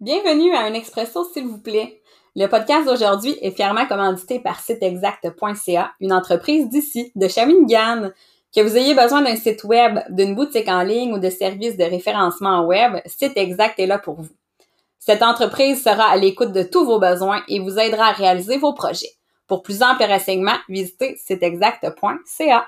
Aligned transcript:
Bienvenue 0.00 0.54
à 0.54 0.60
un 0.60 0.72
expresso, 0.72 1.26
s'il 1.30 1.46
vous 1.46 1.58
plaît. 1.58 2.00
Le 2.34 2.46
podcast 2.46 2.86
d'aujourd'hui 2.86 3.36
est 3.42 3.50
fièrement 3.50 3.84
commandité 3.84 4.40
par 4.40 4.58
siteexact.ca, 4.58 5.92
une 6.00 6.14
entreprise 6.14 6.70
d'ici, 6.70 7.12
de 7.16 7.28
Shawinigan. 7.28 8.08
Que 8.56 8.62
vous 8.62 8.78
ayez 8.78 8.94
besoin 8.94 9.20
d'un 9.20 9.36
site 9.36 9.62
web, 9.64 9.98
d'une 10.08 10.34
boutique 10.34 10.68
en 10.68 10.84
ligne 10.84 11.12
ou 11.12 11.18
de 11.18 11.28
services 11.28 11.76
de 11.76 11.84
référencement 11.84 12.64
web, 12.64 13.02
Site 13.04 13.36
Exact 13.36 13.78
est 13.78 13.86
là 13.86 13.98
pour 13.98 14.22
vous. 14.22 14.32
Cette 14.98 15.22
entreprise 15.22 15.84
sera 15.84 16.04
à 16.04 16.16
l'écoute 16.16 16.52
de 16.52 16.62
tous 16.62 16.86
vos 16.86 16.98
besoins 16.98 17.42
et 17.48 17.60
vous 17.60 17.78
aidera 17.78 18.06
à 18.06 18.12
réaliser 18.12 18.56
vos 18.56 18.72
projets. 18.72 19.12
Pour 19.46 19.62
plus 19.62 19.82
amples 19.82 20.04
renseignements, 20.04 20.58
visitez 20.70 21.18
siteexact.ca. 21.18 22.66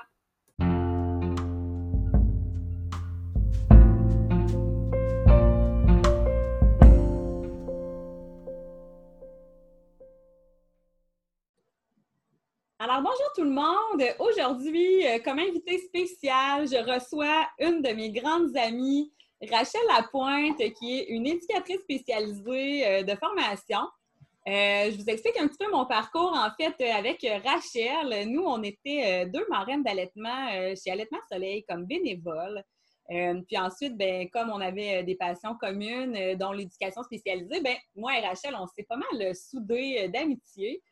Alors, 12.85 13.01
bonjour 13.01 13.31
tout 13.33 13.45
le 13.45 13.49
monde. 13.49 14.03
Aujourd'hui, 14.19 15.07
euh, 15.07 15.17
comme 15.23 15.39
invité 15.39 15.77
spécial, 15.77 16.67
je 16.67 16.75
reçois 16.75 17.47
une 17.57 17.81
de 17.81 17.93
mes 17.93 18.11
grandes 18.11 18.57
amies, 18.57 19.09
Rachel 19.49 19.79
Lapointe, 19.87 20.57
qui 20.57 20.99
est 20.99 21.05
une 21.05 21.25
éducatrice 21.25 21.79
spécialisée 21.79 22.85
euh, 22.85 23.03
de 23.03 23.15
formation. 23.15 23.79
Euh, 24.49 24.91
je 24.91 24.97
vous 24.97 25.09
explique 25.09 25.39
un 25.39 25.47
petit 25.47 25.59
peu 25.59 25.71
mon 25.71 25.85
parcours. 25.85 26.33
En 26.35 26.49
fait, 26.59 26.75
avec 26.91 27.25
Rachel, 27.45 28.29
nous, 28.29 28.43
on 28.43 28.61
était 28.63 29.27
deux 29.27 29.45
marraines 29.49 29.83
d'allaitement 29.83 30.49
chez 30.75 30.91
Allaitement 30.91 31.21
Soleil 31.31 31.63
comme 31.63 31.85
bénévoles. 31.85 32.61
puis 33.07 33.57
ensuite, 33.57 33.95
ben, 33.95 34.29
comme 34.29 34.49
on 34.49 34.59
avait 34.59 35.03
des 35.03 35.15
passions 35.15 35.55
communes, 35.55 36.35
dont 36.35 36.51
l'éducation 36.51 37.01
spécialisée, 37.03 37.61
ben, 37.61 37.77
moi 37.95 38.19
et 38.19 38.27
Rachel, 38.27 38.57
on 38.59 38.67
s'est 38.67 38.83
pas 38.83 38.97
mal 38.97 39.33
soudés 39.33 40.09
d'amitié. 40.09 40.83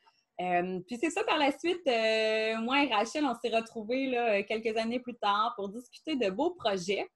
Euh, 0.42 0.80
puis 0.88 0.98
c'est 1.00 1.10
ça, 1.10 1.24
par 1.24 1.38
la 1.38 1.52
suite, 1.58 1.86
euh, 1.88 2.58
moi 2.62 2.84
et 2.84 2.94
Rachel, 2.94 3.26
on 3.26 3.36
s'est 3.36 3.56
retrouvés 3.56 4.08
là, 4.08 4.42
quelques 4.44 4.76
années 4.78 5.00
plus 5.00 5.16
tard 5.16 5.54
pour 5.56 5.70
discuter 5.70 6.16
de 6.16 6.30
beaux 6.30 6.52
projets. 6.52 7.08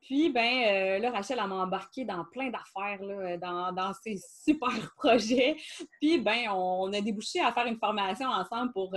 Puis, 0.00 0.30
ben, 0.30 0.64
euh, 0.66 0.98
là, 1.00 1.10
Rachel, 1.10 1.38
elle 1.42 1.48
m'a 1.48 1.56
embarqué 1.56 2.04
dans 2.04 2.24
plein 2.32 2.50
d'affaires, 2.50 3.00
dans, 3.38 3.72
dans 3.72 3.92
ses 4.02 4.18
super 4.44 4.94
projets. 4.96 5.56
Puis, 6.00 6.18
ben, 6.18 6.48
on 6.50 6.92
a 6.92 7.00
débouché 7.00 7.40
à 7.40 7.52
faire 7.52 7.66
une 7.66 7.78
formation 7.78 8.28
ensemble 8.28 8.72
pour 8.72 8.94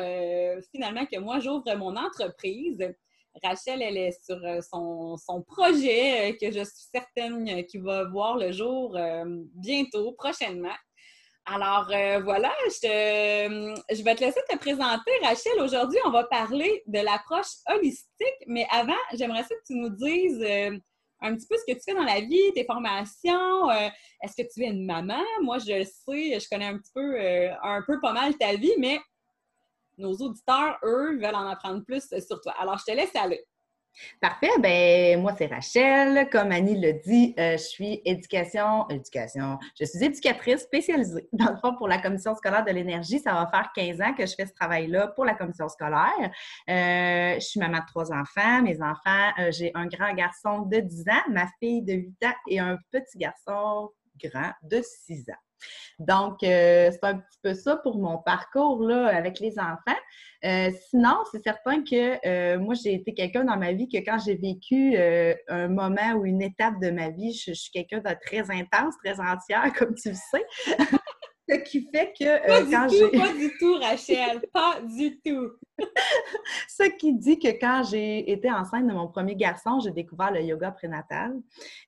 finalement 0.72 1.06
que 1.06 1.20
moi, 1.20 1.39
j'ouvre 1.39 1.76
mon 1.76 1.95
entreprise. 1.95 2.80
Rachel, 3.44 3.82
elle 3.82 3.98
est 3.98 4.23
sur 4.23 4.39
son, 4.64 5.17
son 5.17 5.42
projet 5.42 6.38
que 6.39 6.52
je 6.52 6.64
suis 6.64 6.88
certaine 6.94 7.66
qu'il 7.66 7.82
va 7.82 8.06
voir 8.06 8.38
le 8.38 8.52
jour 8.52 8.98
bientôt, 9.56 10.14
prochainement. 10.14 10.76
Alors 11.45 11.88
euh, 11.92 12.20
voilà, 12.23 12.52
je, 12.67 13.75
je, 13.92 14.03
vais 14.03 14.16
te 14.16 14.22
laisser 14.22 14.39
te 14.47 14.58
présenter, 14.58 15.11
Rachel. 15.23 15.59
Aujourd'hui, 15.59 15.98
on 16.06 16.11
va 16.11 16.23
parler 16.25 16.83
de 16.86 17.00
l'approche 17.00 17.58
holistique, 17.67 18.45
mais 18.45 18.67
avant, 18.70 18.94
j'aimerais 19.14 19.44
que 19.44 19.53
tu 19.66 19.73
nous 19.73 19.89
dises 19.89 20.42
euh, 20.42 20.78
un 21.22 21.36
petit 21.36 21.48
peu 21.48 21.56
ce 21.58 21.72
que 21.72 21.78
tu 21.78 21.83
fais 21.83 21.95
dans 21.95 22.03
la 22.03 22.22
vie, 22.22 22.53
tes 22.53 22.64
formations. 22.64 23.72
Euh, 23.72 23.89
est-ce 24.22 24.42
que 24.42 24.48
tu 24.53 24.64
es 24.64 24.67
une 24.67 24.86
maman? 24.86 25.23
Moi, 25.42 25.58
je 25.58 25.83
sais, 25.83 26.39
je 26.39 26.48
connais 26.48 26.67
un 26.67 26.78
petit 26.78 26.92
peu, 26.94 27.20
un 27.64 27.81
peu 27.88 28.00
pas 28.00 28.14
mal 28.14 28.38
ta 28.38 28.55
vie, 28.55 28.76
mais 28.78 29.00
nos 29.98 30.14
auditeurs, 30.14 30.78
eux, 30.83 31.17
veulent 31.17 31.36
en 31.36 31.48
apprendre 31.48 31.83
plus 31.83 32.08
sur 32.26 32.39
toi. 32.39 32.53
Alors, 32.59 32.78
je 32.78 32.92
te 32.92 32.95
laisse 32.95 33.16
aller. 33.16 33.44
Parfait. 34.20 34.50
Ben, 34.59 35.22
moi, 35.22 35.34
c'est 35.38 35.47
Rachel. 35.47 36.30
Comme 36.30 36.52
Annie 36.52 36.80
le 36.80 36.94
dit, 36.94 37.34
euh, 37.39 37.53
je 37.53 37.64
suis 37.64 38.02
éducation, 38.06 38.88
éducation. 38.89 39.59
Je 39.80 39.86
suis 39.86 40.03
éducatrice 40.03 40.61
spécialisée. 40.61 41.28
Dans 41.33 41.52
le 41.52 41.58
fond, 41.58 41.75
pour 41.75 41.88
la 41.88 42.00
commission 42.00 42.36
scolaire 42.36 42.64
de 42.64 42.72
l'énergie, 42.72 43.20
ça 43.20 43.33
va 43.33 43.48
faire 43.48 43.72
15 43.75 44.02
ans 44.02 44.14
que 44.14 44.25
je 44.25 44.33
fais 44.36 44.45
ce 44.45 44.53
travail-là 44.53 45.08
pour 45.09 45.25
la 45.25 45.33
commission 45.33 45.67
scolaire. 45.70 46.32
Euh, 46.70 47.36
je 47.36 47.45
suis 47.45 47.60
maman 47.60 47.80
de 47.80 47.86
trois 47.88 48.11
enfants. 48.11 48.61
Mes 48.61 48.82
enfants, 48.82 49.32
euh, 49.39 49.52
j'ai 49.52 49.71
un 49.76 49.88
grand 49.88 50.14
garçon 50.14 50.61
de 50.61 50.77
10 50.77 51.02
ans, 51.10 51.32
ma 51.32 51.48
fille 51.60 51.82
de 51.82 51.93
8 51.93 52.26
ans 52.26 52.36
et 52.48 52.60
un 52.60 52.77
petit 52.92 53.17
garçon 53.17 53.89
grand 54.23 54.52
de 54.64 54.82
6 54.82 55.30
ans. 55.30 55.51
Donc, 55.99 56.44
euh, 56.44 56.89
c'est 56.92 57.04
un 57.04 57.16
petit 57.16 57.39
peu 57.44 57.54
ça 57.54 57.77
pour 57.77 57.98
mon 57.98 58.17
parcours 58.17 58.83
là, 58.83 59.08
avec 59.08 59.39
les 59.39 59.60
enfants. 59.60 59.99
Euh, 60.44 60.72
sinon, 60.89 61.17
c'est 61.32 61.44
certain 61.44 61.83
que 61.83 62.27
euh, 62.27 62.60
moi, 62.60 62.73
j'ai 62.73 62.95
été 62.95 63.14
quelqu'un 63.14 63.44
dans 63.44 63.58
ma 63.58 63.73
vie 63.73 63.88
que 63.88 63.98
quand 63.98 64.17
j'ai 64.26 64.36
vécu 64.36 64.98
un 65.48 65.67
moment 65.67 66.14
ou 66.16 66.26
une 66.26 66.42
étape 66.42 66.80
de 66.82 66.89
ma 66.89 67.10
vie, 67.10 67.33
je, 67.33 67.54
je 67.54 67.60
suis 67.60 67.72
quelqu'un 67.72 67.99
de 67.99 68.16
très 68.26 68.49
intense, 68.49 68.95
très 69.04 69.20
entière, 69.20 69.72
comme 69.77 69.94
tu 69.95 70.10
le 70.10 70.16
sais. 70.16 70.45
Ce 71.52 71.58
qui 71.58 71.88
fait 71.92 72.14
que 72.17 72.23
euh, 72.23 72.66
quand 72.72 72.88
j'ai. 72.88 73.10
Pas 73.17 73.34
du 73.34 73.52
tout, 73.60 73.78
Rachel, 73.78 74.42
pas 74.54 74.80
du 74.82 75.20
tout. 75.20 75.52
Ce 76.70 76.84
qui 76.98 77.14
dit 77.14 77.39
que 77.39 77.48
quand 77.60 77.84
j'ai 77.89 78.32
été 78.32 78.52
enceinte 78.52 78.88
de 78.88 78.94
mon 78.94 79.08
premier 79.08 79.36
garçon, 79.36 79.80
j'ai 79.80 79.92
découvert 79.92 80.32
le 80.32 80.42
yoga 80.42 80.72
prénatal. 80.72 81.34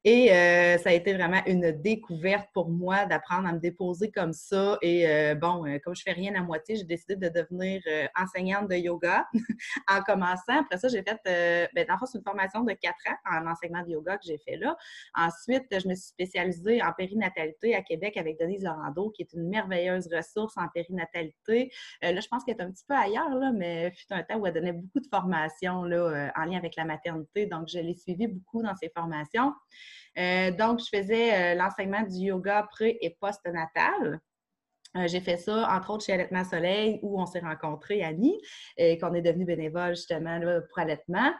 Et 0.04 0.34
euh, 0.34 0.78
ça 0.80 0.90
a 0.90 0.94
été 0.94 1.14
vraiment 1.14 1.42
une 1.46 1.72
découverte 1.72 2.50
pour 2.54 2.70
moi 2.70 3.06
d'apprendre 3.06 3.48
à 3.48 3.54
me 3.54 3.60
déposer 3.60 4.12
comme 4.12 4.34
ça. 4.34 4.78
Et 4.82 5.08
euh, 5.08 5.36
bon, 5.36 5.64
comme 5.84 5.96
je 5.96 6.02
fais 6.02 6.12
rien 6.12 6.34
à 6.36 6.42
moitié, 6.42 6.76
j'ai 6.76 6.84
décidé 6.84 7.16
de 7.16 7.30
devenir 7.30 7.82
enseignante 8.20 8.68
de 8.68 8.76
yoga 8.76 9.28
en 9.88 10.02
commençant. 10.02 10.60
Après 10.62 10.78
ça, 10.78 10.88
j'ai 10.88 11.04
fait, 11.04 11.70
ben, 11.76 11.86
dans 11.88 12.06
une 12.14 12.24
formation 12.24 12.64
de 12.64 12.74
quatre 12.74 13.08
ans 13.08 13.38
en 13.38 13.48
enseignement 13.50 13.84
de 13.84 13.92
yoga 13.92 14.18
que 14.18 14.26
j'ai 14.26 14.40
fait 14.40 14.58
là. 14.58 14.76
Ensuite, 15.16 15.68
je 15.72 15.88
me 15.88 15.94
suis 15.94 16.08
spécialisée 16.08 16.82
en 16.82 16.92
périnatalité 16.94 17.76
à 17.76 17.84
Québec 17.84 18.18
avec 18.18 18.40
Denise 18.40 18.64
Lorando, 18.64 19.12
qui 19.12 19.22
est 19.22 19.34
une 19.34 19.53
merveilleuse 19.58 20.08
ressource 20.14 20.56
en 20.58 20.68
périnatalité. 20.74 21.72
Euh, 22.04 22.12
là, 22.12 22.20
je 22.20 22.28
pense 22.28 22.44
qu'elle 22.44 22.58
est 22.58 22.62
un 22.62 22.72
petit 22.72 22.86
peu 22.88 22.96
ailleurs, 22.96 23.34
là, 23.36 23.52
mais 23.54 23.92
fut 23.92 24.12
un 24.12 24.24
temps 24.24 24.38
où 24.38 24.46
elle 24.48 24.54
donnait 24.54 24.74
beaucoup 24.74 25.00
de 25.00 25.08
formations 25.08 25.84
là, 25.84 25.96
euh, 25.98 26.30
en 26.36 26.46
lien 26.46 26.58
avec 26.58 26.76
la 26.76 26.86
maternité. 26.86 27.46
Donc, 27.46 27.68
je 27.68 27.80
l'ai 27.80 27.96
suivie 27.96 28.28
beaucoup 28.28 28.62
dans 28.62 28.76
ses 28.76 28.90
formations. 28.90 29.54
Euh, 30.18 30.52
donc, 30.52 30.80
je 30.80 30.98
faisais 30.98 31.56
l'enseignement 31.56 32.02
du 32.02 32.18
yoga 32.32 32.68
pré- 32.72 32.98
et 33.02 33.16
post-natal. 33.20 34.20
j'ai 35.06 35.22
fait 35.22 35.38
ça, 35.38 35.56
entre 35.76 35.90
autres, 35.92 36.06
chez 36.06 36.14
Allaitement 36.14 36.44
Soleil, 36.44 37.00
où 37.02 37.20
on 37.20 37.26
s'est 37.26 37.40
rencontrés, 37.40 38.04
Annie, 38.04 38.40
et 38.78 38.98
qu'on 39.00 39.14
est 39.14 39.24
devenu 39.24 39.46
bénévole 39.46 39.96
justement 39.96 40.40
pour 40.70 40.80
allaitement. 40.80 41.32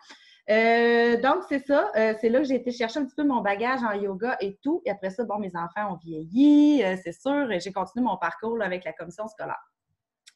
Euh, 0.50 1.18
donc, 1.22 1.44
c'est 1.48 1.66
ça. 1.66 1.92
Euh, 1.96 2.14
c'est 2.20 2.30
là 2.30 2.40
que 2.40 2.46
j'ai 2.46 2.56
été 2.56 2.72
chercher 2.72 3.00
un 3.00 3.06
petit 3.06 3.16
peu 3.16 3.24
mon 3.24 3.42
bagage 3.42 3.82
en 3.84 3.94
yoga 3.94 4.38
et 4.42 4.58
tout. 4.62 4.82
Et 4.86 4.92
après 4.92 5.10
ça, 5.10 5.24
bon, 5.24 5.40
mes 5.40 5.56
enfants 5.56 5.94
ont 5.94 5.98
vieilli, 5.98 6.84
euh, 6.84 6.96
c'est 7.02 7.14
sûr. 7.14 7.48
J'ai 7.60 7.72
continué 7.72 8.06
mon 8.06 8.18
parcours 8.18 8.62
avec 8.62 8.84
la 8.84 8.94
commission 8.94 9.28
scolaire. 9.28 9.62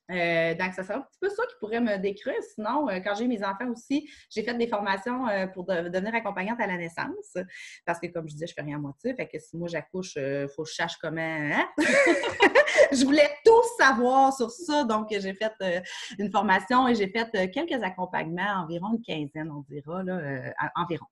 donc, 0.10 0.74
ça 0.74 0.84
serait 0.84 0.96
un 0.96 1.02
petit 1.02 1.20
peu 1.20 1.30
ça 1.30 1.44
qui 1.48 1.56
pourrait 1.60 1.82
me 1.82 1.98
décrire. 1.98 2.42
Sinon, 2.56 2.88
quand 3.04 3.16
j'ai 3.16 3.28
mes 3.28 3.44
enfants 3.44 3.70
aussi, 3.70 4.10
j'ai 4.30 4.44
fait 4.44 4.54
des 4.54 4.68
formations 4.68 5.26
pour 5.54 5.66
devenir 5.66 6.16
accompagnante 6.16 6.62
à 6.62 6.68
la 6.68 6.78
naissance. 6.78 7.38
Parce 7.86 8.00
que, 8.00 8.08
comme 8.08 8.28
je 8.28 8.34
disais, 8.34 8.48
je 8.48 8.54
fais 8.54 8.62
rien 8.62 8.78
à 8.78 8.80
moitié. 8.80 9.14
Fait 9.14 9.28
que 9.28 9.40
si 9.40 9.58
moi 9.58 9.68
j'accouche, 9.68 10.16
il 10.16 10.48
faut 10.56 10.64
que 10.64 10.70
je 10.70 10.76
sache 10.76 10.96
comment. 11.02 11.22
Hein? 11.22 11.68
je 12.92 13.06
voulais 13.06 13.30
tout 13.46 13.62
savoir 13.78 14.34
sur 14.34 14.50
ça. 14.52 14.84
Donc, 14.84 15.08
j'ai 15.10 15.34
fait 15.34 15.54
euh, 15.62 15.80
une 16.20 16.32
formation 16.32 16.88
et 16.88 16.96
j'ai 16.96 17.08
fait 17.08 17.28
euh, 17.36 17.48
quelques 17.52 17.82
accompagnements, 17.84 18.64
environ 18.64 18.94
une 18.94 19.02
quinzaine, 19.02 19.52
on 19.52 19.64
dira, 19.70 20.04
là, 20.04 20.18
euh, 20.18 20.52
environ. 20.76 21.06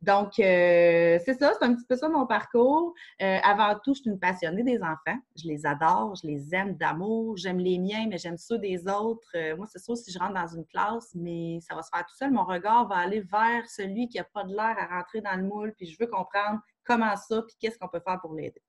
Donc, 0.00 0.34
c'est 0.36 1.36
ça, 1.38 1.52
c'est 1.58 1.64
un 1.64 1.74
petit 1.74 1.84
peu 1.86 1.94
ça 1.94 2.08
mon 2.08 2.26
parcours. 2.26 2.94
avant 3.20 3.74
tout, 3.84 3.92
je 3.92 4.00
suis 4.00 4.10
une 4.10 4.18
passionnée 4.18 4.62
des 4.62 4.78
enfants. 4.78 5.18
Je 5.36 5.46
les 5.46 5.66
adore, 5.66 6.14
je 6.22 6.26
les 6.26 6.54
aime 6.54 6.74
d'amour. 6.76 7.36
J'aime 7.36 7.58
les 7.58 7.78
miens, 7.78 8.06
mais 8.08 8.16
j'aime 8.16 8.38
ceux 8.38 8.58
des 8.58 8.88
autres. 8.88 9.28
moi, 9.56 9.66
c'est 9.70 9.78
sûr, 9.78 9.94
si 9.94 10.10
je 10.10 10.18
rentre 10.18 10.32
dans 10.32 10.46
une 10.46 10.64
classe, 10.64 11.10
mais 11.14 11.58
ça 11.60 11.74
va 11.74 11.82
se 11.82 11.90
faire 11.92 12.06
tout 12.06 12.16
seul, 12.16 12.30
mon 12.30 12.44
regard 12.44 12.88
va 12.88 12.96
aller 12.96 13.20
vers 13.20 13.68
celui 13.68 14.08
qui 14.08 14.16
n'a 14.16 14.24
pas 14.24 14.44
de 14.44 14.54
l'air 14.54 14.74
à 14.78 14.96
rentrer 14.96 15.20
dans 15.20 15.36
le 15.36 15.42
moule, 15.42 15.74
puis 15.76 15.86
je 15.86 15.98
veux 16.00 16.06
comprendre 16.06 16.60
comment 16.84 17.14
ça, 17.16 17.42
puis 17.42 17.54
qu'est-ce 17.60 17.78
qu'on 17.78 17.88
peut 17.88 18.00
faire 18.00 18.18
pour 18.20 18.34
l'aider. 18.34 18.62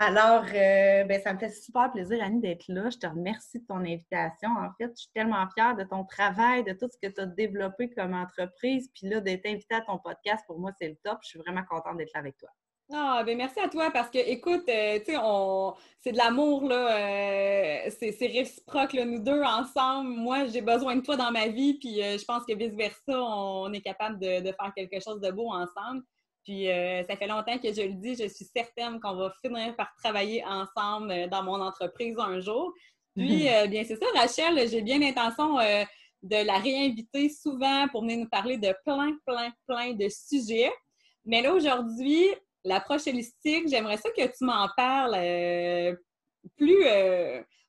Alors, 0.00 0.44
euh, 0.54 1.04
ben, 1.04 1.20
ça 1.20 1.32
me 1.32 1.38
fait 1.38 1.50
super 1.50 1.90
plaisir, 1.90 2.22
Annie, 2.22 2.40
d'être 2.40 2.68
là. 2.68 2.88
Je 2.88 2.98
te 2.98 3.06
remercie 3.06 3.58
de 3.58 3.66
ton 3.66 3.78
invitation. 3.78 4.48
En 4.50 4.70
fait, 4.78 4.90
je 4.90 5.02
suis 5.02 5.10
tellement 5.12 5.44
fière 5.54 5.76
de 5.76 5.82
ton 5.82 6.04
travail, 6.04 6.62
de 6.62 6.72
tout 6.72 6.88
ce 6.88 6.96
que 7.02 7.12
tu 7.12 7.20
as 7.20 7.26
développé 7.26 7.90
comme 7.90 8.14
entreprise. 8.14 8.88
Puis 8.94 9.08
là, 9.08 9.20
d'être 9.20 9.46
invitée 9.46 9.74
à 9.74 9.80
ton 9.80 9.98
podcast, 9.98 10.44
pour 10.46 10.60
moi, 10.60 10.70
c'est 10.80 10.88
le 10.88 10.96
top. 11.02 11.18
Je 11.22 11.30
suis 11.30 11.38
vraiment 11.40 11.64
contente 11.68 11.96
d'être 11.96 12.12
là 12.14 12.20
avec 12.20 12.36
toi. 12.36 12.48
Ah, 12.90 13.22
ben 13.26 13.36
merci 13.36 13.60
à 13.60 13.68
toi 13.68 13.90
parce 13.90 14.08
que, 14.08 14.18
écoute, 14.18 14.66
euh, 14.68 14.98
tu 15.00 15.12
sais, 15.12 15.18
c'est 15.98 16.12
de 16.12 16.16
l'amour, 16.16 16.64
là. 16.64 17.86
Euh, 17.86 17.90
c'est 17.90 18.26
réciproque, 18.26 18.94
nous 18.94 19.18
deux 19.18 19.42
ensemble. 19.42 20.10
Moi, 20.10 20.46
j'ai 20.46 20.62
besoin 20.62 20.96
de 20.96 21.02
toi 21.02 21.16
dans 21.16 21.32
ma 21.32 21.48
vie, 21.48 21.74
puis 21.74 21.96
je 21.96 22.24
pense 22.24 22.44
que 22.46 22.54
vice-versa, 22.54 23.20
on 23.20 23.70
est 23.72 23.82
capable 23.82 24.18
de, 24.20 24.52
faire 24.52 24.72
quelque 24.74 25.00
chose 25.00 25.20
de 25.20 25.30
beau 25.30 25.50
ensemble. 25.50 26.02
Puis 26.48 26.70
euh, 26.70 27.04
ça 27.04 27.14
fait 27.14 27.26
longtemps 27.26 27.58
que 27.58 27.70
je 27.74 27.82
le 27.82 27.92
dis, 27.92 28.14
je 28.14 28.26
suis 28.26 28.46
certaine 28.46 28.98
qu'on 29.00 29.14
va 29.16 29.30
finir 29.44 29.76
par 29.76 29.92
travailler 30.02 30.42
ensemble 30.46 31.10
euh, 31.10 31.26
dans 31.26 31.42
mon 31.42 31.60
entreprise 31.60 32.16
un 32.18 32.40
jour. 32.40 32.72
Puis, 33.14 33.42
mhm. 33.42 33.48
euh, 33.48 33.66
bien, 33.66 33.84
c'est 33.84 33.96
ça, 33.96 34.06
Rachel, 34.14 34.66
j'ai 34.66 34.80
bien 34.80 34.98
l'intention 34.98 35.56
de 36.22 36.46
la 36.46 36.58
réinviter 36.58 37.28
souvent 37.28 37.86
pour 37.88 38.00
venir 38.00 38.20
nous 38.20 38.28
parler 38.30 38.56
de 38.56 38.74
plein, 38.82 39.14
plein, 39.26 39.52
plein 39.66 39.92
de 39.92 40.08
sujets. 40.08 40.72
Mais 41.26 41.42
là, 41.42 41.52
aujourd'hui, 41.52 42.24
l'approche 42.64 43.06
holistique, 43.06 43.68
j'aimerais 43.68 43.98
ça 43.98 44.08
que 44.08 44.22
tu 44.22 44.46
m'en 44.46 44.70
parles 44.74 45.98
plus, 46.56 46.82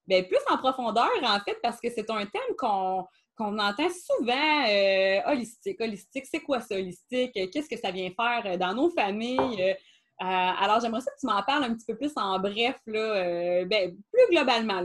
ben, 0.08 0.26
plus 0.26 0.40
en 0.50 0.58
profondeur, 0.58 1.12
en 1.24 1.40
fait, 1.42 1.58
parce 1.62 1.81
que 1.81 1.90
c'est 1.90 2.10
un 2.10 2.26
thème 2.26 2.56
qu'on 2.58 3.06
entend 3.39 3.89
souvent 3.89 4.65
euh, 4.68 5.19
holistique. 5.27 5.80
Holistique, 5.80 6.25
c'est 6.30 6.41
quoi 6.41 6.62
ça, 6.62 6.75
holistique? 6.75 7.33
Qu'est-ce 7.33 7.69
que 7.69 7.77
ça 7.77 7.91
vient 7.91 8.12
faire 8.12 8.57
dans 8.57 8.74
nos 8.74 8.89
familles? 8.89 9.75
alors, 10.21 10.81
j'aimerais 10.81 11.00
que 11.00 11.19
tu 11.19 11.27
m'en 11.27 11.41
parles 11.44 11.63
un 11.63 11.74
petit 11.74 11.86
peu 11.86 11.95
plus 11.95 12.12
en 12.18 12.39
bref, 12.39 12.77
là, 12.88 13.63
ben, 13.65 13.95
plus 14.12 14.27
globalement. 14.30 14.83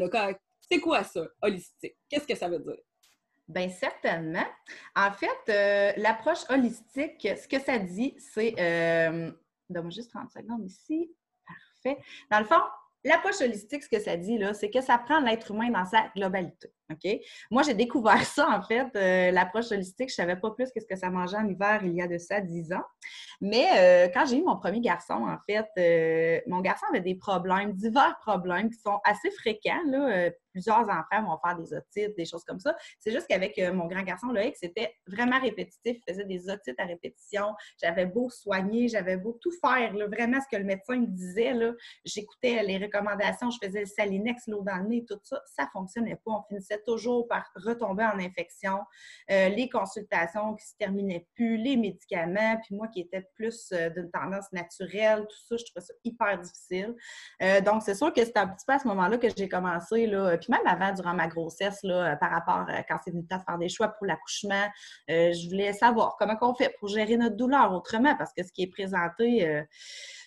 C'est 0.70 0.80
quoi 0.80 1.02
ça, 1.02 1.26
holistique? 1.42 1.96
Qu'est-ce 2.08 2.26
que 2.26 2.36
ça 2.36 2.48
veut 2.48 2.60
dire? 2.60 2.78
Bien, 3.48 3.68
certainement. 3.68 4.46
En 4.94 5.10
fait, 5.10 5.96
l'approche 5.96 6.48
holistique, 6.48 7.28
ce 7.36 7.48
que 7.48 7.60
ça 7.60 7.78
dit, 7.78 8.14
c'est 8.18 8.54
Donne-moi 9.68 9.90
juste 9.90 10.10
30 10.10 10.30
secondes 10.30 10.64
ici. 10.66 11.10
Parfait. 11.46 12.00
Dans 12.30 12.38
le 12.38 12.44
fond, 12.44 12.60
l'approche 13.04 13.40
holistique, 13.40 13.82
ce 13.82 13.88
que 13.88 14.00
ça 14.00 14.16
dit, 14.16 14.40
c'est 14.54 14.70
que 14.70 14.80
ça 14.80 14.98
prend 14.98 15.20
l'être 15.20 15.50
humain 15.50 15.70
dans 15.70 15.84
sa 15.84 16.08
globalité. 16.16 16.72
Moi, 17.50 17.62
j'ai 17.62 17.74
découvert 17.74 18.24
ça, 18.24 18.48
en 18.48 18.62
fait, 18.62 18.88
euh, 18.96 19.30
l'approche 19.30 19.70
holistique. 19.72 20.08
Je 20.10 20.14
ne 20.14 20.26
savais 20.26 20.36
pas 20.36 20.50
plus 20.50 20.70
que 20.70 20.80
ce 20.80 20.86
que 20.86 20.96
ça 20.96 21.10
mangeait 21.10 21.36
en 21.36 21.48
hiver 21.48 21.80
il 21.82 21.94
y 21.94 22.02
a 22.02 22.08
de 22.08 22.18
ça 22.18 22.40
10 22.40 22.72
ans. 22.72 22.84
Mais 23.40 23.66
euh, 23.76 24.08
quand 24.12 24.26
j'ai 24.26 24.38
eu 24.38 24.42
mon 24.42 24.56
premier 24.56 24.80
garçon, 24.80 25.14
en 25.14 25.38
fait, 25.48 25.66
euh, 25.78 26.40
mon 26.46 26.60
garçon 26.60 26.86
avait 26.90 27.00
des 27.00 27.14
problèmes, 27.14 27.72
divers 27.72 28.16
problèmes 28.20 28.70
qui 28.70 28.78
sont 28.78 29.00
assez 29.04 29.30
fréquents. 29.30 29.82
Plusieurs 30.54 30.88
enfants 30.88 31.24
vont 31.24 31.38
faire 31.44 31.56
des 31.58 31.74
otites, 31.74 32.16
des 32.16 32.24
choses 32.24 32.44
comme 32.44 32.60
ça. 32.60 32.76
C'est 33.00 33.10
juste 33.10 33.26
qu'avec 33.26 33.58
mon 33.72 33.86
grand 33.86 34.02
garçon, 34.02 34.28
Loïc, 34.28 34.56
c'était 34.56 34.94
vraiment 35.06 35.40
répétitif. 35.40 35.96
Il 35.96 36.02
faisait 36.08 36.24
des 36.24 36.48
otites 36.48 36.78
à 36.78 36.84
répétition. 36.84 37.54
J'avais 37.82 38.06
beau 38.06 38.30
soigner, 38.30 38.88
j'avais 38.88 39.16
beau 39.16 39.36
tout 39.40 39.52
faire, 39.60 39.92
vraiment 39.92 40.38
ce 40.40 40.46
que 40.54 40.60
le 40.60 40.64
médecin 40.64 40.96
me 40.96 41.06
disait. 41.06 41.52
J'écoutais 42.04 42.62
les 42.62 42.78
recommandations, 42.78 43.50
je 43.50 43.58
faisais 43.62 43.80
le 43.80 43.86
salinex, 43.86 44.46
l'eau 44.46 44.62
dans 44.62 44.76
le 44.76 44.88
nez, 44.88 45.04
tout 45.08 45.18
ça. 45.24 45.42
Ça 45.56 45.64
ne 45.64 45.68
fonctionnait 45.72 46.16
pas. 46.24 46.30
On 46.30 46.42
finissait 46.44 46.80
toujours 46.86 47.26
par 47.26 47.50
retomber 47.56 48.04
en 48.04 48.18
infection. 48.18 48.78
Euh, 49.30 49.48
les 49.48 49.68
consultations 49.68 50.54
qui 50.54 50.66
se 50.66 50.76
terminaient 50.78 51.26
plus, 51.34 51.56
les 51.56 51.76
médicaments, 51.76 52.56
puis 52.62 52.76
moi 52.76 52.88
qui 52.88 53.00
étais 53.00 53.26
plus 53.34 53.70
euh, 53.72 53.90
d'une 53.90 54.10
tendance 54.10 54.52
naturelle, 54.52 55.26
tout 55.28 55.36
ça, 55.48 55.56
je 55.56 55.64
trouvais 55.64 55.84
ça 55.84 55.94
hyper 56.04 56.38
difficile. 56.38 56.94
Euh, 57.42 57.60
donc, 57.60 57.82
c'est 57.82 57.94
sûr 57.94 58.12
que 58.12 58.24
c'était 58.24 58.40
un 58.40 58.48
petit 58.48 58.64
peu 58.66 58.74
à 58.74 58.78
ce 58.78 58.86
moment-là 58.88 59.18
que 59.18 59.28
j'ai 59.36 59.48
commencé, 59.48 60.06
là, 60.06 60.36
même 60.49 60.67
avant, 60.67 60.93
durant 60.93 61.14
ma 61.14 61.26
grossesse, 61.26 61.81
là, 61.82 62.17
par 62.17 62.31
rapport 62.31 62.67
à 62.69 62.82
quand 62.82 62.96
c'est 63.05 63.11
venu 63.11 63.26
temps 63.26 63.38
de 63.38 63.43
faire 63.43 63.58
des 63.58 63.69
choix 63.69 63.88
pour 63.88 64.06
l'accouchement, 64.06 64.67
je 65.08 65.49
voulais 65.49 65.73
savoir 65.73 66.17
comment 66.19 66.37
on 66.41 66.55
fait 66.55 66.75
pour 66.79 66.88
gérer 66.88 67.17
notre 67.17 67.37
douleur 67.37 67.73
autrement, 67.73 68.14
parce 68.17 68.32
que 68.32 68.43
ce 68.43 68.52
qui 68.52 68.62
est 68.62 68.70
présenté 68.70 69.64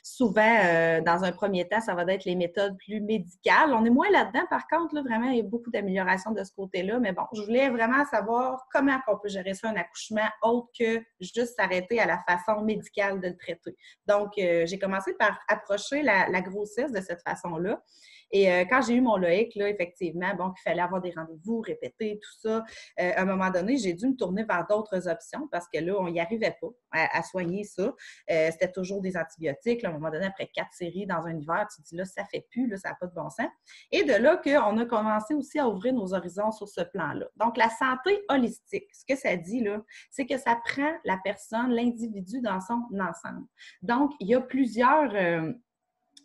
souvent, 0.07 0.59
euh, 0.65 1.01
dans 1.01 1.23
un 1.23 1.31
premier 1.31 1.67
temps, 1.67 1.81
ça 1.81 1.93
va 1.93 2.03
être 2.13 2.25
les 2.25 2.35
méthodes 2.35 2.77
plus 2.77 3.01
médicales. 3.01 3.73
On 3.73 3.83
est 3.85 3.89
moins 3.89 4.09
là-dedans, 4.09 4.45
par 4.49 4.67
contre, 4.67 4.95
là, 4.95 5.01
vraiment, 5.01 5.29
il 5.29 5.37
y 5.37 5.39
a 5.39 5.43
beaucoup 5.43 5.69
d'améliorations 5.69 6.31
de 6.31 6.43
ce 6.43 6.51
côté-là. 6.53 6.99
Mais 6.99 7.11
bon, 7.11 7.23
je 7.33 7.41
voulais 7.41 7.69
vraiment 7.69 8.05
savoir 8.05 8.65
comment 8.71 8.97
on 9.07 9.17
peut 9.17 9.29
gérer 9.29 9.53
ça, 9.53 9.69
un 9.69 9.75
accouchement, 9.75 10.27
autre 10.41 10.69
que 10.77 11.03
juste 11.19 11.55
s'arrêter 11.55 11.99
à 11.99 12.05
la 12.05 12.19
façon 12.27 12.61
médicale 12.61 13.19
de 13.19 13.27
le 13.27 13.37
traiter. 13.37 13.75
Donc, 14.07 14.37
euh, 14.37 14.65
j'ai 14.65 14.79
commencé 14.79 15.13
par 15.13 15.39
approcher 15.47 16.01
la 16.01 16.41
grossesse 16.41 16.91
de 16.91 17.01
cette 17.01 17.21
façon-là. 17.21 17.81
Et 18.31 18.51
euh, 18.51 18.65
quand 18.69 18.81
j'ai 18.81 18.95
eu 18.95 19.01
mon 19.01 19.17
Loïc, 19.17 19.55
là, 19.55 19.69
effectivement, 19.69 20.33
bon, 20.35 20.53
il 20.57 20.61
fallait 20.61 20.81
avoir 20.81 21.01
des 21.01 21.11
rendez-vous, 21.11 21.61
répéter, 21.61 22.19
tout 22.21 22.47
ça, 22.47 22.63
euh, 22.99 23.11
à 23.15 23.21
un 23.21 23.25
moment 23.25 23.49
donné, 23.49 23.77
j'ai 23.77 23.93
dû 23.93 24.07
me 24.07 24.15
tourner 24.15 24.43
vers 24.43 24.65
d'autres 24.67 25.07
options 25.07 25.47
parce 25.51 25.67
que 25.73 25.79
là, 25.79 25.95
on 25.97 26.09
n'y 26.09 26.19
arrivait 26.19 26.55
pas 26.59 26.67
à, 26.91 27.23
soigner 27.23 27.63
ça. 27.63 27.93
Euh, 28.31 28.49
c'était 28.51 28.71
toujours 28.71 29.01
des 29.01 29.17
antibiotiques. 29.17 29.83
à 29.83 29.89
un 29.89 29.93
moment 29.93 30.09
donné, 30.09 30.25
après 30.25 30.47
quatre 30.47 30.73
séries 30.73 31.05
dans 31.05 31.25
un 31.25 31.37
hiver, 31.37 31.67
tu 31.73 31.81
te 31.81 31.87
dis 31.87 31.95
là, 31.95 32.05
ça 32.05 32.25
fait 32.25 32.45
plus, 32.51 32.67
là, 32.67 32.77
ça 32.77 32.89
n'a 32.89 32.95
pas 32.95 33.07
de 33.07 33.13
bon 33.13 33.29
sens. 33.29 33.47
Et 33.91 34.03
de 34.03 34.13
là 34.13 34.37
qu'on 34.37 34.77
a 34.77 34.85
commencé 34.85 35.33
aussi 35.33 35.59
à 35.59 35.67
ouvrir 35.67 35.93
nos 35.93 36.13
horizons 36.13 36.51
sur 36.51 36.67
ce 36.67 36.81
plan-là. 36.81 37.27
Donc, 37.37 37.57
la 37.57 37.69
santé 37.69 38.23
holistique, 38.29 38.87
ce 38.93 39.05
que 39.05 39.19
ça 39.19 39.35
dit, 39.35 39.61
là, 39.61 39.81
c'est 40.09 40.25
que 40.25 40.37
ça 40.37 40.57
prend 40.65 40.91
la 41.05 41.17
personne, 41.23 41.71
l'individu 41.71 42.41
dans 42.41 42.59
son 42.61 42.81
ensemble. 42.99 43.45
Donc, 43.81 44.11
il 44.19 44.27
y 44.27 44.35
a 44.35 44.41
plusieurs 44.41 45.13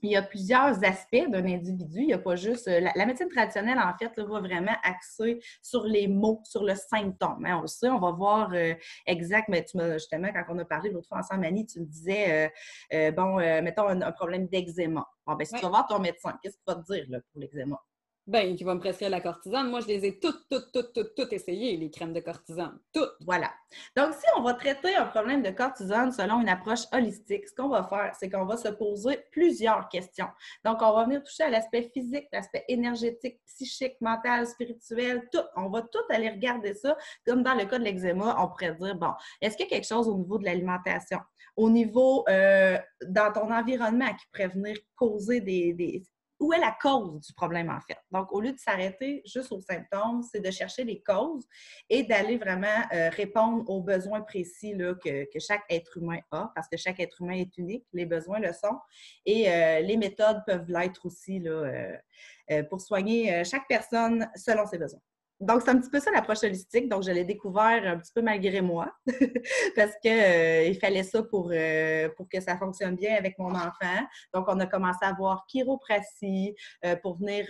il 0.02 0.10
y 0.10 0.16
a 0.16 0.22
plusieurs 0.22 0.84
aspects 0.84 1.28
d'un 1.28 1.46
individu. 1.46 2.00
Il 2.00 2.06
n'y 2.06 2.12
a 2.12 2.18
pas 2.18 2.34
juste. 2.34 2.66
Euh, 2.68 2.80
la, 2.94 3.06
médecine 3.06 3.28
traditionnelle, 3.28 3.78
en 3.78 3.96
fait, 3.96 4.20
va 4.20 4.40
vraiment 4.40 4.74
axer 4.82 5.40
sur 5.62 5.84
les 5.84 6.08
mots, 6.08 6.40
sur 6.44 6.64
le 6.64 6.74
symptôme. 6.74 7.44
Hein, 7.46 7.58
on 7.58 7.62
le 7.62 7.66
sait, 7.68 7.88
on 7.88 8.00
va 8.00 8.10
voir 8.10 8.50
euh, 8.52 8.74
exact, 9.06 9.48
mais 9.48 9.64
tu 9.64 9.78
justement, 9.94 10.28
quand 10.32 10.44
on 10.48 10.58
a 10.58 10.64
parlé 10.64 10.90
l'autre 10.90 11.08
fois 11.08 11.18
ensemble, 11.18 11.46
Annie, 11.46 11.66
tu 11.66 11.80
me 11.80 11.86
disais, 11.86 12.52
euh, 12.92 13.10
bon, 13.12 13.36
mettons 13.62 13.88
un, 13.88 14.12
problème 14.12 14.48
d'eczéma. 14.48 15.06
Bon, 15.26 15.34
ben, 15.34 15.44
si 15.44 15.54
tu 15.54 15.62
vas 15.62 15.68
voir 15.68 15.86
ton 15.86 15.98
médecin, 16.00 16.36
qu'est-ce 16.42 16.56
qu'il 16.56 16.64
va 16.66 16.74
te 16.74 16.92
dire 16.92 17.04
là, 17.08 17.18
pour 17.32 17.40
l'eczéma? 17.40 17.80
Ben, 18.28 18.54
qui 18.54 18.62
va 18.62 18.76
me 18.76 18.80
prescrire 18.80 19.10
la 19.10 19.20
cortisone. 19.20 19.68
Moi, 19.68 19.80
je 19.80 19.88
les 19.88 20.06
ai 20.06 20.20
toutes, 20.20 20.48
toutes, 20.48 20.70
toutes, 20.72 20.92
toutes, 20.92 21.14
toutes 21.16 21.32
essayées, 21.32 21.76
les 21.76 21.90
crèmes 21.90 22.12
de 22.12 22.20
cortisone. 22.20 22.78
Toutes. 22.92 23.16
Voilà. 23.22 23.50
Donc, 23.96 24.14
si 24.14 24.24
on 24.36 24.42
va 24.42 24.54
traiter 24.54 24.94
un 24.94 25.06
problème 25.06 25.42
de 25.42 25.50
cortisone 25.50 26.12
selon 26.12 26.40
une 26.40 26.48
approche 26.48 26.82
holistique, 26.92 27.48
ce 27.48 27.54
qu'on 27.54 27.68
va 27.68 27.82
faire, 27.82 28.14
c'est 28.16 28.30
qu'on 28.30 28.44
va 28.44 28.56
se 28.56 28.68
poser 28.68 29.18
plusieurs 29.32 29.88
questions. 29.88 30.28
Donc, 30.64 30.82
on 30.82 30.92
va 30.92 31.04
venir 31.04 31.24
toucher 31.24 31.42
à 31.42 31.50
l'aspect 31.50 31.90
physique, 31.92 32.28
l'aspect 32.32 32.64
énergétique, 32.68 33.40
psychique, 33.44 34.00
mental, 34.00 34.46
spirituel, 34.46 35.28
tout. 35.32 35.42
On 35.56 35.68
va 35.68 35.82
tout 35.82 36.04
aller 36.08 36.30
regarder 36.30 36.74
ça. 36.74 36.96
Comme 37.26 37.42
dans 37.42 37.54
le 37.54 37.64
cas 37.64 37.80
de 37.80 37.84
l'eczéma, 37.84 38.36
on 38.38 38.46
pourrait 38.46 38.76
dire, 38.76 38.94
bon, 38.94 39.14
est-ce 39.40 39.56
qu'il 39.56 39.66
y 39.66 39.68
a 39.68 39.70
quelque 39.70 39.88
chose 39.88 40.06
au 40.06 40.16
niveau 40.16 40.38
de 40.38 40.44
l'alimentation? 40.44 41.18
Au 41.56 41.68
niveau 41.68 42.24
euh, 42.28 42.78
dans 43.04 43.32
ton 43.32 43.52
environnement 43.52 44.14
qui 44.14 44.26
pourrait 44.32 44.48
venir 44.48 44.76
causer 44.94 45.40
des, 45.40 46.04
où 46.42 46.52
est 46.52 46.58
la 46.58 46.76
cause 46.80 47.20
du 47.20 47.32
problème, 47.34 47.70
en 47.70 47.80
fait? 47.80 47.98
Donc, 48.10 48.32
au 48.32 48.40
lieu 48.40 48.52
de 48.52 48.58
s'arrêter 48.58 49.22
juste 49.24 49.52
aux 49.52 49.60
symptômes, 49.60 50.22
c'est 50.22 50.40
de 50.40 50.50
chercher 50.50 50.82
les 50.82 51.00
causes 51.00 51.46
et 51.88 52.02
d'aller 52.02 52.36
vraiment 52.36 52.82
euh, 52.92 53.10
répondre 53.10 53.68
aux 53.70 53.80
besoins 53.80 54.20
précis 54.22 54.74
là, 54.74 54.94
que, 54.94 55.26
chaque 55.38 55.62
être 55.70 55.96
humain 55.96 56.18
a, 56.32 56.50
parce 56.54 56.68
que 56.68 56.76
chaque 56.76 56.98
être 56.98 57.22
humain 57.22 57.34
est 57.34 57.56
unique, 57.58 57.86
les 57.92 58.06
besoins 58.06 58.40
le 58.40 58.52
sont, 58.52 58.76
et 59.24 59.50
euh, 59.50 59.80
les 59.80 59.96
méthodes 59.96 60.42
peuvent 60.44 60.68
l'être 60.68 61.06
aussi 61.06 61.40
euh, 61.46 61.96
pour 62.68 62.80
soigner 62.80 63.44
chaque 63.44 63.68
personne 63.68 64.28
selon 64.34 64.66
ses 64.66 64.78
besoins 64.78 65.00
donc, 65.42 65.62
c'est 65.62 65.70
un 65.70 65.78
petit 65.78 65.90
peu 65.90 65.98
ça 65.98 66.12
l'approche 66.12 66.44
holistique. 66.44 66.88
Donc, 66.88 67.02
je 67.02 67.10
l'ai 67.10 67.24
découvert 67.24 67.82
un 67.84 67.98
petit 67.98 68.12
peu 68.14 68.22
malgré 68.22 68.60
moi 68.60 68.92
parce 69.76 69.92
qu'il 70.00 70.12
euh, 70.12 70.72
fallait 70.74 71.02
ça 71.02 71.22
pour, 71.24 71.50
euh, 71.52 72.08
pour 72.16 72.28
que 72.28 72.40
ça 72.40 72.56
fonctionne 72.56 72.94
bien 72.94 73.16
avec 73.16 73.36
mon 73.38 73.50
enfant. 73.50 74.06
Donc, 74.32 74.46
on 74.48 74.60
a 74.60 74.66
commencé 74.66 75.00
à 75.02 75.12
voir 75.12 75.44
chiropratie 75.48 76.54
euh, 76.84 76.94
pour 76.96 77.18
venir 77.18 77.46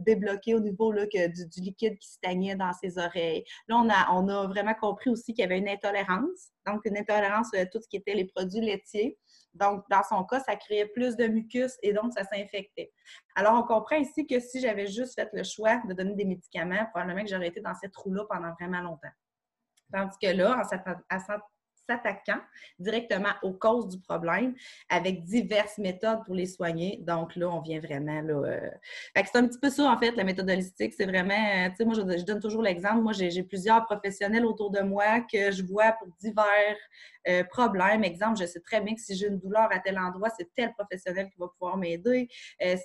débloquer 0.00 0.54
au 0.54 0.60
niveau 0.60 0.90
là, 0.90 1.06
que, 1.06 1.28
du, 1.28 1.60
liquide 1.60 1.98
qui 1.98 2.08
stagnait 2.08 2.56
dans 2.56 2.72
ses 2.72 2.96
oreilles. 2.98 3.44
Là, 3.68 3.76
on 3.76 3.90
a, 3.90 4.10
on 4.12 4.28
a 4.28 4.46
vraiment 4.46 4.74
compris 4.74 5.10
aussi 5.10 5.34
qu'il 5.34 5.42
y 5.42 5.44
avait 5.44 5.58
une 5.58 5.68
intolérance. 5.68 6.52
Donc, 6.66 6.80
une 6.86 6.96
intolérance 6.96 7.52
à 7.54 7.66
tout 7.66 7.80
ce 7.82 7.88
qui 7.88 7.96
était 7.96 8.14
les 8.14 8.24
produits 8.24 8.60
laitiers. 8.60 9.18
Donc, 9.54 9.84
dans 9.90 10.02
son 10.02 10.24
cas, 10.24 10.40
ça 10.40 10.56
créait 10.56 10.86
plus 10.86 11.16
de 11.16 11.26
mucus 11.26 11.76
et 11.82 11.92
donc 11.92 12.12
ça 12.12 12.24
s'infectait. 12.24 12.92
Alors, 13.34 13.54
on 13.54 13.62
comprend 13.62 13.96
ici 13.96 14.26
que 14.26 14.38
si 14.40 14.60
j'avais 14.60 14.86
juste 14.86 15.14
fait 15.14 15.28
le 15.32 15.42
choix 15.42 15.80
de 15.88 15.94
donner 15.94 16.14
des 16.14 16.24
médicaments, 16.24 16.86
probablement 16.90 17.22
que 17.22 17.30
j'aurais 17.30 17.48
été 17.48 17.60
dans 17.60 17.74
cette 17.74 17.96
roue-là 17.96 18.24
pendant 18.28 18.52
vraiment 18.60 18.80
longtemps. 18.80 19.08
Tandis 19.92 20.16
que 20.20 20.28
là, 20.28 20.60
en 20.60 21.18
s'attaquant 21.88 22.40
directement 22.78 23.32
aux 23.42 23.52
causes 23.52 23.88
du 23.88 23.98
problème 24.00 24.54
avec 24.88 25.24
diverses 25.24 25.78
méthodes 25.78 26.24
pour 26.24 26.34
les 26.34 26.46
soigner. 26.46 27.00
Donc 27.06 27.34
là, 27.36 27.48
on 27.48 27.60
vient 27.60 27.80
vraiment 27.80 28.20
là. 28.20 28.34
Euh, 28.34 28.70
c'est 29.16 29.36
un 29.36 29.46
petit 29.46 29.58
peu 29.58 29.70
ça, 29.70 29.84
en 29.90 29.98
fait, 29.98 30.12
la 30.12 30.24
méthode 30.24 30.50
holistique. 30.50 30.94
C'est 30.94 31.06
vraiment, 31.06 31.34
euh, 31.34 31.68
tu 31.70 31.76
sais, 31.76 31.84
moi, 31.84 31.94
je, 31.94 32.24
donne 32.24 32.40
toujours 32.40 32.62
l'exemple. 32.62 33.00
Moi, 33.00 33.12
j'ai 33.12 33.42
plusieurs 33.42 33.84
professionnels 33.84 34.44
autour 34.44 34.70
de 34.70 34.80
moi 34.80 35.20
que 35.20 35.50
je 35.50 35.62
vois 35.62 35.92
pour 35.92 36.08
divers 36.20 36.76
euh, 37.28 37.44
problèmes. 37.44 38.04
Exemple, 38.04 38.38
je 38.40 38.46
sais 38.46 38.60
très 38.60 38.80
bien 38.80 38.94
que 38.94 39.00
si 39.00 39.16
j'ai 39.16 39.28
une 39.28 39.38
douleur 39.38 39.68
à 39.70 39.78
tel 39.78 39.98
endroit, 39.98 40.28
c'est 40.36 40.48
tel 40.54 40.72
professionnel 40.74 41.28
qui 41.30 41.38
va 41.38 41.48
pouvoir 41.48 41.76
m'aider. 41.76 42.28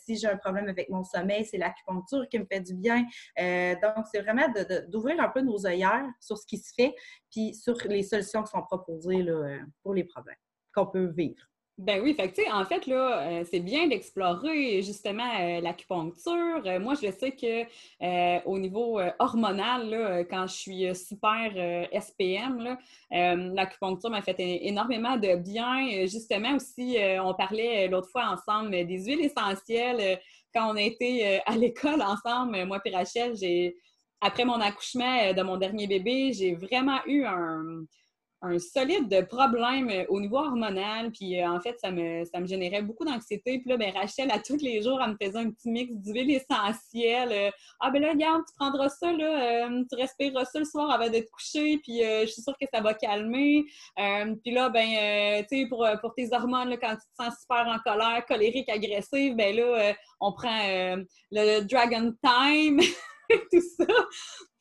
si 0.04 0.18
j'ai 0.18 0.28
un 0.28 0.38
problème 0.38 0.68
avec 0.70 0.90
mon 0.90 1.04
sommeil, 1.04 1.46
c'est 1.46 1.58
l'acupuncture 1.58 2.28
qui 2.30 2.40
me 2.40 2.46
fait 2.46 2.62
du 2.62 2.74
bien. 2.74 3.06
donc, 3.38 4.06
c'est 4.12 4.22
vraiment 4.22 4.48
d'ouvrir 4.90 5.20
un 5.20 5.30
peu 5.30 5.42
nos 5.42 5.66
œillères 5.66 6.06
sur 6.20 6.38
ce 6.38 6.46
qui 6.46 6.58
se 6.58 6.74
fait, 6.74 6.94
puis 7.34 7.54
sur 7.54 7.76
les 7.86 8.04
solutions 8.04 8.44
qui 8.44 8.52
sont 8.52 8.62
proposées 8.62 9.24
là, 9.24 9.58
pour 9.82 9.94
les 9.94 10.04
problèmes 10.04 10.36
qu'on 10.74 10.86
peut 10.86 11.12
vivre. 11.16 11.44
Ben 11.80 12.00
oui, 12.04 12.14
fait 12.14 12.32
en 12.52 12.64
fait, 12.66 12.86
là, 12.86 13.24
euh, 13.24 13.44
c'est 13.50 13.60
bien 13.60 13.88
d'explorer 13.88 14.84
justement 14.84 15.28
euh, 15.42 15.60
l'acupuncture. 15.60 16.62
Euh, 16.68 16.80
moi, 16.80 16.94
je 16.94 17.12
sais 17.12 17.32
que 17.32 18.46
au 18.46 18.60
niveau 18.60 19.00
hormonal, 19.18 20.28
quand 20.30 20.46
je 20.46 20.54
suis 20.54 20.96
super 20.96 21.52
SPM, 22.00 22.78
l'acupuncture 23.10 24.12
m'a 24.12 24.22
fait 24.22 24.36
énormément 24.40 25.18
de 25.18 25.36
bien. 25.36 26.06
Justement 26.06 26.56
aussi, 26.56 26.98
on 27.24 27.34
parlait 27.34 27.88
l'autre 27.88 28.10
fois 28.10 28.28
ensemble 28.28 28.70
des 28.72 29.06
huiles 29.06 29.26
essentielles. 29.26 30.20
quand 30.54 30.72
on 30.72 30.76
a 30.76 30.82
été 30.82 31.42
à 31.46 31.56
l'école 31.56 32.04
ensemble, 32.04 32.66
moi 32.66 32.80
et 32.86 32.96
Rachel, 32.96 33.36
j'ai 33.36 33.76
après 34.24 34.46
mon 34.46 34.60
accouchement 34.62 35.34
de 35.34 35.42
mon 35.44 35.58
dernier 35.58 35.88
bébé, 35.88 36.34
j'ai 36.34 36.56
vraiment 36.56 37.00
eu 37.06 37.26
un 37.26 38.60
solide 38.60 39.28
problème 39.30 39.90
euh, 39.90 40.06
au 40.10 40.20
niveau 40.20 40.38
hormonal. 40.38 41.12
Puis 41.12 41.40
euh, 41.40 41.50
en 41.50 41.60
fait, 41.62 41.80
ça 41.80 41.92
me, 41.92 42.26
ça 42.26 42.40
me 42.40 42.46
générait 42.46 42.82
beaucoup 42.82 43.06
d'anxiété. 43.06 43.60
Puis 43.60 43.70
là, 43.70 43.78
ben, 43.78 43.92
Rachel, 43.94 44.30
à 44.32 44.40
tous 44.40 44.58
les 44.58 44.82
jours, 44.82 45.02
elle 45.02 45.12
me 45.12 45.18
faisait 45.20 45.40
un 45.40 45.50
petit 45.50 45.70
mix 45.70 45.94
d'huile 45.96 46.32
essentielle. 46.32 47.30
Euh, 47.32 47.52
ah 47.80 47.90
ben 47.90 48.02
là, 48.02 48.12
regarde, 48.12 48.44
tu 48.46 48.54
prendras 48.58 48.90
ça, 48.90 49.12
là, 49.14 49.70
tu 49.90 49.96
respireras 49.96 50.46
ça 50.46 50.60
le 50.60 50.66
soir 50.66 50.92
avant 50.92 51.08
de 51.08 51.20
te 51.20 51.30
coucher, 51.32 51.80
puis 51.84 52.00
je 52.02 52.28
suis 52.28 52.42
sûre 52.42 52.56
que 52.60 52.68
ça 52.72 52.82
va 52.82 52.94
calmer. 52.94 53.64
puis 53.96 54.54
là, 54.54 54.70
ben, 54.70 55.44
tu 55.50 55.62
sais, 55.62 55.66
pour, 55.68 55.86
pour 56.02 56.14
tes 56.14 56.34
hormones, 56.34 56.78
quand 56.82 56.96
tu 56.96 57.08
te 57.18 57.24
sens 57.24 57.34
super 57.42 57.68
en 57.68 57.80
colère, 57.80 58.26
colérique, 58.26 58.70
agressive, 58.70 59.36
ben 59.36 59.56
là, 59.56 59.94
on 60.20 60.32
prend 60.34 60.98
le 61.32 61.62
Dragon 61.62 62.14
Time. 62.24 62.80
tout 63.52 63.62
ça. 63.78 63.94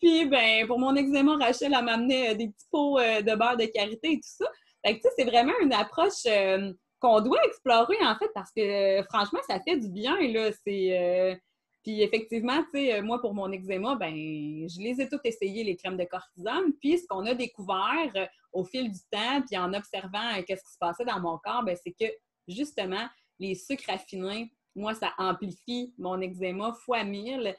Puis, 0.01 0.27
ben, 0.27 0.67
pour 0.67 0.79
mon 0.79 0.95
eczéma, 0.95 1.37
Rachel, 1.37 1.75
elle 1.77 1.85
m'amenait 1.85 2.31
euh, 2.31 2.35
des 2.35 2.49
petits 2.49 2.67
pots 2.71 2.99
euh, 2.99 3.23
de 3.23 3.35
beurre 3.35 3.57
de 3.57 3.67
karité 3.67 4.13
et 4.13 4.17
tout 4.17 4.21
ça. 4.23 4.47
Fait 4.85 4.99
que, 4.99 5.09
c'est 5.17 5.25
vraiment 5.25 5.53
une 5.61 5.73
approche 5.73 6.27
euh, 6.27 6.73
qu'on 7.01 7.21
doit 7.21 7.45
explorer, 7.45 7.97
en 8.03 8.17
fait, 8.17 8.31
parce 8.35 8.51
que, 8.55 9.03
franchement, 9.05 9.41
ça 9.49 9.61
fait 9.61 9.77
du 9.77 9.89
bien, 9.89 10.21
là. 10.29 10.51
C'est... 10.67 11.41
Puis 11.83 12.01
effectivement, 12.01 12.63
tu 12.73 12.79
sais, 12.79 13.03
moi, 13.03 13.21
pour 13.21 13.35
mon 13.35 13.51
eczéma, 13.51 13.97
ben, 13.97 14.15
je 14.15 14.81
les 14.81 15.01
ai 15.01 15.09
toutes 15.09 15.27
essayées, 15.27 15.65
les 15.65 15.75
crèmes 15.75 15.97
de 15.97 16.05
cortisone. 16.05 16.73
Puis 16.81 16.99
ce 16.99 17.07
qu'on 17.09 17.27
a 17.27 17.35
découvert 17.35 18.29
au 18.53 18.65
fil 18.65 18.89
du 18.89 19.01
temps, 19.11 19.43
puis 19.45 19.59
en 19.59 19.75
observant 19.75 20.41
qu'est-ce 20.47 20.63
qui 20.63 20.73
se 20.75 20.79
passait 20.79 21.05
dans 21.05 21.19
mon 21.19 21.39
corps, 21.39 21.65
ben, 21.65 21.77
c'est 21.83 21.91
que 21.91 22.13
justement, 22.47 23.05
les 23.41 23.57
sucres 23.57 23.91
raffinés, 23.91 24.53
moi, 24.75 24.95
ça 24.95 25.13
amplifie 25.19 25.93
mon 25.99 26.21
eczéma 26.21 26.73
fois 26.85 27.05
mille 27.05 27.57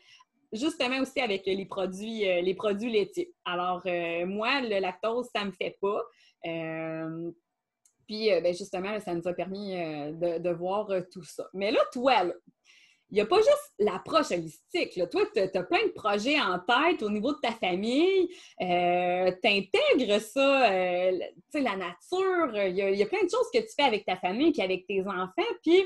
justement 0.53 1.00
aussi 1.01 1.19
avec 1.19 1.45
les 1.45 1.65
produits, 1.65 2.29
euh, 2.29 2.41
les 2.41 2.53
produits 2.53 2.91
laitiers. 2.91 3.33
Alors, 3.45 3.81
euh, 3.86 4.25
moi, 4.25 4.62
le 4.62 4.79
lactose, 4.79 5.27
ça 5.33 5.41
ne 5.41 5.48
me 5.48 5.51
fait 5.51 5.77
pas. 5.81 6.01
Euh, 6.45 7.31
puis, 8.07 8.29
ben, 8.29 8.53
justement, 8.53 9.00
ça 9.00 9.15
nous 9.15 9.27
a 9.27 9.33
permis 9.33 9.72
de, 9.75 10.50
voir 10.50 10.89
tout 11.12 11.24
ça. 11.24 11.48
Mais 11.53 11.72
là, 11.72 11.79
toi, 11.93 12.25
il 13.10 13.15
n'y 13.15 13.22
a 13.22 13.25
pas 13.25 13.38
juste 13.38 13.74
l'approche 13.79 14.31
holistique. 14.31 15.00
Toi, 15.10 15.22
tu 15.33 15.39
as, 15.39 15.63
plein 15.63 15.86
de 15.86 15.93
projets 15.93 16.39
en 16.39 16.60
tête 16.60 17.01
au 17.01 17.10
niveau 17.10 17.31
de 17.31 17.39
ta 17.39 17.53
famille. 17.53 18.27
tu 18.60 18.65
intègres 19.48 20.19
ça, 20.19 20.69
la 20.69 21.77
nature. 21.77 22.57
Il 22.67 22.75
y, 22.75 23.03
a, 23.03 23.05
plein 23.05 23.24
de 23.24 23.29
choses 23.29 23.48
que 23.53 23.60
tu 23.60 23.74
fais 23.74 23.86
avec 23.86 24.05
ta 24.05 24.17
famille 24.17 24.51
et 24.57 24.62
avec 24.62 24.86
tes 24.86 25.01
enfants. 25.07 25.53
Puis, 25.63 25.81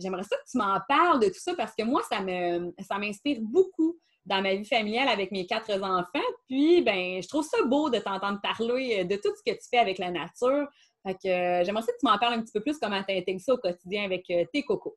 j'aimerais 0.00 0.24
ça 0.24 0.36
que 0.36 0.50
tu 0.50 0.58
m'en 0.58 0.80
parles 0.88 1.20
de 1.20 1.28
tout 1.28 1.40
ça 1.40 1.54
parce 1.54 1.74
que 1.76 1.84
moi, 1.84 2.02
ça 2.10 2.98
m'inspire 2.98 3.38
beaucoup 3.42 3.96
dans 4.26 4.42
ma 4.42 4.54
vie 4.54 4.64
familiale 4.64 5.08
avec 5.08 5.32
mes 5.32 5.46
quatre 5.46 5.70
enfants. 5.82 6.26
Puis, 6.48 6.82
ben, 6.82 7.22
je 7.22 7.28
trouve 7.28 7.44
ça 7.44 7.58
beau 7.64 7.90
de 7.90 7.98
t'entendre 7.98 8.40
parler 8.42 9.00
euh, 9.00 9.04
de 9.04 9.16
tout 9.16 9.34
ce 9.36 9.50
que 9.50 9.56
tu 9.56 9.66
fais 9.70 9.78
avec 9.78 9.98
la 9.98 10.10
nature. 10.10 10.68
Fait 11.06 11.14
que 11.14 11.28
euh, 11.28 11.64
j'aimerais 11.64 11.82
que 11.82 11.98
tu 11.98 12.06
m'en 12.06 12.18
parles 12.18 12.34
un 12.34 12.42
petit 12.42 12.52
peu 12.52 12.60
plus 12.60 12.78
comment 12.78 13.02
tu 13.02 13.14
intègres 13.14 13.40
ça 13.40 13.54
au 13.54 13.58
quotidien 13.58 14.04
avec 14.04 14.24
euh, 14.30 14.44
tes 14.52 14.62
cocos. 14.62 14.96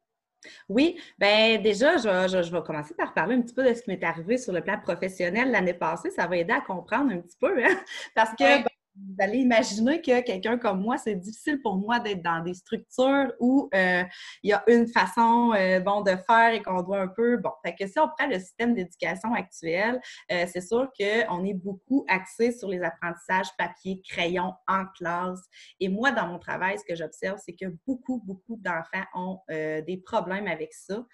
Oui, 0.68 1.00
bien 1.18 1.58
déjà, 1.58 1.96
je, 1.98 2.52
vais 2.52 2.62
commencer 2.64 2.94
par 2.96 3.14
parler 3.14 3.36
un 3.36 3.42
petit 3.42 3.54
peu 3.54 3.64
de 3.64 3.74
ce 3.74 3.82
qui 3.82 3.92
m'est 3.92 4.04
arrivé 4.04 4.38
sur 4.38 4.52
le 4.52 4.62
plan 4.62 4.78
professionnel 4.78 5.52
l'année 5.52 5.74
passée. 5.74 6.10
Ça 6.12 6.28
va 6.28 6.36
aider 6.36 6.52
à 6.52 6.60
comprendre 6.60 7.14
un 7.14 7.20
petit 7.20 7.38
peu, 7.40 7.64
hein? 7.64 7.80
parce 8.16 8.32
que 8.32 8.64
ben, 8.64 8.66
vous 8.96 9.16
allez 9.20 9.40
imaginer 9.40 10.02
que 10.02 10.22
quelqu'un 10.22 10.58
comme 10.58 10.82
moi, 10.82 10.98
c'est 10.98 11.16
difficile 11.16 11.60
pour 11.62 11.76
moi 11.76 12.00
d'être 12.00 12.22
dans 12.22 12.42
des 12.44 12.54
structures 12.54 13.34
où 13.40 13.70
euh, 13.74 14.04
il 14.44 14.50
y 14.50 14.54
a 14.54 14.64
une 14.68 14.88
façon 14.88 15.54
euh, 15.56 15.80
bon, 15.80 16.02
de 16.02 16.16
faire 16.28 16.54
et 16.54 16.62
qu'on 16.62 16.82
doit 16.84 17.02
un 17.02 17.08
peu. 17.08 17.38
Bon, 17.38 17.52
fait 17.66 17.76
que 17.76 17.88
si 17.88 17.98
on 18.00 18.08
prend 18.08 18.28
le 18.28 18.40
système 18.40 18.76
d'éducation 18.76 19.34
actuel, 19.34 20.00
euh, 20.32 20.46
c'est 20.52 20.62
sûr 20.62 20.92
qu'on 20.98 21.44
est 21.44 21.54
beaucoup 21.54 22.06
axé 22.08 22.52
sur 22.52 22.70
les 22.70 22.82
apprentissages 22.84 23.48
papier, 23.58 24.02
crayon 24.08 24.54
en 24.68 24.86
classe. 24.98 25.42
Et 25.80 25.90
moi, 25.90 26.12
dans 26.12 26.28
mon 26.28 26.38
travail, 26.38 26.78
ce 26.78 26.84
que 26.84 26.96
j'observe, 26.96 27.40
c'est 27.44 27.54
que 27.54 27.66
beaucoup, 27.88 28.22
beaucoup 28.24 28.58
d'enfants 28.58 29.06
ont 29.16 29.40
des 29.50 30.02
problèmes 30.06 30.48
avec 30.48 30.74
ça 30.74 31.06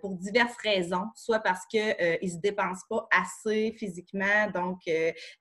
pour 0.00 0.16
diverses 0.16 0.56
raisons, 0.62 1.06
soit 1.14 1.40
parce 1.40 1.64
qu'ils 1.66 1.94
ne 2.22 2.28
se 2.28 2.36
dépensent 2.38 2.84
pas 2.88 3.06
assez 3.10 3.74
physiquement. 3.78 4.50
Donc, 4.54 4.80
tu 4.84 4.92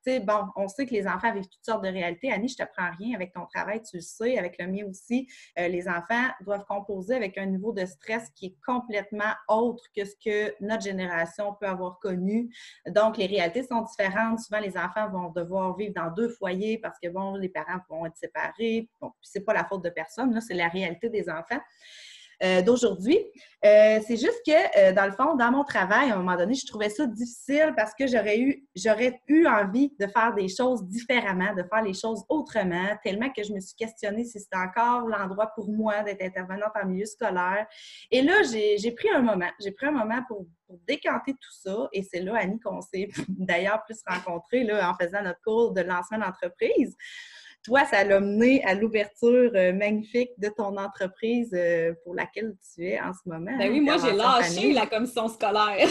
sais, 0.01 0.19
bon, 0.19 0.45
on 0.55 0.67
sait 0.67 0.85
que 0.85 0.93
les 0.93 1.07
enfants 1.07 1.30
avec 1.31 1.49
toutes 1.49 1.65
sortes 1.65 1.83
de 1.83 1.89
réalités. 1.89 2.31
Annie, 2.31 2.47
je 2.47 2.57
te 2.57 2.63
prends 2.75 2.91
rien 2.97 3.15
avec 3.15 3.33
ton 3.33 3.45
travail, 3.45 3.81
tu 3.81 3.97
le 3.97 4.01
sais, 4.01 4.37
avec 4.37 4.57
le 4.59 4.67
mien 4.67 4.85
aussi. 4.87 5.27
Euh, 5.59 5.67
les 5.67 5.87
enfants 5.87 6.27
doivent 6.41 6.65
composer 6.65 7.15
avec 7.15 7.37
un 7.37 7.45
niveau 7.45 7.73
de 7.73 7.85
stress 7.85 8.29
qui 8.35 8.47
est 8.47 8.55
complètement 8.65 9.33
autre 9.47 9.83
que 9.95 10.05
ce 10.05 10.15
que 10.23 10.53
notre 10.63 10.83
génération 10.83 11.55
peut 11.59 11.67
avoir 11.67 11.99
connu. 11.99 12.53
Donc, 12.87 13.17
les 13.17 13.25
réalités 13.25 13.63
sont 13.63 13.81
différentes. 13.81 14.39
Souvent, 14.39 14.59
les 14.59 14.77
enfants 14.77 15.09
vont 15.09 15.29
devoir 15.29 15.75
vivre 15.75 15.93
dans 15.93 16.11
deux 16.11 16.29
foyers 16.29 16.77
parce 16.77 16.97
que, 16.99 17.07
bon, 17.09 17.35
les 17.35 17.49
parents 17.49 17.79
vont 17.89 18.05
être 18.05 18.17
séparés. 18.17 18.89
Bon, 18.99 19.11
c'est 19.21 19.45
pas 19.45 19.53
la 19.53 19.65
faute 19.65 19.83
de 19.83 19.89
personne, 19.89 20.33
là, 20.33 20.41
c'est 20.41 20.53
la 20.53 20.67
réalité 20.67 21.09
des 21.09 21.29
enfants. 21.29 21.59
Euh, 22.43 22.63
d'aujourd'hui. 22.63 23.19
Euh, 23.63 23.99
c'est 24.07 24.17
juste 24.17 24.41
que, 24.47 24.79
euh, 24.79 24.93
dans 24.93 25.05
le 25.05 25.11
fond, 25.11 25.35
dans 25.35 25.51
mon 25.51 25.63
travail, 25.63 26.09
à 26.09 26.15
un 26.15 26.17
moment 26.17 26.35
donné, 26.35 26.55
je 26.55 26.65
trouvais 26.65 26.89
ça 26.89 27.05
difficile 27.05 27.73
parce 27.77 27.93
que 27.93 28.07
j'aurais 28.07 28.39
eu, 28.39 28.65
j'aurais 28.75 29.21
eu 29.27 29.45
envie 29.45 29.93
de 29.99 30.07
faire 30.07 30.33
des 30.33 30.47
choses 30.47 30.83
différemment, 30.87 31.53
de 31.53 31.61
faire 31.61 31.83
les 31.83 31.93
choses 31.93 32.23
autrement, 32.29 32.97
tellement 33.03 33.29
que 33.29 33.43
je 33.43 33.53
me 33.53 33.59
suis 33.59 33.75
questionnée 33.75 34.23
si 34.23 34.39
c'était 34.39 34.57
encore 34.57 35.07
l'endroit 35.07 35.51
pour 35.53 35.69
moi 35.69 36.01
d'être 36.01 36.23
intervenante 36.23 36.71
en 36.81 36.87
milieu 36.87 37.05
scolaire. 37.05 37.67
Et 38.09 38.23
là, 38.23 38.41
j'ai 38.41 38.91
pris 38.91 39.09
un 39.11 39.21
moment. 39.21 39.51
J'ai 39.63 39.71
pris 39.71 39.85
un 39.85 39.91
moment 39.91 40.21
pour, 40.27 40.47
décanter 40.87 41.33
tout 41.33 41.51
ça. 41.51 41.89
Et 41.91 42.01
c'est 42.01 42.21
là, 42.21 42.37
Annie, 42.37 42.57
qu'on 42.57 42.79
s'est 42.79 43.09
d'ailleurs 43.27 43.83
plus 43.83 43.99
rencontrés 44.07 44.63
là, 44.63 44.89
en 44.89 44.93
faisant 44.95 45.21
notre 45.21 45.41
cours 45.41 45.73
de 45.73 45.81
lancement 45.81 46.17
d'entreprise. 46.17 46.95
Toi, 47.63 47.85
ça 47.85 48.03
l'a 48.03 48.19
mené 48.19 48.63
à 48.63 48.73
l'ouverture 48.73 49.51
euh, 49.53 49.71
magnifique 49.71 50.31
de 50.37 50.49
ton 50.49 50.77
entreprise 50.77 51.51
euh, 51.53 51.93
pour 52.03 52.15
laquelle 52.15 52.55
tu 52.73 52.87
es 52.87 52.99
en 52.99 53.13
ce 53.13 53.29
moment. 53.29 53.55
Ben 53.57 53.71
oui, 53.71 53.79
moi, 53.79 53.97
j'ai 54.03 54.13
lâché 54.13 54.73
la 54.73 54.87
commission 54.87 55.27
scolaire. 55.27 55.87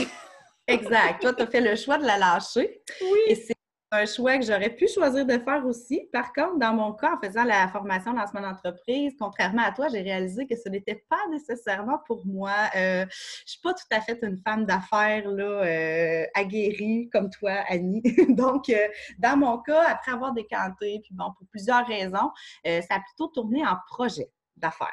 exact. 0.67 1.23
Toi, 1.23 1.33
tu 1.33 1.43
as 1.43 1.47
fait 1.47 1.61
le 1.61 1.77
choix 1.77 1.99
de 1.99 2.07
la 2.07 2.19
lâcher. 2.19 2.83
Oui. 3.01 3.19
Et 3.29 3.35
c'est 3.37 3.55
un 3.93 4.07
choix 4.07 4.39
que 4.39 4.45
j'aurais 4.45 4.71
pu 4.71 4.87
choisir 4.87 5.27
de 5.27 5.39
faire 5.39 5.67
aussi. 5.67 6.09
Par 6.13 6.33
contre, 6.33 6.59
dans 6.59 6.73
mon 6.73 6.93
cas, 6.93 7.15
en 7.17 7.21
faisant 7.21 7.43
la 7.43 7.67
formation 7.69 8.13
lancement 8.13 8.41
d'entreprise, 8.41 9.15
contrairement 9.19 9.63
à 9.63 9.73
toi, 9.73 9.89
j'ai 9.89 10.01
réalisé 10.01 10.47
que 10.47 10.57
ce 10.57 10.69
n'était 10.69 11.05
pas 11.09 11.21
nécessairement 11.31 11.99
pour 12.07 12.25
moi. 12.25 12.53
Euh, 12.77 13.05
je 13.09 13.43
ne 13.45 13.47
suis 13.47 13.61
pas 13.61 13.75
tout 13.75 13.87
à 13.91 14.01
fait 14.01 14.19
une 14.23 14.39
femme 14.47 14.65
d'affaires 14.65 15.29
là, 15.29 15.65
euh, 15.65 16.27
aguerrie 16.35 17.09
comme 17.13 17.31
toi, 17.31 17.65
Annie. 17.69 18.03
Donc, 18.29 18.69
euh, 18.69 18.89
dans 19.19 19.37
mon 19.37 19.59
cas, 19.59 19.83
après 19.89 20.13
avoir 20.13 20.33
décanté, 20.33 21.01
puis 21.03 21.13
bon, 21.13 21.33
pour 21.37 21.47
plusieurs 21.49 21.87
raisons, 21.87 22.31
ça 22.65 22.95
a 22.95 23.01
plutôt 23.01 23.27
tourné 23.29 23.67
en 23.67 23.77
projet 23.89 24.31
d'affaires. 24.57 24.89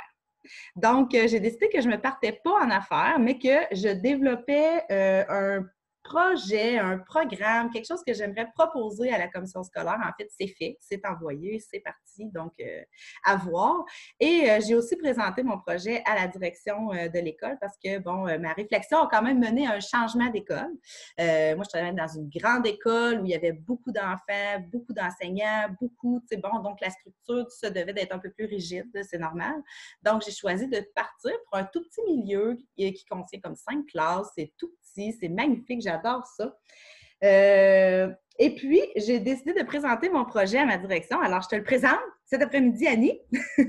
Donc, 0.75 1.10
j'ai 1.12 1.39
décidé 1.39 1.70
que 1.70 1.82
je 1.82 1.88
ne 1.88 1.96
me 1.96 2.01
partais 2.01 2.39
pas 2.44 2.63
en 2.63 2.72
affaires, 2.72 3.18
mais 3.20 3.38
que 3.38 3.75
je 3.75 3.89
développais 3.89 4.84
un 4.89 5.62
projet, 6.08 6.78
un 6.78 7.00
programme, 7.00 7.70
quelque 7.70 7.86
chose 7.86 8.04
que 8.06 8.14
j'aimerais 8.14 8.50
proposer 8.56 9.12
à 9.12 9.18
la 9.18 9.28
commission 9.28 9.64
scolaire. 9.64 10.00
En 10.02 10.14
fait, 10.18 10.30
c'est 10.38 10.48
fait, 10.48 10.78
c'est 10.80 11.06
envoyé, 11.06 11.60
c'est 11.60 11.80
parti, 11.80 12.26
donc 12.32 12.54
euh, 12.60 12.82
à 13.26 13.36
voir. 13.36 13.84
Et 14.20 14.50
euh, 14.50 14.60
j'ai 14.66 14.76
aussi 14.76 14.96
présenté 14.96 15.44
mon 15.44 15.60
projet 15.60 16.02
à 16.06 16.16
la 16.16 16.28
direction 16.28 16.94
euh, 16.94 17.10
de 17.10 17.20
l'école 17.20 17.58
parce 17.60 17.76
que, 17.84 18.00
bon, 18.00 18.26
ma 18.40 18.54
réflexion 18.54 19.00
a 19.00 19.08
quand 19.12 19.22
même 19.22 19.40
mené 19.40 19.68
à 19.68 19.74
un 19.74 19.80
changement 19.80 20.30
d'école. 20.30 20.72
moi, 21.18 21.64
je 21.66 21.70
travaillais 21.70 21.94
dans 21.94 22.08
une 22.08 22.30
grande 22.30 22.66
école 22.66 23.22
où 23.22 23.26
il 23.26 23.32
y 23.32 23.36
avait 23.36 23.52
beaucoup 23.52 23.92
d'enfants, 23.92 24.60
beaucoup 24.72 24.94
d'enseignants, 24.94 25.68
beaucoup, 25.82 26.22
tu 26.22 26.36
sais, 26.36 26.38
bon, 26.38 26.60
donc 26.60 26.80
la 26.82 26.90
structure, 26.90 27.52
ça 27.52 27.70
devait 27.70 27.94
être 27.98 28.14
un 28.14 28.20
peu 28.20 28.32
plus 28.32 28.46
rigide, 28.46 28.90
c'est 29.04 29.20
normal. 29.20 29.56
Donc, 30.04 30.24
j'ai 30.26 30.32
choisi 30.32 30.68
de 30.68 30.80
partir 30.96 31.34
pour 31.46 31.58
un 31.58 31.66
tout 31.66 31.84
petit 31.84 32.02
milieu 32.04 32.58
qui 32.76 33.06
contient 33.10 33.40
comme 33.42 33.56
cinq 33.56 33.86
classes, 33.88 34.30
c'est 34.36 34.54
tout 34.58 34.70
petit, 34.70 34.87
c'est 35.20 35.30
magnifique, 35.30 35.82
j'adore 35.82 36.25
ça. 36.25 36.56
Euh, 37.24 38.10
et 38.39 38.54
puis, 38.54 38.82
j'ai 38.96 39.20
décidé 39.20 39.54
de 39.54 39.63
présenter 39.63 40.10
mon 40.10 40.25
projet 40.25 40.60
à 40.60 40.66
ma 40.66 40.77
direction. 40.77 41.20
Alors, 41.22 41.42
je 41.42 41.50
te 41.50 41.56
le 41.56 41.63
présente 41.63 42.00
cet 42.25 42.42
après-midi, 42.42 42.88
Annie. 42.88 43.20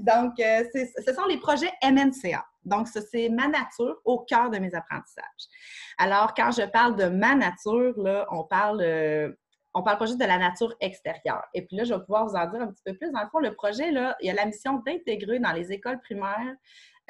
Donc, 0.00 0.38
euh, 0.38 0.62
ce 0.74 1.12
sont 1.12 1.26
les 1.28 1.38
projets 1.38 1.70
MNCA. 1.82 2.44
Donc, 2.64 2.88
c'est 2.88 3.28
ma 3.28 3.48
nature 3.48 3.96
au 4.04 4.20
cœur 4.20 4.50
de 4.50 4.58
mes 4.58 4.74
apprentissages. 4.74 5.24
Alors, 5.98 6.34
quand 6.34 6.50
je 6.52 6.62
parle 6.70 6.96
de 6.96 7.06
ma 7.06 7.34
nature, 7.34 7.98
là, 7.98 8.26
on 8.30 8.44
parle, 8.44 8.82
euh, 8.82 9.32
on 9.74 9.82
parle 9.82 9.98
pas 9.98 10.06
juste 10.06 10.20
de 10.20 10.26
la 10.26 10.38
nature 10.38 10.74
extérieure. 10.80 11.44
Et 11.54 11.62
puis 11.62 11.76
là, 11.76 11.84
je 11.84 11.94
vais 11.94 12.00
pouvoir 12.00 12.26
vous 12.26 12.34
en 12.34 12.46
dire 12.46 12.60
un 12.60 12.68
petit 12.68 12.82
peu 12.84 12.94
plus. 12.94 13.10
Dans 13.12 13.22
le 13.22 13.28
fond, 13.28 13.38
le 13.38 13.54
projet, 13.54 13.90
là, 13.90 14.16
il 14.20 14.26
y 14.26 14.30
a 14.30 14.34
la 14.34 14.46
mission 14.46 14.82
d'intégrer 14.86 15.38
dans 15.38 15.52
les 15.52 15.72
écoles 15.72 16.00
primaires 16.00 16.54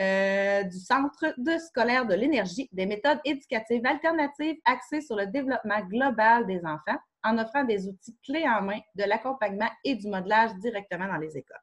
euh, 0.01 0.63
du 0.65 0.79
Centre 0.79 1.35
de 1.39 1.59
scolaire 1.59 2.07
de 2.07 2.15
l'énergie 2.15 2.69
des 2.73 2.87
méthodes 2.87 3.21
éducatives 3.25 3.85
alternatives 3.87 4.59
axées 4.65 5.01
sur 5.01 5.17
le 5.17 5.27
développement 5.27 5.81
global 5.89 6.47
des 6.47 6.59
enfants 6.65 6.99
en 7.25 7.39
offrant 7.39 7.65
des 7.65 7.89
outils 7.89 8.17
clés 8.25 8.47
en 8.47 8.63
main 8.63 8.79
de 8.95 9.05
l'accompagnement 9.05 9.71
et 9.85 9.95
du 9.95 10.09
modelage 10.09 10.55
directement 10.57 11.07
dans 11.07 11.17
les 11.17 11.37
écoles. 11.37 11.57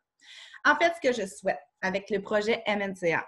En 0.65 0.75
fait, 0.75 0.93
ce 0.95 1.09
que 1.09 1.13
je 1.13 1.27
souhaite 1.27 1.59
avec 1.81 2.09
le 2.09 2.21
projet 2.21 2.63
MNCA, 2.67 3.27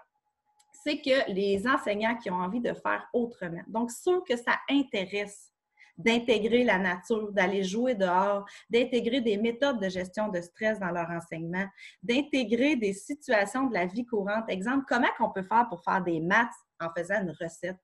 c'est 0.83 1.01
que 1.01 1.31
les 1.31 1.67
enseignants 1.67 2.17
qui 2.17 2.29
ont 2.29 2.35
envie 2.35 2.61
de 2.61 2.73
faire 2.73 3.07
autrement, 3.13 3.63
donc 3.67 3.91
ceux 3.91 4.21
que 4.21 4.35
ça 4.37 4.57
intéresse 4.69 5.51
d'intégrer 5.97 6.63
la 6.63 6.77
nature, 6.77 7.31
d'aller 7.31 7.63
jouer 7.63 7.95
dehors, 7.95 8.45
d'intégrer 8.69 9.21
des 9.21 9.37
méthodes 9.37 9.79
de 9.79 9.89
gestion 9.89 10.29
de 10.29 10.41
stress 10.41 10.79
dans 10.79 10.91
leur 10.91 11.09
enseignement, 11.09 11.65
d'intégrer 12.03 12.75
des 12.75 12.93
situations 12.93 13.67
de 13.67 13.73
la 13.73 13.85
vie 13.85 14.05
courante. 14.05 14.45
Exemple, 14.49 14.85
comment 14.87 15.07
on 15.19 15.29
peut 15.29 15.43
faire 15.43 15.67
pour 15.69 15.83
faire 15.83 16.03
des 16.03 16.19
maths 16.19 16.49
en 16.79 16.89
faisant 16.95 17.21
une 17.21 17.35
recette? 17.39 17.77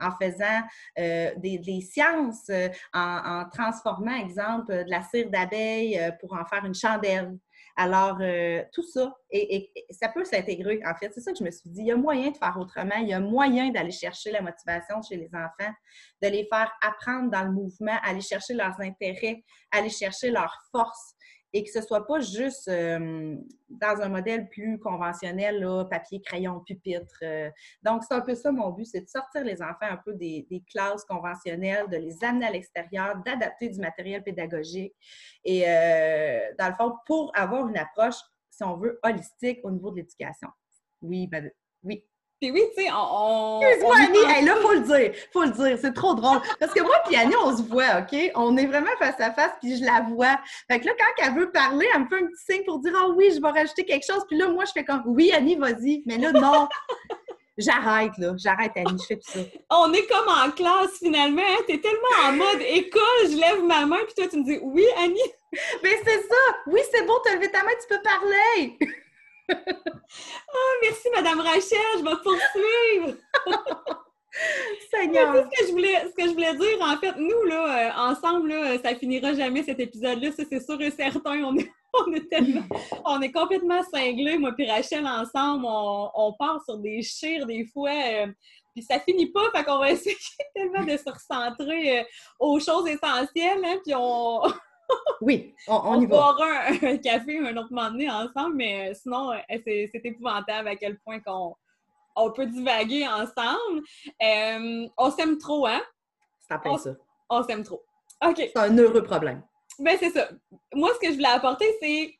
en 0.00 0.12
faisant 0.12 0.62
euh, 0.98 1.32
des, 1.38 1.80
sciences, 1.80 2.48
euh, 2.50 2.68
en, 2.92 3.44
transformant, 3.52 4.14
exemple, 4.14 4.84
de 4.84 4.90
la 4.90 5.02
cire 5.02 5.28
d'abeille 5.28 6.00
pour 6.20 6.34
en 6.34 6.44
faire 6.44 6.64
une 6.64 6.74
chandelle. 6.74 7.36
Alors, 7.76 8.18
euh, 8.20 8.64
tout 8.72 8.82
ça, 8.82 9.16
et, 9.30 9.72
ça 9.90 10.08
peut 10.08 10.24
s'intégrer, 10.24 10.80
en 10.86 10.94
fait. 10.94 11.12
C'est 11.12 11.20
ça 11.20 11.32
que 11.32 11.38
je 11.38 11.44
me 11.44 11.50
suis 11.50 11.68
dit. 11.70 11.80
Il 11.80 11.86
y 11.86 11.92
a 11.92 11.96
moyen 11.96 12.30
de 12.30 12.36
faire 12.36 12.56
autrement. 12.58 12.96
Il 13.00 13.08
y 13.08 13.12
a 13.12 13.20
moyen 13.20 13.70
d'aller 13.70 13.90
chercher 13.90 14.30
la 14.30 14.40
motivation 14.40 15.02
chez 15.02 15.16
les 15.16 15.30
enfants, 15.34 15.72
de 16.22 16.28
les 16.28 16.46
faire 16.50 16.72
apprendre 16.82 17.30
dans 17.30 17.44
le 17.44 17.52
mouvement, 17.52 17.96
aller 18.02 18.20
chercher 18.20 18.54
leurs 18.54 18.80
intérêts, 18.80 19.44
aller 19.70 19.90
chercher 19.90 20.30
leurs 20.30 20.56
forces 20.72 21.14
et 21.52 21.64
que 21.64 21.70
ce 21.70 21.80
soit 21.80 22.06
pas 22.06 22.20
juste 22.20 22.68
euh, 22.68 23.36
dans 23.70 24.00
un 24.02 24.08
modèle 24.08 24.48
plus 24.48 24.78
conventionnel, 24.78 25.66
papier, 25.90 26.20
crayon, 26.20 26.60
pupitre. 26.60 27.18
Euh. 27.22 27.50
Donc, 27.82 28.02
c'est 28.04 28.14
un 28.14 28.20
peu 28.20 28.34
ça 28.34 28.52
mon 28.52 28.70
but, 28.70 28.84
c'est 28.84 29.00
de 29.00 29.08
sortir 29.08 29.44
les 29.44 29.62
enfants 29.62 29.76
un 29.90 29.96
peu 29.96 30.12
des, 30.14 30.46
classes 30.70 31.04
conventionnelles, 31.04 31.88
de 31.90 31.96
les 31.96 32.22
amener 32.22 32.46
à 32.46 32.50
l'extérieur, 32.50 33.16
d'adapter 33.24 33.70
du 33.70 33.80
matériel 33.80 34.22
pédagogique 34.22 34.94
et, 35.44 35.64
euh, 35.66 36.40
dans 36.58 36.68
le 36.68 36.74
fond, 36.74 36.94
pour 37.06 37.32
avoir 37.34 37.66
une 37.66 37.78
approche, 37.78 38.16
si 38.58 38.64
on 38.64 38.76
veut, 38.76 38.98
holistique 39.02 39.60
au 39.62 39.70
niveau 39.70 39.90
de 39.92 39.96
l'éducation. 39.96 40.48
Oui, 41.00 41.28
ben, 41.28 41.50
oui. 41.84 42.04
Puis 42.40 42.52
oui, 42.52 42.62
tu 42.76 42.84
sais, 42.84 42.90
on. 42.92 43.60
Excuse-moi, 43.60 43.96
Annie, 43.98 44.46
là, 44.46 44.56
faut 44.56 44.72
le 44.72 44.80
dire. 44.80 45.12
Faut 45.32 45.42
le 45.42 45.50
dire. 45.50 45.78
C'est 45.80 45.92
trop 45.92 46.14
drôle. 46.14 46.40
Parce 46.60 46.72
que 46.72 46.80
moi 46.82 46.94
puis 47.04 47.16
Annie, 47.16 47.34
on 47.44 47.56
se 47.56 47.62
voit, 47.62 48.00
OK? 48.00 48.16
On 48.36 48.56
est 48.56 48.66
vraiment 48.66 48.90
face 48.98 49.20
à 49.20 49.32
face, 49.32 49.52
puis 49.60 49.76
je 49.76 49.84
la 49.84 50.02
vois. 50.02 50.38
Fait 50.70 50.78
que 50.78 50.86
là, 50.86 50.92
quand 50.96 51.24
elle 51.24 51.34
veut 51.34 51.50
parler, 51.50 51.86
elle 51.92 52.02
me 52.02 52.08
fait 52.08 52.22
un 52.22 52.26
petit 52.26 52.44
signe 52.44 52.64
pour 52.64 52.78
dire 52.78 52.92
Ah 52.96 53.08
oui, 53.16 53.32
je 53.34 53.40
vais 53.40 53.48
rajouter 53.48 53.84
quelque 53.84 54.06
chose. 54.06 54.24
Puis 54.28 54.38
là, 54.38 54.48
moi, 54.48 54.64
je 54.66 54.72
fais 54.72 54.84
comme 54.84 55.02
Oui, 55.06 55.32
Annie, 55.32 55.56
vas-y. 55.56 56.04
Mais 56.06 56.18
là, 56.18 56.30
non. 56.30 56.68
J'arrête, 57.58 58.12
là. 58.18 58.34
J'arrête, 58.36 58.72
Annie. 58.76 58.98
Je 59.00 59.06
fais 59.06 59.16
tout 59.16 59.30
ça. 59.30 59.40
On 59.70 59.92
est 59.92 60.06
comme 60.06 60.28
en 60.28 60.50
classe, 60.52 60.98
finalement. 60.98 61.42
Hein. 61.42 61.62
T'es 61.66 61.78
tellement 61.78 62.28
en 62.28 62.32
mode 62.32 62.62
école, 62.62 63.24
je 63.24 63.36
lève 63.36 63.64
ma 63.64 63.84
main, 63.84 63.98
puis 64.04 64.14
toi, 64.16 64.28
tu 64.28 64.38
me 64.38 64.44
dis 64.44 64.58
Oui, 64.62 64.84
Annie. 64.96 65.18
Mais 65.82 66.00
c'est 66.04 66.22
ça. 66.22 66.56
Oui, 66.68 66.80
c'est 66.92 67.04
bon, 67.04 67.14
t'as 67.24 67.34
levé 67.34 67.50
ta 67.50 67.64
main, 67.64 67.70
tu 67.80 67.88
peux 67.88 68.02
parler. 68.02 68.78
oh, 70.54 70.70
merci, 70.82 71.08
Madame 71.14 71.40
Rachel, 71.40 71.78
je 71.98 72.04
vais 72.04 72.22
poursuivre. 72.22 73.16
Seigneur. 74.90 75.34
ce 75.34 75.60
que 75.60 75.66
je 75.66 75.72
voulais, 75.72 76.04
ce 76.04 76.14
que 76.14 76.28
je 76.28 76.34
voulais 76.34 76.54
dire, 76.54 76.78
en 76.80 76.96
fait, 76.98 77.16
nous, 77.16 77.42
là, 77.44 77.88
euh, 77.88 78.12
ensemble, 78.12 78.50
là, 78.50 78.78
ça 78.78 78.94
finira 78.94 79.34
jamais 79.34 79.64
cet 79.64 79.80
épisode-là, 79.80 80.30
ça 80.30 80.44
c'est 80.48 80.64
sûr 80.64 80.80
et 80.80 80.92
certain. 80.92 81.42
On 81.42 81.56
est, 81.56 81.68
on 82.06 82.12
est 82.12 82.28
tellement, 82.28 82.64
on 83.04 83.20
est 83.20 83.32
complètement 83.32 83.82
cinglés, 83.82 84.38
moi 84.38 84.52
et 84.58 84.70
Rachel 84.70 85.06
ensemble, 85.06 85.64
on, 85.66 86.10
on 86.14 86.32
part 86.34 86.62
sur 86.64 86.78
des 86.78 87.02
chires 87.02 87.46
des 87.46 87.66
fois. 87.66 87.90
Euh, 87.90 88.26
puis 88.74 88.82
ça 88.82 89.00
finit 89.00 89.30
pas, 89.32 89.50
fait 89.54 89.64
qu'on 89.64 89.78
va 89.78 89.90
essayer 89.92 90.16
tellement 90.54 90.84
de 90.84 90.96
se 90.96 91.10
recentrer 91.10 92.00
euh, 92.00 92.04
aux 92.38 92.60
choses 92.60 92.86
essentielles, 92.86 93.64
hein, 93.64 93.76
puis 93.84 93.94
on, 93.96 94.42
oui, 95.20 95.54
on, 95.66 96.00
y 96.00 96.06
va. 96.06 96.34
On 96.38 96.42
un, 96.42 96.88
un, 96.90 96.96
café 96.98 97.38
un 97.38 97.56
autre 97.56 97.72
moment 97.72 97.90
donné 97.90 98.10
ensemble, 98.10 98.56
mais 98.56 98.90
euh, 98.90 98.94
sinon, 98.94 99.32
c'est 99.48 99.90
épouvantable 100.04 100.68
à 100.68 100.76
quel 100.76 100.98
point 101.00 101.20
qu'on 101.20 101.54
on 102.18 102.32
peut 102.32 102.46
divaguer 102.46 103.06
ensemble. 103.06 103.82
Euh, 104.22 104.88
on 104.96 105.10
s'aime 105.10 105.38
trop, 105.38 105.66
hein? 105.66 105.80
C'est 106.40 106.54
après 106.54 106.76
ça. 106.78 106.90
On 107.30 107.42
s'aime 107.42 107.62
trop. 107.62 107.82
OK. 108.26 108.36
C'est 108.36 108.56
un 108.56 108.76
heureux 108.76 109.02
problème. 109.02 109.42
Ben, 109.78 109.96
c'est 109.98 110.10
ça. 110.10 110.28
Moi, 110.74 110.90
ce 110.94 110.98
que 111.00 111.12
je 111.12 111.16
voulais 111.16 111.28
apporter, 111.28 111.66
c'est 111.80 112.14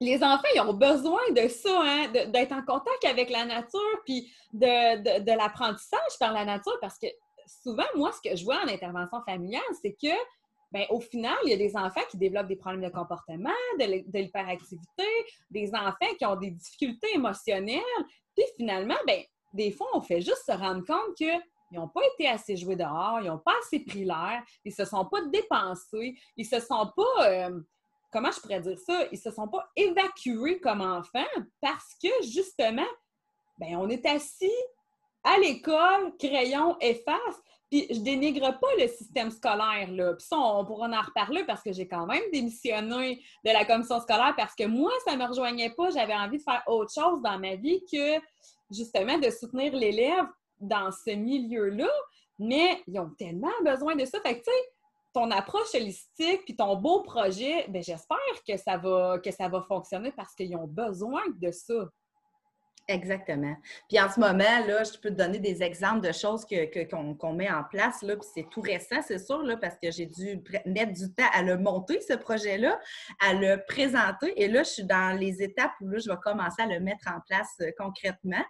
les 0.00 0.22
enfants, 0.22 0.48
ils 0.54 0.60
ont 0.60 0.74
besoin 0.74 1.22
de 1.32 1.48
ça, 1.48 1.80
hein, 1.82 2.08
d'être 2.08 2.52
en 2.52 2.62
contact 2.62 3.04
avec 3.04 3.30
la 3.30 3.44
nature, 3.44 4.00
puis 4.04 4.32
de, 4.52 5.18
de 5.18 5.32
l'apprentissage 5.32 6.18
par 6.20 6.32
la 6.32 6.44
nature, 6.44 6.78
parce 6.80 6.98
que 6.98 7.08
souvent, 7.62 7.84
moi, 7.96 8.12
ce 8.12 8.28
que 8.28 8.36
je 8.36 8.44
vois 8.44 8.60
en 8.62 8.68
intervention 8.68 9.20
familiale, 9.26 9.62
c'est 9.82 9.96
que 10.00 10.14
Bien, 10.70 10.84
au 10.90 11.00
final, 11.00 11.36
il 11.44 11.50
y 11.50 11.54
a 11.54 11.56
des 11.56 11.74
enfants 11.76 12.02
qui 12.10 12.18
développent 12.18 12.46
des 12.46 12.56
problèmes 12.56 12.82
de 12.82 12.90
comportement, 12.90 13.48
de 13.78 14.18
l'hyperactivité, 14.18 15.06
des 15.50 15.70
enfants 15.74 16.14
qui 16.18 16.26
ont 16.26 16.36
des 16.36 16.50
difficultés 16.50 17.08
émotionnelles. 17.14 17.80
Puis 18.36 18.44
finalement, 18.56 18.98
bien, 19.06 19.22
des 19.54 19.70
fois, 19.70 19.86
on 19.94 20.02
fait 20.02 20.20
juste 20.20 20.44
se 20.46 20.52
rendre 20.52 20.84
compte 20.84 21.16
qu'ils 21.68 21.78
n'ont 21.78 21.88
pas 21.88 22.00
été 22.14 22.28
assez 22.28 22.56
joués 22.56 22.76
dehors, 22.76 23.20
ils 23.20 23.28
n'ont 23.28 23.38
pas 23.38 23.54
assez 23.62 23.80
pris 23.80 24.04
l'air, 24.04 24.42
ils 24.64 24.70
ne 24.70 24.74
se 24.74 24.84
sont 24.84 25.04
pas 25.04 25.22
dépensés, 25.26 26.18
ils 26.36 26.48
ne 26.50 26.60
se 26.60 26.66
sont 26.66 26.90
pas, 26.96 27.28
euh, 27.28 27.60
comment 28.12 28.30
je 28.30 28.40
pourrais 28.40 28.60
dire 28.60 28.78
ça, 28.78 29.04
ils 29.12 29.16
ne 29.16 29.20
se 29.20 29.30
sont 29.30 29.48
pas 29.48 29.68
évacués 29.76 30.60
comme 30.60 30.80
enfants 30.80 31.24
parce 31.60 31.94
que 32.02 32.08
justement, 32.22 32.88
bien, 33.58 33.78
on 33.78 33.88
est 33.88 34.06
assis 34.06 34.50
à 35.24 35.38
l'école, 35.38 36.16
crayon, 36.18 36.76
efface, 36.80 37.42
puis 37.70 37.86
je 37.90 38.00
dénigre 38.00 38.58
pas 38.58 38.68
le 38.78 38.88
système 38.88 39.30
scolaire, 39.30 39.90
là. 39.90 40.14
Puis 40.14 40.26
ça, 40.26 40.38
on 40.38 40.64
pourra 40.64 40.88
en 40.88 41.02
reparler 41.02 41.44
parce 41.44 41.62
que 41.62 41.72
j'ai 41.72 41.86
quand 41.86 42.06
même 42.06 42.22
démissionné 42.32 43.22
de 43.44 43.50
la 43.50 43.64
commission 43.66 44.00
scolaire 44.00 44.34
parce 44.36 44.54
que 44.54 44.64
moi, 44.64 44.90
ça 45.06 45.16
me 45.16 45.26
rejoignait 45.26 45.70
pas. 45.70 45.90
J'avais 45.90 46.14
envie 46.14 46.38
de 46.38 46.42
faire 46.42 46.62
autre 46.66 46.92
chose 46.92 47.20
dans 47.20 47.38
ma 47.38 47.56
vie 47.56 47.84
que 47.92 48.18
justement 48.70 49.18
de 49.18 49.28
soutenir 49.30 49.74
l'élève 49.74 50.24
dans 50.60 50.90
ce 50.90 51.10
milieu-là. 51.10 51.90
Mais 52.38 52.82
ils 52.86 52.98
ont 52.98 53.10
tellement 53.18 53.48
besoin 53.64 53.96
de 53.96 54.04
ça. 54.04 54.20
Fait 54.20 54.38
que, 54.38 54.44
tu 54.44 54.50
sais, 54.50 54.68
ton 55.12 55.30
approche 55.30 55.74
holistique 55.74 56.44
puis 56.44 56.56
ton 56.56 56.76
beau 56.76 57.02
projet, 57.02 57.66
ben 57.68 57.82
j'espère 57.82 58.18
que 58.46 58.56
ça 58.56 58.76
va 58.76 59.18
que 59.18 59.30
ça 59.30 59.48
va 59.48 59.62
fonctionner 59.62 60.12
parce 60.12 60.34
qu'ils 60.34 60.54
ont 60.54 60.66
besoin 60.66 61.22
de 61.40 61.50
ça. 61.50 61.88
Exactement. 62.90 63.54
Puis 63.86 64.00
en 64.00 64.10
ce 64.10 64.18
moment, 64.18 64.66
là, 64.66 64.82
je 64.82 64.98
peux 64.98 65.10
te 65.10 65.14
donner 65.14 65.38
des 65.38 65.62
exemples 65.62 66.00
de 66.00 66.10
choses 66.10 66.46
qu'on 66.46 67.14
que, 67.14 67.32
met 67.34 67.50
en 67.50 67.62
place. 67.62 68.00
Là, 68.00 68.16
puis 68.16 68.26
c'est 68.34 68.48
tout 68.50 68.62
récent, 68.62 69.02
c'est 69.06 69.18
sûr, 69.18 69.42
là, 69.42 69.58
parce 69.58 69.74
que 69.82 69.90
j'ai 69.90 70.06
dû 70.06 70.42
mettre 70.64 70.92
du 70.92 71.12
temps 71.12 71.28
à 71.34 71.42
le 71.42 71.58
monter, 71.58 72.00
ce 72.00 72.14
projet-là, 72.14 72.80
à 73.20 73.34
le 73.34 73.62
présenter. 73.68 74.32
Et 74.42 74.48
là, 74.48 74.62
je 74.62 74.70
suis 74.70 74.84
dans 74.84 75.14
les 75.18 75.42
étapes 75.42 75.72
où 75.82 75.88
là, 75.88 75.98
je 75.98 76.08
vais 76.08 76.16
commencer 76.22 76.62
à 76.62 76.66
le 76.66 76.80
mettre 76.80 77.08
en 77.08 77.20
place 77.28 77.56
euh, 77.60 77.70
concrètement 77.76 78.44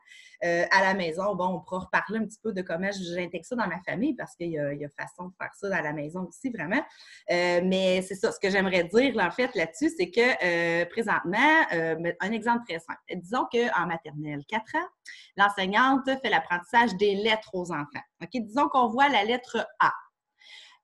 euh, 0.45 0.65
à 0.71 0.83
la 0.83 0.95
maison. 0.95 1.35
Bon, 1.35 1.47
on 1.47 1.61
pourra 1.61 1.81
reparler 1.81 2.19
un 2.19 2.25
petit 2.25 2.39
peu 2.43 2.53
de 2.53 2.63
comment 2.63 2.91
j'intègre 2.93 3.45
ça 3.45 3.57
dans 3.57 3.67
ma 3.67 3.81
famille, 3.81 4.15
parce 4.15 4.35
qu'il 4.37 4.51
y, 4.51 4.59
a 4.59 4.89
façon 4.99 5.29
de 5.29 5.35
faire 5.41 5.53
ça 5.55 5.77
à 5.77 5.83
la 5.83 5.93
maison 5.93 6.27
aussi, 6.29 6.51
vraiment. 6.51 6.83
Euh, 7.31 7.61
mais 7.65 8.03
c'est 8.03 8.15
ça, 8.15 8.33
ce 8.33 8.39
que 8.39 8.51
j'aimerais 8.51 8.85
dire, 8.85 9.15
en 9.19 9.31
fait, 9.31 9.55
là-dessus, 9.55 9.91
c'est 9.97 10.11
que 10.11 10.85
présentement, 10.85 12.17
un 12.21 12.33
exemple 12.33 12.65
très 12.69 12.79
simple. 12.79 13.01
Disons 13.15 13.47
qu'en 13.51 13.87
maternelle, 13.87 14.45
4 14.49 14.77
ans, 14.77 14.89
l'enseignante 15.37 16.05
fait 16.23 16.31
l'apprentissage 16.31 16.95
des 16.97 17.15
lettres 17.15 17.51
aux 17.53 17.73
enfants. 17.73 17.87
Disons 18.33 18.69
qu'on 18.69 18.89
voit 18.89 19.09
la 19.09 19.25
lettre 19.25 19.67
A. 19.81 19.93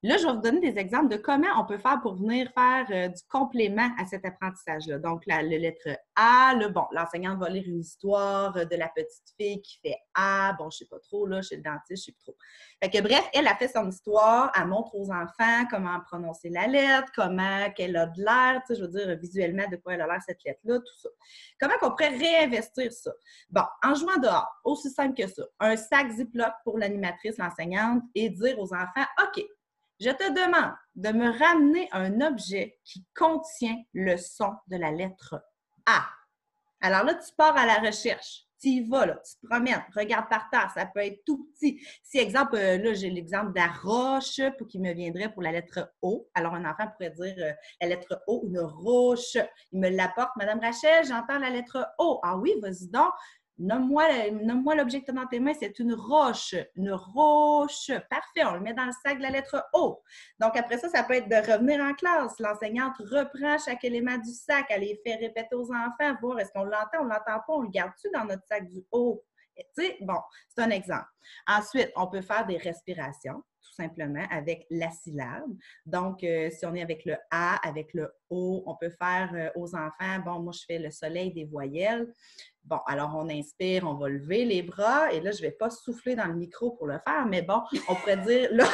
Là, 0.04 0.18
je 0.18 0.26
vais 0.26 0.34
vous 0.34 0.40
donner 0.42 0.60
des 0.60 0.78
exemples 0.78 1.08
de 1.08 1.16
comment 1.16 1.46
on 1.56 1.64
peut 1.64 1.78
faire 1.78 1.98
pour 2.02 2.16
venir 2.16 2.50
faire 2.52 2.84
euh, 2.90 3.08
du 3.08 3.22
complément 3.26 3.88
à 3.98 4.04
cet 4.04 4.26
apprentissage-là. 4.26 4.98
Donc, 4.98 5.22
la, 5.26 5.40
lettre 5.40 5.88
A, 6.14 6.54
le, 6.56 6.68
bon, 6.68 6.84
l'enseignante 6.92 7.38
va 7.38 7.48
lire 7.48 7.64
une 7.66 7.80
histoire 7.80 8.54
euh, 8.54 8.66
de 8.66 8.76
la 8.76 8.88
petite 8.88 9.32
fille 9.40 9.62
qui 9.62 9.78
fait 9.80 9.96
A. 10.14 10.52
Bon, 10.58 10.68
je 10.68 10.76
sais 10.76 10.88
pas 10.90 10.98
trop, 10.98 11.24
là, 11.24 11.40
chez 11.40 11.56
le 11.56 11.62
dentiste, 11.62 12.02
je 12.02 12.04
sais 12.04 12.12
pas 12.12 12.32
trop. 12.32 12.36
Fait 12.82 12.90
que 12.90 13.00
bref, 13.00 13.26
elle 13.32 13.46
a 13.46 13.54
fait 13.56 13.68
son 13.68 13.88
histoire, 13.88 14.52
elle 14.54 14.66
montre 14.66 14.94
aux 14.94 15.10
enfants 15.10 15.64
comment 15.70 15.98
prononcer 16.00 16.50
la 16.50 16.66
lettre, 16.66 17.10
comment 17.16 17.70
qu'elle 17.70 17.96
a 17.96 18.04
de 18.04 18.20
l'air, 18.22 18.60
je 18.68 18.82
veux 18.82 18.88
dire 18.88 19.16
visuellement 19.16 19.66
de 19.70 19.76
quoi 19.76 19.94
elle 19.94 20.02
a 20.02 20.06
l'air 20.06 20.20
cette 20.20 20.44
lettre-là, 20.44 20.80
tout 20.80 20.98
ça. 21.00 21.08
Comment 21.58 21.78
qu'on 21.80 21.92
pourrait 21.92 22.14
réinvestir 22.14 22.92
ça? 22.92 23.12
Bon, 23.48 23.64
en 23.82 23.94
jouant 23.94 24.18
dehors, 24.18 24.52
aussi 24.64 24.90
simple 24.90 25.14
que 25.14 25.26
ça, 25.26 25.44
un 25.60 25.76
sac 25.76 26.10
Ziploc 26.10 26.52
pour 26.62 26.76
l'animatrice, 26.76 27.38
l'enseignante, 27.38 28.02
et 28.14 28.28
dire 28.28 28.58
aux 28.58 28.74
enfants, 28.74 29.06
OK, 29.22 29.42
je 30.04 30.10
te 30.10 30.28
demande 30.28 30.74
de 30.96 31.08
me 31.10 31.30
ramener 31.38 31.88
un 31.92 32.20
objet 32.20 32.78
qui 32.84 33.06
contient 33.14 33.82
le 33.94 34.18
son 34.18 34.52
de 34.68 34.76
la 34.76 34.90
lettre 34.90 35.42
A. 35.86 36.04
Alors 36.82 37.04
là, 37.04 37.14
tu 37.14 37.32
pars 37.34 37.56
à 37.56 37.64
la 37.64 37.76
recherche. 37.76 38.42
Tu 38.60 38.68
y 38.68 38.88
vas, 38.88 39.06
là, 39.06 39.18
tu 39.24 39.36
te 39.36 39.46
promènes, 39.46 39.82
regarde 39.94 40.28
par 40.28 40.48
terre, 40.50 40.70
ça 40.74 40.86
peut 40.86 41.00
être 41.00 41.22
tout 41.24 41.46
petit. 41.46 41.82
Si, 42.02 42.18
exemple, 42.18 42.56
euh, 42.56 42.78
là, 42.78 42.92
j'ai 42.92 43.10
l'exemple 43.10 43.52
de 43.52 43.58
la 43.58 43.68
roche 43.68 44.40
pour 44.58 44.66
qui 44.66 44.78
me 44.78 44.92
viendrait 44.92 45.32
pour 45.32 45.42
la 45.42 45.52
lettre 45.52 45.90
O. 46.02 46.28
Alors, 46.34 46.54
un 46.54 46.64
enfant 46.64 46.88
pourrait 46.88 47.10
dire 47.10 47.34
euh, 47.38 47.52
la 47.80 47.88
lettre 47.88 48.22
O, 48.26 48.42
une 48.46 48.60
roche. 48.60 49.36
Il 49.72 49.80
me 49.80 49.88
l'apporte, 49.88 50.36
Madame 50.36 50.60
Rachel, 50.60 51.06
j'entends 51.06 51.38
la 51.38 51.50
lettre 51.50 51.86
O. 51.98 52.20
Ah 52.22 52.36
oui, 52.36 52.54
vas-y 52.60 52.88
donc. 52.88 53.12
Nomme-moi 53.58 54.74
l'objet 54.74 55.00
que 55.00 55.06
tu 55.06 55.10
as 55.12 55.14
dans 55.14 55.26
tes 55.26 55.38
mains, 55.38 55.54
c'est 55.58 55.78
une 55.78 55.94
roche. 55.94 56.54
Une 56.74 56.92
roche. 56.92 57.90
Parfait, 58.10 58.44
on 58.44 58.54
le 58.54 58.60
met 58.60 58.74
dans 58.74 58.86
le 58.86 58.92
sac 59.04 59.18
de 59.18 59.22
la 59.22 59.30
lettre 59.30 59.64
O. 59.72 60.02
Donc, 60.40 60.56
après 60.56 60.78
ça, 60.78 60.88
ça 60.88 61.04
peut 61.04 61.14
être 61.14 61.28
de 61.28 61.36
revenir 61.36 61.80
en 61.80 61.94
classe. 61.94 62.38
L'enseignante 62.40 62.96
reprend 62.98 63.56
chaque 63.58 63.84
élément 63.84 64.18
du 64.18 64.32
sac, 64.32 64.66
elle 64.70 64.80
les 64.80 65.00
fait 65.04 65.14
répéter 65.14 65.54
aux 65.54 65.70
enfants, 65.72 66.16
voir 66.20 66.40
est-ce 66.40 66.52
qu'on 66.52 66.64
l'entend, 66.64 67.00
on 67.00 67.04
ne 67.04 67.10
l'entend 67.10 67.24
pas, 67.24 67.44
on 67.48 67.60
le 67.62 67.68
garde-tu 67.68 68.08
dans 68.12 68.24
notre 68.24 68.44
sac 68.46 68.68
du 68.68 68.84
O? 68.90 69.22
Bon, 70.00 70.18
c'est 70.48 70.62
un 70.62 70.70
exemple. 70.70 71.06
Ensuite, 71.46 71.90
on 71.96 72.08
peut 72.08 72.22
faire 72.22 72.46
des 72.46 72.56
respirations 72.56 73.42
simplement 73.74 74.24
avec 74.30 74.66
la 74.70 74.90
syllabe. 74.90 75.50
Donc, 75.86 76.22
euh, 76.22 76.50
si 76.50 76.64
on 76.66 76.74
est 76.74 76.82
avec 76.82 77.04
le 77.04 77.16
A, 77.30 77.56
avec 77.66 77.92
le 77.94 78.12
O, 78.30 78.62
on 78.66 78.76
peut 78.76 78.92
faire 78.98 79.30
euh, 79.34 79.50
aux 79.56 79.74
enfants, 79.74 80.18
bon, 80.24 80.40
moi, 80.40 80.52
je 80.52 80.64
fais 80.66 80.78
le 80.78 80.90
soleil 80.90 81.32
des 81.32 81.44
voyelles. 81.44 82.12
Bon, 82.62 82.78
alors 82.86 83.14
on 83.14 83.28
inspire, 83.28 83.84
on 83.84 83.94
va 83.94 84.08
lever 84.08 84.44
les 84.44 84.62
bras 84.62 85.12
et 85.12 85.20
là, 85.20 85.32
je 85.32 85.38
ne 85.38 85.42
vais 85.42 85.52
pas 85.52 85.68
souffler 85.68 86.14
dans 86.14 86.26
le 86.26 86.34
micro 86.34 86.70
pour 86.72 86.86
le 86.86 86.98
faire, 87.06 87.26
mais 87.26 87.42
bon, 87.42 87.60
on 87.88 87.94
pourrait 87.94 88.16
dire, 88.18 88.48
là, 88.52 88.64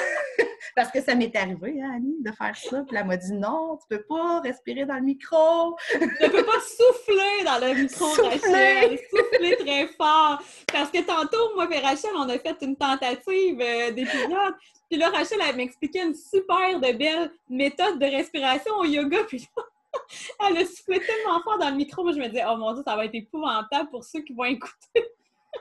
parce 0.75 0.91
que 0.91 1.01
ça 1.01 1.15
m'est 1.15 1.35
arrivé, 1.37 1.81
hein, 1.83 1.93
Annie, 1.97 2.17
de 2.21 2.33
faire 2.33 2.57
ça. 2.57 2.83
Puis 2.87 2.97
elle 2.97 3.07
m'a 3.07 3.17
dit 3.17 3.33
non, 3.33 3.79
tu 3.79 3.97
peux 3.97 4.03
pas 4.03 4.41
respirer 4.41 4.85
dans 4.85 4.97
le 4.97 5.03
micro. 5.03 5.77
tu 5.91 5.99
ne 5.99 6.29
peux 6.29 6.45
pas 6.45 6.61
souffler 6.61 7.45
dans 7.45 7.67
le 7.67 7.75
micro, 7.83 8.07
Rachel. 8.07 8.99
Souffler 9.11 9.57
très 9.57 9.87
fort. 9.89 10.43
Parce 10.73 10.91
que 10.91 11.03
tantôt, 11.03 11.55
moi 11.55 11.69
et 11.71 11.79
Rachel, 11.79 12.11
on 12.17 12.29
a 12.29 12.39
fait 12.39 12.57
une 12.63 12.77
tentative 12.77 13.61
euh, 13.61 13.91
d'épisode. 13.93 14.55
Puis 14.91 14.99
là, 14.99 15.09
Rachel, 15.11 15.39
elle 15.49 15.57
m'expliquait 15.57 16.05
une 16.05 16.15
super 16.15 16.81
de 16.81 16.97
belle 16.97 17.31
méthode 17.49 17.99
de 17.99 18.07
respiration 18.07 18.75
au 18.79 18.85
yoga. 18.85 19.25
Puis 19.29 19.47
là, 19.57 19.63
elle 20.49 20.59
a 20.59 20.67
soufflé 20.67 21.01
tellement 21.01 21.41
fort 21.43 21.59
dans 21.59 21.71
le 21.71 21.77
micro. 21.77 22.03
Moi, 22.03 22.13
je 22.13 22.19
me 22.19 22.29
disais, 22.29 22.45
oh 22.49 22.57
mon 22.57 22.73
Dieu, 22.75 22.83
ça 22.85 22.97
va 22.97 23.05
être 23.05 23.15
épouvantable 23.15 23.91
pour 23.91 24.05
ceux 24.05 24.21
qui 24.21 24.33
vont 24.33 24.45
écouter. 24.45 25.07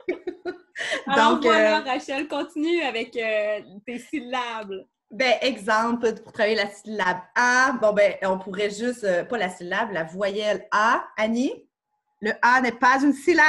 Alors 1.06 1.34
Donc, 1.34 1.44
voilà, 1.44 1.78
euh, 1.78 1.84
Rachel, 1.84 2.28
continue 2.28 2.82
avec 2.82 3.16
euh, 3.16 3.60
tes 3.86 3.98
syllabes. 3.98 4.84
Ben, 5.10 5.38
exemple, 5.42 6.14
pour 6.22 6.32
travailler 6.32 6.54
la 6.54 6.70
syllabe 6.70 7.18
A, 7.34 7.72
bon, 7.80 7.92
ben, 7.92 8.14
on 8.22 8.38
pourrait 8.38 8.70
juste, 8.70 9.02
euh, 9.02 9.24
pas 9.24 9.38
la 9.38 9.48
syllabe, 9.48 9.90
la 9.90 10.04
voyelle 10.04 10.68
A. 10.70 11.04
Annie, 11.16 11.68
le 12.20 12.30
A 12.42 12.60
n'est 12.60 12.70
pas 12.70 13.02
une 13.02 13.12
syllabe, 13.12 13.46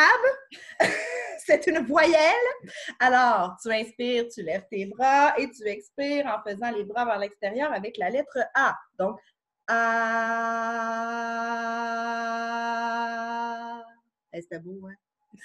c'est 1.45 1.67
une 1.67 1.86
voyelle. 1.86 2.17
Alors, 3.00 3.58
tu 3.62 3.71
inspires, 3.71 4.26
tu 4.34 4.41
lèves 4.41 4.65
tes 4.71 4.88
bras 4.88 5.36
et 5.38 5.52
tu 5.52 5.67
expires 5.67 6.26
en 6.26 6.41
faisant 6.50 6.71
les 6.71 6.84
bras 6.84 7.06
vers 7.06 7.19
l'extérieur 7.19 7.71
avec 7.71 7.95
la 7.97 8.10
lettre 8.10 8.39
A. 8.56 8.76
Donc, 8.97 9.19
A. 9.67 10.32
C'était 14.34 14.58
beau, 14.60 14.88
hein? 14.88 14.95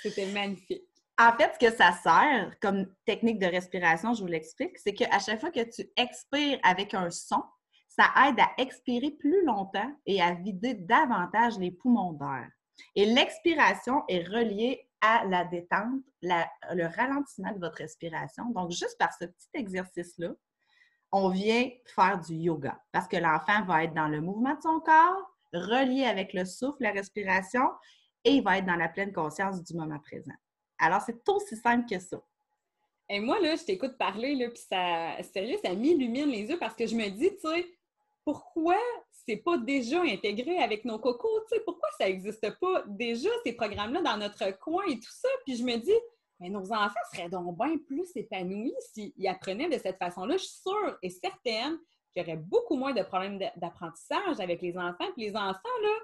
C'était 0.02 0.26
magnifique. 0.26 0.95
En 1.18 1.32
fait, 1.32 1.50
ce 1.54 1.66
que 1.66 1.74
ça 1.74 1.92
sert 1.92 2.54
comme 2.60 2.86
technique 3.06 3.38
de 3.38 3.46
respiration, 3.46 4.12
je 4.12 4.20
vous 4.20 4.26
l'explique, 4.26 4.76
c'est 4.78 4.92
qu'à 4.92 5.18
chaque 5.18 5.40
fois 5.40 5.50
que 5.50 5.64
tu 5.64 5.88
expires 5.96 6.58
avec 6.62 6.92
un 6.92 7.10
son, 7.10 7.42
ça 7.88 8.04
aide 8.28 8.38
à 8.38 8.50
expirer 8.58 9.12
plus 9.12 9.44
longtemps 9.46 9.90
et 10.04 10.20
à 10.20 10.34
vider 10.34 10.74
davantage 10.74 11.58
les 11.58 11.70
poumons 11.70 12.12
d'air. 12.12 12.48
Et 12.94 13.06
l'expiration 13.06 14.04
est 14.08 14.28
reliée 14.28 14.86
à 15.00 15.24
la 15.24 15.44
détente, 15.44 16.02
le 16.20 16.96
ralentissement 16.96 17.52
de 17.52 17.60
votre 17.60 17.78
respiration. 17.78 18.50
Donc, 18.50 18.70
juste 18.72 18.96
par 18.98 19.14
ce 19.14 19.24
petit 19.24 19.48
exercice-là, 19.54 20.32
on 21.12 21.30
vient 21.30 21.70
faire 21.86 22.20
du 22.20 22.34
yoga 22.34 22.78
parce 22.92 23.08
que 23.08 23.16
l'enfant 23.16 23.64
va 23.64 23.84
être 23.84 23.94
dans 23.94 24.08
le 24.08 24.20
mouvement 24.20 24.54
de 24.54 24.60
son 24.60 24.80
corps, 24.80 25.30
relié 25.54 26.04
avec 26.04 26.34
le 26.34 26.44
souffle, 26.44 26.82
la 26.82 26.90
respiration, 26.90 27.70
et 28.24 28.32
il 28.32 28.42
va 28.42 28.58
être 28.58 28.66
dans 28.66 28.76
la 28.76 28.88
pleine 28.88 29.12
conscience 29.12 29.62
du 29.62 29.74
moment 29.74 30.00
présent. 30.00 30.34
Alors, 30.78 31.00
c'est 31.00 31.28
aussi 31.28 31.56
simple 31.56 31.88
que 31.88 31.98
ça. 31.98 32.20
Et 33.08 33.20
moi, 33.20 33.38
là, 33.40 33.54
je 33.56 33.64
t'écoute 33.64 33.96
parler, 33.96 34.34
là, 34.34 34.48
puis 34.48 34.62
ça, 34.68 35.22
sérieux, 35.22 35.58
ça 35.64 35.72
m'illumine 35.74 36.28
les 36.28 36.42
yeux 36.42 36.58
parce 36.58 36.74
que 36.74 36.86
je 36.86 36.96
me 36.96 37.08
dis, 37.08 37.30
tu 37.36 37.48
sais, 37.48 37.66
pourquoi 38.24 38.76
c'est 39.12 39.36
pas 39.36 39.56
déjà 39.58 40.02
intégré 40.02 40.58
avec 40.58 40.84
nos 40.84 40.98
cocos? 40.98 41.40
Tu 41.48 41.56
sais, 41.56 41.62
pourquoi 41.64 41.88
ça 41.98 42.06
n'existe 42.06 42.58
pas 42.58 42.84
déjà, 42.86 43.30
ces 43.44 43.52
programmes-là, 43.52 44.02
dans 44.02 44.16
notre 44.16 44.50
coin 44.58 44.84
et 44.86 44.96
tout 44.96 45.12
ça? 45.12 45.28
Puis 45.44 45.56
je 45.56 45.64
me 45.64 45.76
dis, 45.76 45.98
mais 46.40 46.50
nos 46.50 46.72
enfants 46.72 46.94
seraient 47.12 47.28
donc 47.28 47.56
bien 47.56 47.78
plus 47.78 48.10
épanouis 48.14 48.74
s'ils 48.92 49.28
apprenaient 49.28 49.68
de 49.68 49.78
cette 49.78 49.98
façon-là. 49.98 50.36
Je 50.36 50.44
suis 50.44 50.60
sûre 50.62 50.98
et 51.02 51.10
certaine 51.10 51.78
qu'il 52.12 52.22
y 52.22 52.26
aurait 52.26 52.36
beaucoup 52.36 52.76
moins 52.76 52.92
de 52.92 53.02
problèmes 53.02 53.38
d'apprentissage 53.56 54.40
avec 54.40 54.60
les 54.60 54.76
enfants. 54.76 55.10
Puis 55.14 55.28
les 55.28 55.36
enfants, 55.36 55.78
là, 55.82 55.98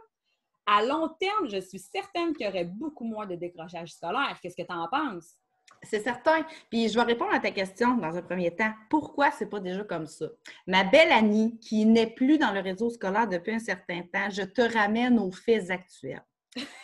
à 0.66 0.82
long 0.82 1.08
terme, 1.20 1.48
je 1.48 1.60
suis 1.60 1.78
certaine 1.78 2.34
qu'il 2.34 2.46
y 2.46 2.48
aurait 2.48 2.64
beaucoup 2.64 3.04
moins 3.04 3.26
de 3.26 3.34
décrochage 3.34 3.92
scolaire. 3.92 4.38
Qu'est-ce 4.40 4.56
que 4.56 4.66
tu 4.66 4.72
en 4.72 4.88
penses? 4.88 5.36
C'est 5.82 6.02
certain. 6.02 6.44
Puis 6.70 6.88
je 6.88 6.94
vais 6.94 7.04
répondre 7.04 7.34
à 7.34 7.40
ta 7.40 7.50
question 7.50 7.96
dans 7.96 8.16
un 8.16 8.22
premier 8.22 8.54
temps. 8.54 8.72
Pourquoi 8.88 9.30
c'est 9.30 9.48
pas 9.48 9.58
déjà 9.58 9.82
comme 9.82 10.06
ça? 10.06 10.26
Ma 10.66 10.84
belle 10.84 11.10
Annie, 11.10 11.58
qui 11.58 11.86
n'est 11.86 12.14
plus 12.14 12.38
dans 12.38 12.52
le 12.52 12.60
réseau 12.60 12.90
scolaire 12.90 13.28
depuis 13.28 13.54
un 13.54 13.58
certain 13.58 14.02
temps, 14.02 14.30
je 14.30 14.42
te 14.42 14.62
ramène 14.62 15.18
aux 15.18 15.32
faits 15.32 15.70
actuels. 15.70 16.24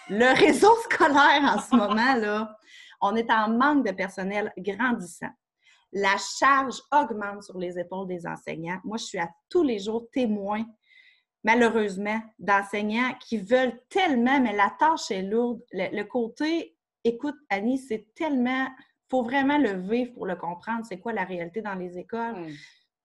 Le 0.09 0.35
réseau 0.39 0.75
scolaire 0.91 1.55
en 1.55 1.61
ce 1.61 1.77
moment, 1.77 2.15
là, 2.15 2.57
on 3.01 3.15
est 3.15 3.31
en 3.31 3.51
manque 3.51 3.87
de 3.87 3.93
personnel 3.93 4.53
grandissant. 4.59 5.31
La 5.93 6.17
charge 6.39 6.83
augmente 6.93 7.45
sur 7.45 7.59
les 7.59 7.79
épaules 7.79 8.09
des 8.09 8.27
enseignants. 8.27 8.81
Moi, 8.85 8.99
je 8.99 9.05
suis 9.05 9.19
à 9.19 9.31
tous 9.49 9.63
les 9.63 9.79
jours 9.79 10.07
témoin 10.13 10.65
malheureusement, 11.49 12.21
d'enseignants 12.39 13.15
qui 13.21 13.39
veulent 13.39 13.81
tellement, 13.89 14.39
mais 14.39 14.55
la 14.55 14.71
tâche 14.79 15.11
est 15.11 15.23
lourde. 15.23 15.63
Le, 15.73 16.03
côté, 16.03 16.77
écoute, 17.05 17.37
Annie, 17.49 17.79
c'est 17.79 18.07
tellement, 18.15 18.67
il 18.67 19.09
faut 19.09 19.23
vraiment 19.23 19.57
le 19.57 19.73
vivre 19.73 20.13
pour 20.13 20.27
le 20.27 20.37
comprendre, 20.37 20.85
c'est 20.87 20.99
quoi 20.99 21.15
la 21.15 21.25
réalité 21.25 21.63
dans 21.63 21.75
les 21.75 21.97
écoles. 21.97 22.35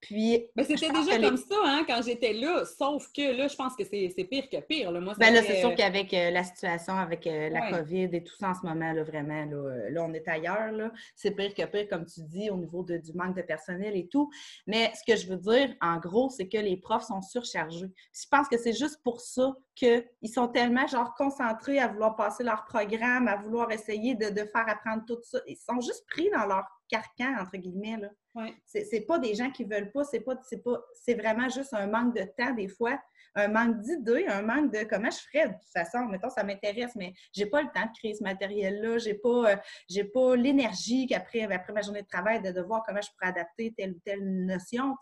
Puis. 0.04 0.46
C'était 0.58 0.90
déjà 0.90 1.18
comme 1.18 1.36
ça 1.36 1.56
hein, 1.64 1.84
quand 1.86 2.02
j'étais 2.02 2.34
là, 2.34 2.64
sauf 2.64 3.10
que 3.12 3.36
là, 3.36 3.48
je 3.48 3.56
pense 3.56 3.74
que 3.74 3.84
c'est 3.84 4.24
pire 4.30 4.48
que 4.50 4.60
pire. 4.60 4.92
Là. 4.92 5.00
Moi, 5.00 5.14
ben 5.18 5.32
là, 5.32 5.42
c'est 5.42 5.60
sûr 5.60 5.74
qu'avec 5.74 6.12
euh, 6.12 6.30
la 6.30 6.44
situation, 6.44 6.94
avec 6.94 7.26
euh, 7.26 7.48
la 7.48 7.70
COVID 7.70 8.10
et 8.12 8.22
tout 8.22 8.34
ça 8.38 8.50
en 8.50 8.54
ce 8.54 8.66
moment, 8.66 8.92
là, 8.92 9.02
vraiment, 9.02 9.44
là, 9.44 9.56
euh, 9.56 9.90
là 9.90 10.04
on 10.04 10.12
est 10.12 10.28
ailleurs. 10.28 10.72
C'est 11.16 11.30
pire 11.30 11.54
que 11.54 11.64
pire, 11.64 11.88
comme 11.88 12.04
tu 12.04 12.20
dis, 12.22 12.50
au 12.50 12.56
niveau 12.56 12.82
du 12.84 13.12
manque 13.14 13.36
de 13.36 13.42
personnel 13.42 13.96
et 13.96 14.06
tout. 14.08 14.30
Mais 14.66 14.92
ce 14.94 15.10
que 15.10 15.18
je 15.18 15.26
veux 15.26 15.38
dire, 15.38 15.74
en 15.80 15.98
gros, 15.98 16.28
c'est 16.28 16.48
que 16.48 16.58
les 16.58 16.76
profs 16.76 17.06
sont 17.06 17.22
surchargés. 17.22 17.90
je 18.12 18.28
pense 18.30 18.48
que 18.48 18.58
c'est 18.58 18.74
juste 18.74 19.00
pour 19.02 19.20
ça 19.20 19.54
qu'ils 19.74 20.04
sont 20.32 20.48
tellement 20.48 20.86
genre 20.86 21.14
concentrés 21.14 21.78
à 21.78 21.88
vouloir 21.88 22.14
passer 22.16 22.44
leur 22.44 22.64
programme, 22.64 23.26
à 23.28 23.36
vouloir 23.36 23.70
essayer 23.72 24.14
de, 24.14 24.28
de 24.28 24.44
faire 24.44 24.68
apprendre 24.68 25.04
tout 25.06 25.18
ça. 25.22 25.40
Ils 25.46 25.56
sont 25.56 25.80
juste 25.80 26.04
pris 26.08 26.30
dans 26.30 26.46
leur 26.46 26.66
carcan, 26.88 27.34
entre 27.40 27.56
guillemets. 27.56 27.96
Là. 28.00 28.08
Ouais. 28.34 28.52
C'est 28.66 29.02
pas 29.02 29.18
des 29.20 29.34
gens 29.34 29.50
qui 29.50 29.64
veulent 29.64 29.92
pas, 29.92 30.02
c'est 30.04 31.14
vraiment 31.14 31.48
juste 31.48 31.72
un 31.72 31.86
manque 31.86 32.16
de 32.16 32.24
temps 32.36 32.52
des 32.52 32.66
fois, 32.66 32.98
un 33.36 33.48
manque 33.48 33.80
d'idées, 33.80 34.26
un 34.26 34.42
manque 34.42 34.72
de 34.72 34.84
comment 34.84 35.10
je 35.10 35.18
ferais 35.18 35.48
de 35.48 35.54
toute 35.54 35.72
façon. 35.72 36.06
Mettons, 36.06 36.30
ça 36.30 36.42
m'intéresse, 36.42 36.94
mais 36.96 37.12
j'ai 37.32 37.46
pas 37.46 37.62
le 37.62 37.68
temps 37.68 37.86
de 37.86 37.96
créer 37.96 38.14
ce 38.14 38.22
matériel-là, 38.22 38.98
j'ai 38.98 39.14
pas, 39.14 39.52
euh, 39.52 39.56
j'ai 39.88 40.04
pas 40.04 40.34
l'énergie 40.36 41.06
qu'après 41.06 41.42
après 41.42 41.72
ma 41.72 41.82
journée 41.82 42.02
de 42.02 42.08
travail 42.08 42.42
de, 42.42 42.60
voir 42.60 42.82
comment 42.86 43.00
je 43.00 43.08
pourrais 43.12 43.28
adapter 43.30 43.72
telle 43.76 43.92
ou 43.92 44.00
telle 44.04 44.46
notion. 44.46 44.94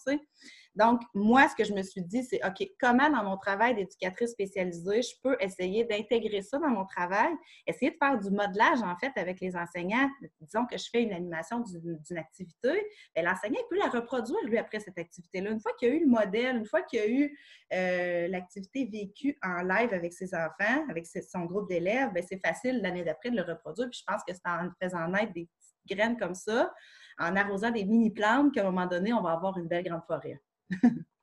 Donc, 0.75 1.03
moi, 1.13 1.49
ce 1.49 1.55
que 1.55 1.65
je 1.65 1.75
me 1.75 1.83
suis 1.83 2.03
dit, 2.03 2.25
c'est 2.25 2.41
OK, 2.47 2.67
comment 2.81 3.11
dans 3.11 3.25
mon 3.25 3.37
travail 3.37 3.75
d'éducatrice 3.75 4.31
spécialisée, 4.31 5.03
je 5.03 5.15
peux 5.23 5.37
essayer 5.39 5.85
d'intégrer 5.85 6.41
ça 6.41 6.59
dans 6.59 6.71
mon 6.71 6.87
travail, 6.87 7.31
essayer 7.67 7.91
de 7.91 7.97
faire 8.03 8.19
du 8.19 8.31
modelage, 8.31 8.81
en 8.83 8.97
fait, 8.97 9.13
avec 9.17 9.41
les 9.41 9.55
enseignants? 9.55 10.09
Disons 10.41 10.65
que 10.65 10.79
je 10.79 10.89
fais 10.91 11.03
une 11.03 11.13
animation 11.13 11.61
d'une 11.61 12.19
activité, 12.19 12.87
ben, 13.15 13.25
l'enseignant 13.27 13.61
peut 13.69 13.79
la 13.79 13.89
reproduire, 13.89 14.39
lui, 14.45 14.57
après 14.57 14.81
cette 14.81 14.97
activité-là. 14.97 15.51
Une 15.51 15.61
fois 15.61 15.73
qu'il 15.79 15.89
y 15.89 15.93
a 15.93 15.95
eu 15.95 16.01
le 16.01 16.11
modèle, 16.11 16.57
une 16.57 16.67
fois 16.67 16.81
qu'il 16.81 17.01
y 17.01 17.03
a 17.03 17.09
eu 17.09 17.39
euh, 17.75 18.29
l'activité 18.29 18.87
vécue 18.87 19.39
en 19.43 19.63
live 19.63 19.93
avec 19.93 20.15
ses 20.15 20.35
enfants, 20.35 20.87
avec 20.89 21.07
son 21.07 21.45
groupe 21.45 21.69
d'élèves, 21.69 22.13
ben, 22.15 22.25
c'est 22.27 22.41
facile 22.43 22.81
l'année 22.81 23.05
d'après 23.05 23.31
de 23.31 23.37
le 23.37 23.43
reproduire. 23.43 23.91
Puis 23.91 24.01
je 24.01 24.11
pense 24.11 24.23
que 24.25 24.33
c'est 24.33 24.47
en 24.47 24.71
faisant 24.83 25.07
naître 25.09 25.35
des 25.35 25.47
petites 25.47 25.99
graines 25.99 26.17
comme 26.17 26.35
ça, 26.35 26.73
en 27.19 27.37
arrosant 27.37 27.71
des 27.71 27.85
mini-plantes 27.85 28.55
qu'à 28.55 28.63
un 28.63 28.71
moment 28.71 28.87
donné, 28.87 29.13
on 29.13 29.21
va 29.21 29.33
avoir 29.33 29.59
une 29.59 29.69
belle 29.69 29.85
grande 29.85 30.05
forêt 30.07 30.41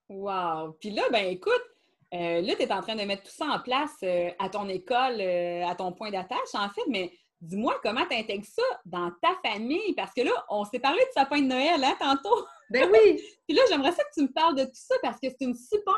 wow! 0.10 0.74
Puis 0.80 0.92
là, 0.92 1.04
ben 1.12 1.28
écoute, 1.28 1.64
euh, 2.14 2.42
là, 2.42 2.56
tu 2.56 2.64
es 2.64 2.72
en 2.72 2.82
train 2.82 2.96
de 2.96 3.04
mettre 3.04 3.24
tout 3.24 3.32
ça 3.32 3.46
en 3.46 3.60
place 3.60 3.96
euh, 4.04 4.30
à 4.40 4.50
ton 4.50 4.68
école, 4.68 5.18
euh, 5.20 5.66
à 5.66 5.76
ton 5.76 5.92
point 5.92 6.10
d'attache, 6.10 6.54
en 6.54 6.70
fait, 6.70 6.82
mais 6.88 7.12
dis-moi 7.40 7.80
comment 7.84 8.06
tu 8.10 8.16
intègres 8.16 8.46
ça 8.46 8.64
dans 8.86 9.12
ta 9.22 9.36
famille, 9.48 9.94
parce 9.96 10.14
que 10.14 10.22
là, 10.22 10.32
on 10.50 10.66
s'est 10.66 10.80
parlé 10.80 11.00
de 11.00 11.12
sapin 11.14 11.40
de 11.40 11.48
Noël, 11.48 11.84
hein, 11.84 11.96
tantôt? 12.00 12.46
Ben 12.72 12.90
oui! 12.92 13.22
Puis 13.48 13.56
là, 13.56 13.62
j'aimerais 13.70 13.92
ça 13.92 14.04
que 14.04 14.14
tu 14.14 14.22
me 14.24 14.32
parles 14.32 14.56
de 14.56 14.64
tout 14.64 14.72
ça, 14.74 14.96
parce 15.04 15.20
que 15.20 15.30
c'est 15.30 15.46
une 15.46 15.56
super... 15.56 15.94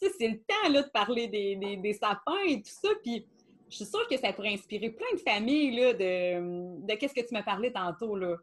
tu 0.00 0.06
sais, 0.06 0.14
c'est 0.18 0.28
le 0.28 0.38
temps, 0.38 0.70
là, 0.70 0.82
de 0.82 0.90
parler 0.90 1.28
des, 1.28 1.56
des, 1.56 1.92
sapins 1.94 2.44
et 2.46 2.62
tout 2.62 2.70
ça, 2.82 2.90
puis 3.02 3.26
je 3.70 3.76
suis 3.76 3.86
sûre 3.86 4.06
que 4.06 4.18
ça 4.18 4.34
pourrait 4.34 4.52
inspirer 4.52 4.90
plein 4.90 5.14
de 5.14 5.20
familles, 5.20 5.80
là, 5.80 5.92
de, 5.94 6.86
de 6.86 6.94
qu'est-ce 6.94 7.14
que 7.14 7.26
tu 7.26 7.32
m'as 7.32 7.42
parlé 7.42 7.72
tantôt, 7.72 8.16
là. 8.16 8.36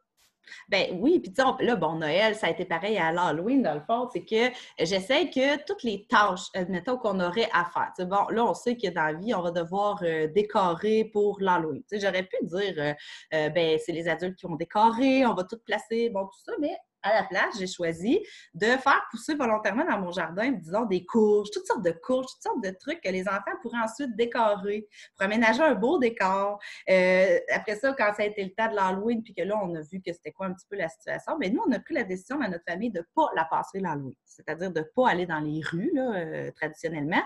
Ben 0.69 0.97
oui, 0.99 1.19
puis 1.19 1.33
là, 1.37 1.75
bon, 1.75 1.95
Noël, 1.95 2.35
ça 2.35 2.47
a 2.47 2.49
été 2.49 2.65
pareil 2.65 2.97
à 2.97 3.11
l'Halloween, 3.11 3.61
dans 3.61 3.73
le 3.73 3.81
fond, 3.81 4.09
c'est 4.11 4.23
que 4.23 4.53
j'essaie 4.79 5.29
que 5.29 5.63
toutes 5.65 5.83
les 5.83 6.05
tâches, 6.07 6.47
admettons, 6.53 6.97
qu'on 6.97 7.19
aurait 7.19 7.49
à 7.53 7.65
faire. 7.65 8.07
bon, 8.07 8.27
là, 8.29 8.45
on 8.45 8.53
sait 8.53 8.77
que 8.77 8.87
dans 8.87 9.05
la 9.05 9.13
vie, 9.13 9.33
on 9.33 9.41
va 9.41 9.51
devoir 9.51 9.99
euh, 10.03 10.27
décorer 10.27 11.05
pour 11.05 11.39
l'Halloween. 11.39 11.83
J'aurais 11.91 12.23
pu 12.23 12.37
dire, 12.43 12.73
euh, 12.77 12.93
euh, 13.33 13.49
ben, 13.49 13.79
c'est 13.83 13.91
les 13.91 14.07
adultes 14.07 14.37
qui 14.37 14.45
vont 14.45 14.55
décorer, 14.55 15.25
on 15.25 15.33
va 15.33 15.43
tout 15.43 15.59
placer, 15.65 16.09
bon, 16.09 16.25
tout 16.25 16.39
ça, 16.45 16.53
mais 16.59 16.77
À 17.01 17.13
la 17.13 17.23
place, 17.23 17.57
j'ai 17.57 17.67
choisi 17.67 18.19
de 18.53 18.65
faire 18.65 19.01
pousser 19.11 19.35
volontairement 19.35 19.85
dans 19.85 19.99
mon 19.99 20.11
jardin, 20.11 20.51
disons, 20.51 20.85
des 20.85 21.05
courges, 21.05 21.49
toutes 21.51 21.65
sortes 21.65 21.83
de 21.83 21.91
courges, 21.91 22.27
toutes 22.27 22.43
sortes 22.43 22.63
de 22.63 22.71
trucs 22.71 23.01
que 23.01 23.09
les 23.09 23.27
enfants 23.27 23.55
pourraient 23.61 23.81
ensuite 23.81 24.15
décorer 24.15 24.87
pour 25.15 25.25
aménager 25.25 25.61
un 25.61 25.75
beau 25.75 25.97
décor. 25.97 26.59
Euh, 26.89 27.39
après 27.53 27.75
ça, 27.75 27.93
quand 27.97 28.13
ça 28.15 28.23
a 28.23 28.25
été 28.25 28.43
le 28.43 28.51
temps 28.51 28.69
de 28.69 28.75
l'Halloween, 28.75 29.23
puis 29.23 29.33
que 29.33 29.43
là, 29.43 29.55
on 29.63 29.73
a 29.75 29.81
vu 29.81 30.01
que 30.01 30.11
c'était 30.11 30.31
quoi 30.31 30.47
un 30.47 30.53
petit 30.53 30.67
peu 30.69 30.75
la 30.75 30.89
situation, 30.89 31.37
bien, 31.37 31.49
nous, 31.51 31.63
on 31.65 31.71
a 31.71 31.79
pris 31.79 31.93
la 31.93 32.03
décision 32.03 32.37
dans 32.37 32.49
notre 32.49 32.65
famille 32.67 32.91
de 32.91 32.99
ne 32.99 33.05
pas 33.15 33.29
la 33.35 33.45
passer 33.45 33.79
l'Halloween, 33.79 34.15
c'est-à-dire 34.25 34.71
de 34.71 34.79
ne 34.79 34.85
pas 34.85 35.09
aller 35.09 35.25
dans 35.25 35.39
les 35.39 35.61
rues, 35.63 35.91
là, 35.93 36.15
euh, 36.15 36.51
traditionnellement. 36.51 37.21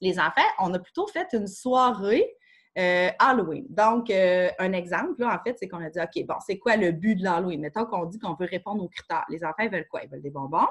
Les 0.00 0.18
enfants, 0.18 0.42
on 0.58 0.72
a 0.74 0.78
plutôt 0.78 1.06
fait 1.06 1.28
une 1.32 1.46
soirée 1.46 2.36
euh, 2.78 3.10
Halloween. 3.18 3.66
Donc, 3.68 4.10
euh, 4.10 4.50
un 4.58 4.72
exemple, 4.72 5.20
là, 5.20 5.38
en 5.38 5.42
fait, 5.42 5.56
c'est 5.58 5.68
qu'on 5.68 5.82
a 5.82 5.90
dit, 5.90 5.98
OK, 6.00 6.26
bon, 6.26 6.34
c'est 6.44 6.58
quoi 6.58 6.76
le 6.76 6.92
but 6.92 7.16
de 7.16 7.24
l'Halloween? 7.24 7.60
Mettons 7.60 7.86
qu'on 7.86 8.04
dit 8.04 8.18
qu'on 8.18 8.34
veut 8.34 8.48
répondre 8.50 8.82
aux 8.82 8.88
critères. 8.88 9.24
Les 9.28 9.44
enfants, 9.44 9.62
ils 9.62 9.70
veulent 9.70 9.88
quoi? 9.88 10.02
Ils 10.04 10.10
veulent 10.10 10.22
des 10.22 10.30
bonbons, 10.30 10.66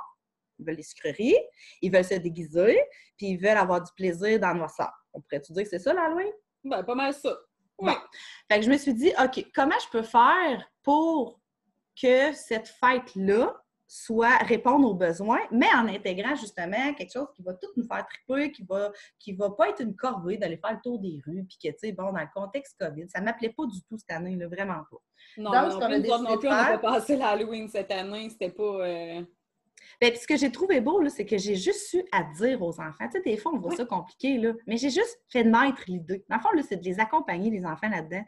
ils 0.59 0.65
veulent 0.65 0.75
des 0.75 0.83
sucreries, 0.83 1.37
ils 1.81 1.91
veulent 1.91 2.05
se 2.05 2.15
déguiser, 2.15 2.79
puis 3.17 3.27
ils 3.29 3.37
veulent 3.37 3.57
avoir 3.57 3.81
du 3.81 3.91
plaisir 3.95 4.39
dans 4.39 4.53
noirceur. 4.53 4.91
On 5.13 5.21
pourrait-tu 5.21 5.53
dire 5.53 5.63
que 5.63 5.69
c'est 5.69 5.79
ça, 5.79 5.93
l'Halloween? 5.93 6.31
Ben, 6.63 6.83
pas 6.83 6.95
mal 6.95 7.13
ça. 7.13 7.35
Oui. 7.77 7.93
Fait 8.49 8.59
que 8.59 8.65
je 8.65 8.69
me 8.69 8.77
suis 8.77 8.93
dit, 8.93 9.11
OK, 9.21 9.45
comment 9.53 9.75
je 9.83 9.89
peux 9.89 10.03
faire 10.03 10.69
pour 10.83 11.39
que 12.01 12.33
cette 12.33 12.67
fête-là 12.67 13.53
soit 13.87 14.37
répondre 14.37 14.87
aux 14.87 14.93
besoins, 14.93 15.41
mais 15.51 15.67
en 15.75 15.87
intégrant 15.87 16.35
justement 16.35 16.93
quelque 16.93 17.11
chose 17.11 17.27
qui 17.35 17.43
va 17.43 17.53
tout 17.53 17.67
nous 17.77 17.85
faire 17.85 18.05
triper, 18.07 18.51
qui 18.51 18.63
va, 18.63 18.91
qui 19.19 19.33
va 19.33 19.51
pas 19.51 19.69
être 19.69 19.81
une 19.81 19.95
corvée 19.95 20.37
d'aller 20.37 20.57
faire 20.57 20.73
le 20.73 20.79
tour 20.83 20.99
des 20.99 21.21
rues, 21.25 21.45
puis 21.45 21.57
que, 21.63 21.69
tu 21.69 21.77
sais, 21.79 21.91
bon, 21.91 22.11
dans 22.11 22.21
le 22.21 22.29
contexte 22.33 22.75
COVID, 22.79 23.07
ça 23.09 23.21
m'appelait 23.21 23.53
pas 23.55 23.65
du 23.65 23.81
tout 23.83 23.97
cette 23.97 24.11
année, 24.11 24.35
là, 24.35 24.47
vraiment 24.47 24.83
pas. 24.89 24.97
Non, 25.37 25.51
Donc, 25.51 25.81
non, 25.81 25.99
plus, 25.99 26.11
on 26.11 26.49
n'a 26.49 26.77
pas 26.77 26.77
passé 26.79 27.15
l'Halloween 27.15 27.67
cette 27.67 27.91
année, 27.91 28.29
c'était 28.29 28.51
pas... 28.51 28.63
Euh... 28.63 29.21
Bien, 30.01 30.09
puis 30.09 30.19
ce 30.19 30.27
que 30.27 30.35
j'ai 30.35 30.51
trouvé 30.51 30.81
beau, 30.81 31.07
c'est 31.09 31.25
que 31.25 31.37
j'ai 31.37 31.55
juste 31.55 31.89
su 31.89 32.03
à 32.11 32.23
dire 32.23 32.61
aux 32.61 32.79
enfants. 32.79 33.05
Tu 33.05 33.11
sais, 33.11 33.21
des 33.21 33.37
fois, 33.37 33.51
on 33.53 33.59
voit 33.59 33.75
ça 33.75 33.85
compliqué, 33.85 34.37
là, 34.37 34.53
mais 34.65 34.77
j'ai 34.77 34.89
juste 34.89 35.21
fait 35.29 35.43
naître 35.43 35.83
l'idée. 35.87 36.25
Dans 36.27 36.37
le 36.37 36.41
fond, 36.41 36.49
c'est 36.67 36.77
de 36.77 36.83
les 36.83 36.99
accompagner, 36.99 37.51
les 37.51 37.65
enfants, 37.65 37.89
là-dedans. 37.89 38.23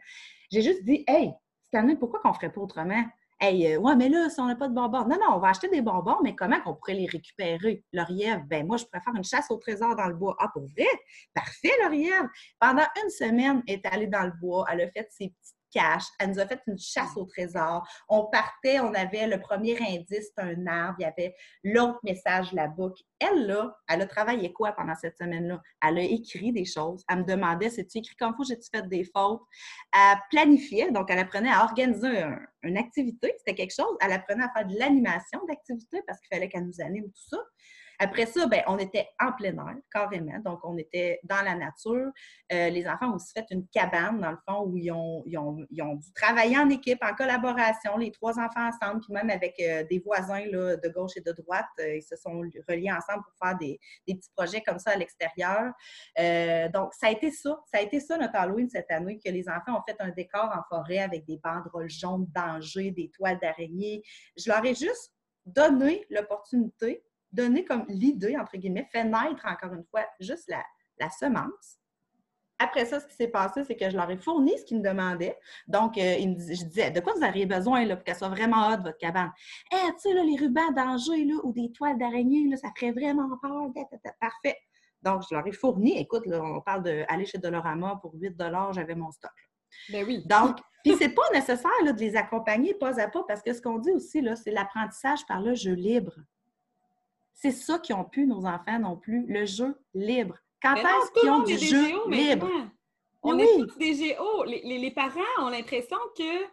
J'ai 0.50 0.62
juste 0.62 0.84
dit, 0.84 1.04
hey, 1.08 1.32
cette 1.64 1.80
année, 1.80 1.96
pourquoi 1.96 2.20
qu'on 2.20 2.32
ferait 2.32 2.52
pas 2.52 2.60
autrement? 2.60 3.04
Hey, 3.40 3.74
euh, 3.74 3.78
ouais, 3.78 3.94
mais 3.94 4.08
là, 4.08 4.28
si 4.30 4.40
on 4.40 4.46
n'a 4.46 4.56
pas 4.56 4.66
de 4.68 4.74
bonbons. 4.74 5.04
Non, 5.04 5.16
non, 5.16 5.36
on 5.36 5.38
va 5.38 5.50
acheter 5.50 5.68
des 5.68 5.80
bonbons, 5.80 6.16
mais 6.24 6.34
comment 6.34 6.60
qu'on 6.60 6.74
pourrait 6.74 6.94
les 6.94 7.06
récupérer? 7.06 7.84
Lauriève, 7.92 8.42
ben 8.46 8.66
moi, 8.66 8.76
je 8.78 8.84
pourrais 8.84 9.00
faire 9.00 9.14
une 9.14 9.22
chasse 9.22 9.48
au 9.50 9.56
trésor 9.58 9.94
dans 9.94 10.06
le 10.08 10.14
bois. 10.14 10.36
Ah, 10.40 10.48
pour 10.52 10.66
vrai? 10.66 10.86
Parfait, 11.34 11.70
Lauriève! 11.82 12.26
Pendant 12.58 12.86
une 13.02 13.10
semaine, 13.10 13.62
elle 13.68 13.74
est 13.76 13.86
allée 13.86 14.08
dans 14.08 14.24
le 14.24 14.32
bois, 14.40 14.64
elle 14.70 14.80
a 14.80 14.90
fait 14.90 15.06
ses 15.10 15.28
petites 15.28 15.57
Elle 15.74 16.30
nous 16.30 16.40
a 16.40 16.46
fait 16.46 16.60
une 16.66 16.78
chasse 16.78 17.16
au 17.16 17.24
trésor. 17.24 17.86
On 18.08 18.26
partait, 18.26 18.80
on 18.80 18.94
avait 18.94 19.26
le 19.26 19.40
premier 19.40 19.78
indice, 19.80 20.30
un 20.36 20.66
arbre, 20.66 20.96
il 20.98 21.02
y 21.02 21.06
avait 21.06 21.34
l'autre 21.64 21.98
message 22.04 22.52
là-bas. 22.52 22.90
Elle, 23.20 23.46
là, 23.46 23.76
elle 23.88 24.02
a 24.02 24.06
travaillé 24.06 24.52
quoi 24.52 24.72
pendant 24.72 24.94
cette 24.94 25.16
semaine-là? 25.18 25.60
Elle 25.86 25.98
a 25.98 26.02
écrit 26.02 26.52
des 26.52 26.64
choses. 26.64 27.04
Elle 27.08 27.18
me 27.18 27.24
demandait, 27.24 27.70
c'est-tu 27.70 27.98
écrit 27.98 28.16
comme 28.16 28.34
faut, 28.36 28.44
j'ai-tu 28.44 28.68
fait 28.72 28.86
des 28.88 29.04
fautes? 29.04 29.42
Elle 29.92 30.18
planifiait, 30.30 30.90
donc 30.90 31.10
elle 31.10 31.18
apprenait 31.18 31.52
à 31.52 31.64
organiser 31.64 32.24
une 32.62 32.78
activité, 32.78 33.34
c'était 33.38 33.54
quelque 33.54 33.74
chose. 33.74 33.96
Elle 34.00 34.12
apprenait 34.12 34.44
à 34.44 34.50
faire 34.54 34.66
de 34.66 34.78
l'animation 34.78 35.40
d'activité 35.48 36.02
parce 36.06 36.18
qu'il 36.20 36.28
fallait 36.34 36.48
qu'elle 36.48 36.66
nous 36.66 36.80
anime 36.80 37.04
tout 37.04 37.36
ça. 37.36 37.38
Après 38.00 38.26
ça, 38.26 38.46
ben, 38.46 38.62
on 38.68 38.78
était 38.78 39.08
en 39.20 39.32
plein 39.32 39.54
air, 39.54 39.76
carrément. 39.92 40.38
Donc, 40.44 40.60
on 40.62 40.76
était 40.78 41.18
dans 41.24 41.42
la 41.42 41.56
nature. 41.56 42.10
Euh, 42.52 42.68
les 42.70 42.86
enfants 42.86 43.10
ont 43.10 43.14
aussi 43.16 43.32
fait 43.32 43.46
une 43.50 43.66
cabane, 43.68 44.20
dans 44.20 44.30
le 44.30 44.38
fond, 44.48 44.62
où 44.66 44.76
ils 44.76 44.92
ont, 44.92 45.24
ils 45.26 45.36
ont, 45.36 45.58
ils 45.70 45.82
ont 45.82 45.96
dû 45.96 46.12
travailler 46.12 46.56
en 46.58 46.70
équipe, 46.70 46.98
en 47.02 47.14
collaboration, 47.14 47.96
les 47.96 48.12
trois 48.12 48.38
enfants 48.38 48.68
ensemble, 48.68 49.00
puis 49.00 49.12
même 49.12 49.30
avec 49.30 49.58
euh, 49.60 49.82
des 49.90 49.98
voisins 49.98 50.44
là, 50.46 50.76
de 50.76 50.88
gauche 50.90 51.16
et 51.16 51.20
de 51.20 51.32
droite. 51.32 51.66
Euh, 51.80 51.96
ils 51.96 52.02
se 52.02 52.14
sont 52.14 52.40
reliés 52.68 52.92
ensemble 52.92 53.24
pour 53.24 53.34
faire 53.42 53.58
des, 53.58 53.80
des 54.06 54.14
petits 54.14 54.30
projets 54.36 54.60
comme 54.60 54.78
ça 54.78 54.92
à 54.92 54.96
l'extérieur. 54.96 55.72
donc, 56.72 56.94
ça 56.94 57.08
a 57.08 57.10
été 57.10 57.32
ça. 57.32 57.60
Ça 57.66 57.78
a 57.78 57.80
été 57.80 57.98
ça 57.98 58.16
notre 58.16 58.36
Halloween 58.36 58.68
cette 58.68 58.90
année, 58.90 59.18
que 59.18 59.30
les 59.30 59.48
enfants 59.48 59.76
ont 59.76 59.82
fait 59.88 59.96
un 60.00 60.10
décor 60.10 60.50
en 60.54 60.62
forêt 60.68 60.98
avec 60.98 61.24
des 61.24 61.38
banderoles 61.38 61.90
jaunes 61.90 62.26
danger, 62.34 62.92
des 62.92 63.10
toiles 63.10 63.38
d'araignée. 63.40 64.02
Je 64.36 64.48
leur 64.48 64.64
ai 64.64 64.74
juste 64.74 65.12
donné 65.44 66.06
l'opportunité 66.10 67.02
donner 67.32 67.64
comme 67.64 67.84
l'idée, 67.88 68.36
entre 68.36 68.56
guillemets, 68.56 68.88
fait 68.90 69.04
naître 69.04 69.46
encore 69.46 69.74
une 69.74 69.84
fois 69.84 70.06
juste 70.20 70.48
la, 70.48 71.10
semence. 71.10 71.78
Après 72.58 72.84
ça, 72.84 72.98
ce 72.98 73.06
qui 73.06 73.14
s'est 73.14 73.28
passé, 73.28 73.62
c'est 73.62 73.76
que 73.76 73.88
je 73.88 73.96
leur 73.96 74.10
ai 74.10 74.16
fourni 74.16 74.58
ce 74.58 74.64
qu'ils 74.64 74.78
me 74.78 74.82
demandaient. 74.82 75.38
Donc, 75.68 75.96
euh, 75.96 76.16
je 76.18 76.64
disais, 76.64 76.90
de 76.90 76.98
quoi 76.98 77.12
vous 77.14 77.22
auriez 77.22 77.46
besoin 77.46 77.84
là, 77.84 77.94
pour 77.94 78.04
qu'elle 78.04 78.16
soit 78.16 78.28
vraiment 78.28 78.68
haute, 78.70 78.80
votre 78.82 78.98
cabane? 78.98 79.30
Eh, 79.72 79.76
tu 80.02 80.10
sais, 80.10 80.14
les 80.14 80.36
rubans 80.36 80.74
d'Angers 80.74 81.32
ou 81.44 81.52
des 81.52 81.70
toiles 81.70 81.98
d'araignée, 81.98 82.56
ça 82.56 82.70
ferait 82.76 82.90
vraiment 82.90 83.28
peur. 83.40 83.68
Parfait. 84.20 84.56
Donc, 85.02 85.22
je 85.30 85.36
leur 85.36 85.46
ai 85.46 85.52
fourni. 85.52 85.98
Écoute, 85.98 86.24
on 86.26 86.60
parle 86.60 86.82
d'aller 86.82 87.26
chez 87.26 87.38
Dolorama 87.38 88.00
pour 88.02 88.14
8 88.14 88.34
j'avais 88.72 88.96
mon 88.96 89.12
stock. 89.12 89.30
Ben 89.90 90.04
oui. 90.04 90.24
Donc, 90.26 90.58
puis 90.84 90.96
c'est 90.98 91.14
pas 91.14 91.28
nécessaire 91.32 91.70
de 91.84 91.92
les 91.92 92.16
accompagner 92.16 92.74
pas 92.74 93.00
à 93.00 93.08
pas, 93.08 93.22
parce 93.26 93.42
que 93.42 93.52
ce 93.52 93.60
qu'on 93.60 93.78
dit 93.78 93.90
aussi, 93.90 94.24
c'est 94.36 94.50
l'apprentissage 94.50 95.26
par 95.26 95.40
le 95.40 95.54
jeu 95.54 95.74
libre. 95.74 96.14
C'est 97.40 97.52
ça 97.52 97.78
qu'ils 97.78 97.94
ont 97.94 98.04
pu, 98.04 98.26
nos 98.26 98.44
enfants 98.46 98.80
non 98.80 98.96
plus, 98.96 99.24
le 99.28 99.46
jeu 99.46 99.80
libre. 99.94 100.36
Quand 100.60 100.74
est-ce 100.74 101.20
qu'ils 101.20 101.30
ont 101.30 101.42
du 101.44 101.56
jeu 101.56 102.10
libre? 102.10 102.48
On 103.22 103.38
est 103.38 103.46
tous 103.58 103.78
des 103.78 103.94
géos. 103.94 104.44
Les, 104.44 104.90
parents 104.90 105.20
ont 105.38 105.48
l'impression 105.48 105.98
que 106.16 106.46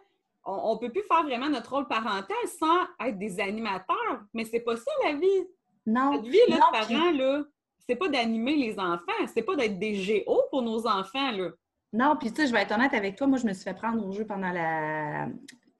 on 0.44 0.74
ne 0.74 0.78
peut 0.78 0.92
plus 0.92 1.02
faire 1.02 1.24
vraiment 1.24 1.48
notre 1.48 1.74
rôle 1.74 1.88
parental 1.88 2.36
sans 2.60 2.82
être 3.04 3.18
des 3.18 3.40
animateurs. 3.40 4.22
Mais 4.32 4.44
c'est 4.44 4.60
pas 4.60 4.76
ça 4.76 4.90
la 5.02 5.14
vie. 5.14 5.48
Non. 5.86 6.12
Notre 6.12 6.30
vie, 6.30 6.38
là, 6.48 6.56
de 6.56 6.60
parents, 6.70 7.10
là, 7.10 7.42
c'est 7.88 7.96
pas 7.96 8.08
d'animer 8.08 8.54
les 8.54 8.78
enfants, 8.78 9.26
c'est 9.32 9.42
pas 9.42 9.56
d'être 9.56 9.80
des 9.80 9.96
géos 9.96 10.42
pour 10.50 10.62
nos 10.62 10.86
enfants, 10.86 11.32
là. 11.32 11.50
Non, 11.92 12.16
puis 12.16 12.30
tu 12.30 12.42
sais, 12.42 12.48
je 12.48 12.52
vais 12.52 12.62
être 12.62 12.72
honnête 12.72 12.94
avec 12.94 13.16
toi, 13.16 13.26
moi, 13.26 13.38
je 13.38 13.46
me 13.46 13.52
suis 13.52 13.64
fait 13.64 13.74
prendre 13.74 14.06
au 14.06 14.12
jeu 14.12 14.24
pendant 14.24 14.50
la, 14.50 15.28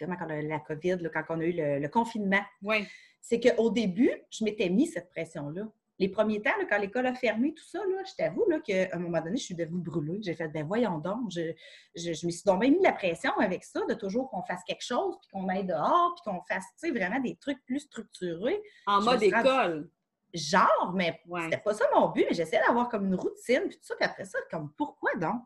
comment, 0.01 0.17
la 0.29 0.59
COVID, 0.61 0.99
quand 1.13 1.23
on 1.31 1.41
a 1.41 1.45
eu 1.45 1.53
le, 1.53 1.79
le 1.81 1.89
confinement. 1.89 2.43
Oui 2.63 2.87
c'est 3.29 3.41
qu'au 3.41 3.71
début, 3.71 4.13
je 4.31 4.45
m'étais 4.45 4.69
mis 4.69 4.87
cette 4.87 5.11
pression-là. 5.11 5.67
Les 5.99 6.09
premiers 6.09 6.41
temps, 6.41 6.53
quand 6.71 6.79
l'école 6.79 7.07
a 7.07 7.15
fermé, 7.15 7.55
tout 7.55 7.65
ça, 7.65 7.81
là, 7.81 8.03
je 8.07 8.15
t'avoue 8.15 8.45
qu'à 8.65 8.89
un 8.93 8.99
moment 9.01 9.21
donné, 9.21 9.37
je 9.37 9.47
suis 9.47 9.55
devenue 9.57 9.81
brûlée. 9.81 10.21
J'ai 10.23 10.35
fait, 10.35 10.47
ben 10.47 10.65
voyons 10.65 10.99
donc, 10.99 11.31
je, 11.31 11.53
je, 11.97 12.11
me 12.11 12.31
suis 12.31 12.45
donc 12.45 12.61
mis 12.61 12.81
la 12.83 12.93
pression 12.93 13.33
avec 13.39 13.65
ça, 13.65 13.81
de 13.89 13.95
toujours 13.95 14.31
qu'on 14.31 14.43
fasse 14.43 14.63
quelque 14.65 14.85
chose, 14.85 15.17
puis 15.21 15.29
qu'on 15.33 15.49
aille 15.49 15.65
dehors, 15.65 16.15
puis 16.15 16.31
qu'on 16.31 16.41
fasse, 16.43 16.67
tu 16.79 16.87
sais, 16.87 16.91
vraiment 16.93 17.19
des 17.19 17.35
trucs 17.35 17.65
plus 17.65 17.81
structurés. 17.81 18.63
En 18.87 19.03
mode 19.03 19.23
école. 19.23 19.91
Genre, 20.33 20.93
mais 20.95 21.21
c'était 21.45 21.59
pas 21.59 21.75
ça 21.75 21.85
mon 21.95 22.11
but, 22.11 22.27
mais 22.29 22.37
j'essayais 22.37 22.63
d'avoir 22.65 22.89
comme 22.89 23.07
une 23.07 23.17
routine, 23.17 23.63
puis 23.67 23.77
tout 23.77 23.87
ça, 23.87 23.97
puis 23.97 24.05
après 24.05 24.25
ça, 24.25 24.39
comme, 24.53 24.71
pourquoi 24.77 25.17
donc? 25.17 25.43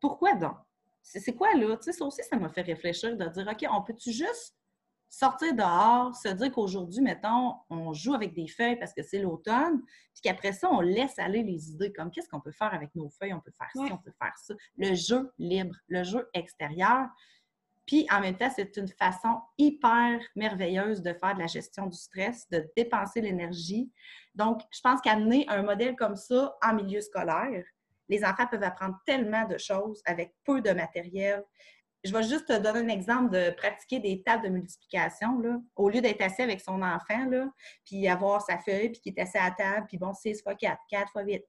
Pourquoi 0.00 0.34
donc? 0.34 0.56
C'est 1.02 1.36
quoi, 1.36 1.54
là? 1.54 1.76
Tu 1.76 1.84
sais, 1.84 1.92
ça 1.92 2.04
aussi, 2.04 2.22
ça 2.24 2.36
m'a 2.36 2.48
fait 2.48 2.62
réfléchir 2.62 3.16
de 3.16 3.26
dire, 3.26 3.46
OK, 3.48 3.64
on 3.70 3.82
peut-tu 3.82 4.10
juste 4.10 4.56
sortir 5.12 5.54
dehors, 5.54 6.16
se 6.16 6.28
dire 6.28 6.50
qu'aujourd'hui, 6.50 7.02
mettons, 7.02 7.54
on 7.68 7.92
joue 7.92 8.14
avec 8.14 8.32
des 8.34 8.48
feuilles 8.48 8.78
parce 8.78 8.94
que 8.94 9.02
c'est 9.02 9.18
l'automne, 9.18 9.82
puis 10.14 10.22
qu'après 10.22 10.52
ça, 10.52 10.70
on 10.70 10.80
laisse 10.80 11.18
aller 11.18 11.42
les 11.42 11.70
idées 11.70 11.92
comme 11.92 12.10
qu'est-ce 12.10 12.30
qu'on 12.30 12.40
peut 12.40 12.50
faire 12.50 12.72
avec 12.72 12.94
nos 12.94 13.10
feuilles, 13.10 13.34
on 13.34 13.40
peut 13.40 13.52
faire 13.56 13.70
ci, 13.72 13.92
on 13.92 13.98
peut 13.98 14.14
faire 14.18 14.32
ça. 14.38 14.54
Le 14.78 14.94
jeu 14.94 15.30
libre, 15.38 15.76
le 15.88 16.02
jeu 16.02 16.30
extérieur. 16.32 17.08
Puis 17.86 18.06
en 18.10 18.20
même 18.20 18.38
temps, 18.38 18.50
c'est 18.56 18.74
une 18.78 18.88
façon 18.88 19.42
hyper 19.58 20.18
merveilleuse 20.34 21.02
de 21.02 21.12
faire 21.12 21.34
de 21.34 21.40
la 21.40 21.46
gestion 21.46 21.88
du 21.88 21.98
stress, 21.98 22.48
de 22.48 22.66
dépenser 22.74 23.20
l'énergie. 23.20 23.92
Donc, 24.34 24.62
je 24.70 24.80
pense 24.80 25.02
qu'amener 25.02 25.44
un 25.48 25.62
modèle 25.62 25.94
comme 25.94 26.16
ça 26.16 26.56
en 26.64 26.72
milieu 26.72 27.02
scolaire, 27.02 27.64
les 28.08 28.24
enfants 28.24 28.46
peuvent 28.46 28.62
apprendre 28.62 28.98
tellement 29.04 29.46
de 29.46 29.58
choses 29.58 30.00
avec 30.06 30.34
peu 30.44 30.62
de 30.62 30.70
matériel 30.70 31.44
je 32.04 32.12
vais 32.12 32.22
juste 32.22 32.46
te 32.46 32.58
donner 32.58 32.80
un 32.80 32.88
exemple 32.88 33.30
de 33.30 33.50
pratiquer 33.50 34.00
des 34.00 34.22
tables 34.22 34.44
de 34.44 34.48
multiplication. 34.48 35.38
Là. 35.38 35.60
Au 35.76 35.88
lieu 35.88 36.00
d'être 36.00 36.20
assis 36.20 36.42
avec 36.42 36.60
son 36.60 36.82
enfant, 36.82 37.26
là, 37.30 37.48
puis 37.84 38.08
avoir 38.08 38.42
sa 38.42 38.58
feuille, 38.58 38.90
puis 38.90 39.00
qui 39.00 39.08
est 39.10 39.20
assis 39.20 39.38
à 39.38 39.50
table, 39.50 39.86
puis 39.86 39.98
bon, 39.98 40.12
6 40.12 40.42
fois 40.42 40.54
4, 40.54 40.76
4 40.90 41.12
fois 41.12 41.22
8, 41.22 41.44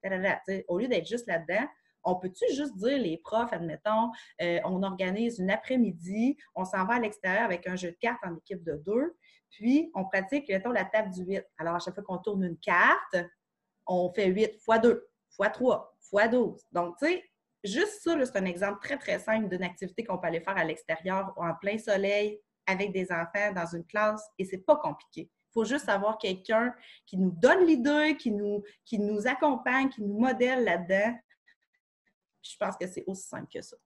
au 0.67 0.77
lieu 0.77 0.87
d'être 0.87 1.07
juste 1.07 1.27
là-dedans, 1.27 1.67
on 2.03 2.15
peut-tu 2.15 2.45
juste 2.53 2.75
dire, 2.77 2.97
les 2.97 3.17
profs, 3.17 3.53
admettons, 3.53 4.11
euh, 4.41 4.59
on 4.65 4.83
organise 4.83 5.39
une 5.39 5.49
après-midi, 5.49 6.37
on 6.53 6.65
s'en 6.65 6.85
va 6.85 6.95
à 6.95 6.99
l'extérieur 6.99 7.43
avec 7.43 7.65
un 7.67 7.75
jeu 7.75 7.91
de 7.91 7.97
cartes 7.99 8.23
en 8.23 8.35
équipe 8.35 8.63
de 8.63 8.75
deux, 8.85 9.15
puis 9.49 9.89
on 9.95 10.05
pratique, 10.05 10.49
mettons, 10.49 10.71
la 10.71 10.85
table 10.85 11.11
du 11.11 11.23
8. 11.23 11.43
Alors, 11.57 11.75
à 11.75 11.79
chaque 11.79 11.95
fois 11.95 12.03
qu'on 12.03 12.17
tourne 12.17 12.43
une 12.43 12.57
carte, 12.57 13.15
on 13.87 14.11
fait 14.13 14.27
8 14.27 14.59
fois 14.59 14.79
2, 14.79 15.07
fois 15.29 15.49
3, 15.49 15.95
fois 16.01 16.27
12. 16.27 16.61
Donc, 16.71 16.97
tu 16.97 17.07
sais, 17.07 17.23
Juste 17.63 18.01
ça, 18.01 18.13
c'est 18.25 18.37
un 18.37 18.45
exemple 18.45 18.79
très, 18.81 18.97
très 18.97 19.19
simple 19.19 19.47
d'une 19.47 19.63
activité 19.63 20.03
qu'on 20.03 20.17
peut 20.17 20.27
aller 20.27 20.41
faire 20.41 20.57
à 20.57 20.65
l'extérieur 20.65 21.33
ou 21.37 21.43
en 21.43 21.53
plein 21.55 21.77
soleil 21.77 22.39
avec 22.65 22.91
des 22.91 23.11
enfants 23.11 23.51
dans 23.55 23.65
une 23.65 23.85
classe 23.85 24.23
et 24.37 24.45
c'est 24.45 24.65
pas 24.65 24.75
compliqué. 24.75 25.29
Il 25.31 25.53
faut 25.53 25.65
juste 25.65 25.87
avoir 25.87 26.17
quelqu'un 26.17 26.73
qui 27.05 27.17
nous 27.17 27.31
donne 27.31 27.65
l'idée, 27.65 28.17
qui 28.17 28.31
nous, 28.31 28.63
qui 28.83 28.99
nous 28.99 29.27
accompagne, 29.27 29.89
qui 29.89 30.01
nous 30.01 30.19
modèle 30.19 30.63
là-dedans. 30.63 31.17
Je 32.41 32.57
pense 32.59 32.75
que 32.75 32.87
c'est 32.87 33.03
aussi 33.07 33.27
simple 33.27 33.47
que 33.53 33.61
ça. 33.61 33.77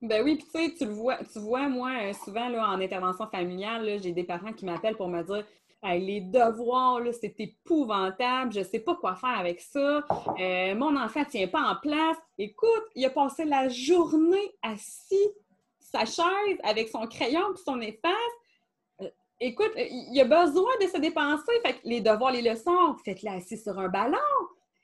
Ben 0.00 0.22
oui, 0.22 0.36
puis 0.36 0.46
tu 0.46 0.50
sais, 0.50 0.74
tu 0.76 0.84
le 0.84 0.92
vois, 0.92 1.18
tu 1.24 1.38
vois, 1.38 1.68
moi, 1.68 2.12
souvent 2.12 2.48
là, 2.48 2.68
en 2.68 2.80
intervention 2.80 3.26
familiale, 3.28 3.98
j'ai 4.02 4.12
des 4.12 4.24
parents 4.24 4.52
qui 4.52 4.64
m'appellent 4.64 4.96
pour 4.96 5.08
me 5.08 5.22
dire 5.22 5.46
les 5.82 6.20
devoirs, 6.20 7.00
c'est 7.20 7.38
épouvantable. 7.38 8.52
Je 8.52 8.60
ne 8.60 8.64
sais 8.64 8.80
pas 8.80 8.96
quoi 8.96 9.14
faire 9.14 9.38
avec 9.38 9.60
ça. 9.60 10.04
Euh, 10.40 10.74
mon 10.74 10.96
enfant 10.96 11.20
ne 11.20 11.24
tient 11.26 11.48
pas 11.48 11.62
en 11.62 11.76
place. 11.76 12.16
Écoute, 12.38 12.84
il 12.94 13.04
a 13.04 13.10
passé 13.10 13.44
la 13.44 13.68
journée 13.68 14.54
assis 14.62 15.30
sa 15.78 16.04
chaise 16.04 16.58
avec 16.64 16.88
son 16.88 17.06
crayon 17.06 17.54
et 17.54 17.58
son 17.64 17.80
efface. 17.80 18.12
Euh, 19.02 19.08
écoute, 19.40 19.72
il 19.76 20.20
a 20.20 20.24
besoin 20.24 20.72
de 20.80 20.86
se 20.86 20.98
dépenser. 20.98 21.52
Fait 21.64 21.80
les 21.84 22.00
devoirs, 22.00 22.32
les 22.32 22.42
leçons, 22.42 22.96
faites-les 23.04 23.30
assis 23.30 23.58
sur 23.58 23.78
un 23.78 23.88
ballon. 23.88 24.18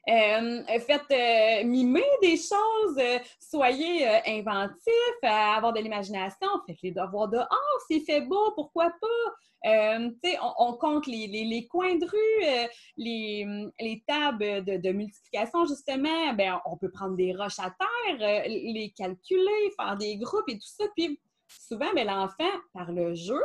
Euh, 0.09 0.65
faites 0.81 1.13
euh, 1.13 1.65
mimer 1.65 2.05
des 2.23 2.37
choses, 2.37 2.99
euh, 2.99 3.19
soyez 3.39 4.05
inventifs, 4.27 5.23
avoir 5.23 5.73
de 5.73 5.79
l'imagination, 5.79 6.49
faites 6.67 6.83
les 6.83 6.91
devoirs 6.91 7.29
dehors, 7.29 7.81
s'il 7.87 8.03
fait 8.03 8.23
beau, 8.23 8.51
pourquoi 8.57 8.93
pas? 9.01 9.35
On, 9.65 10.13
on, 10.59 10.73
compte 10.73 11.07
les, 11.07 11.69
coins 11.71 11.95
de 11.95 12.05
rue, 12.05 12.69
les, 12.97 14.05
tables 14.09 14.65
de, 14.65 14.91
multiplication, 14.91 15.67
justement. 15.67 16.35
Ben, 16.35 16.61
on 16.65 16.77
peut 16.77 16.91
prendre 16.91 17.15
des 17.15 17.33
roches 17.33 17.61
à 17.61 17.71
terre, 17.71 18.45
les 18.49 18.93
calculer, 18.97 19.71
faire 19.79 19.97
des 19.97 20.17
groupes 20.17 20.49
et 20.49 20.55
tout 20.55 20.67
ça. 20.67 20.85
Puis 20.97 21.21
souvent, 21.47 21.93
ben, 21.95 22.09
l'enfant, 22.09 22.51
par 22.73 22.91
le 22.91 23.15
jeu, 23.15 23.41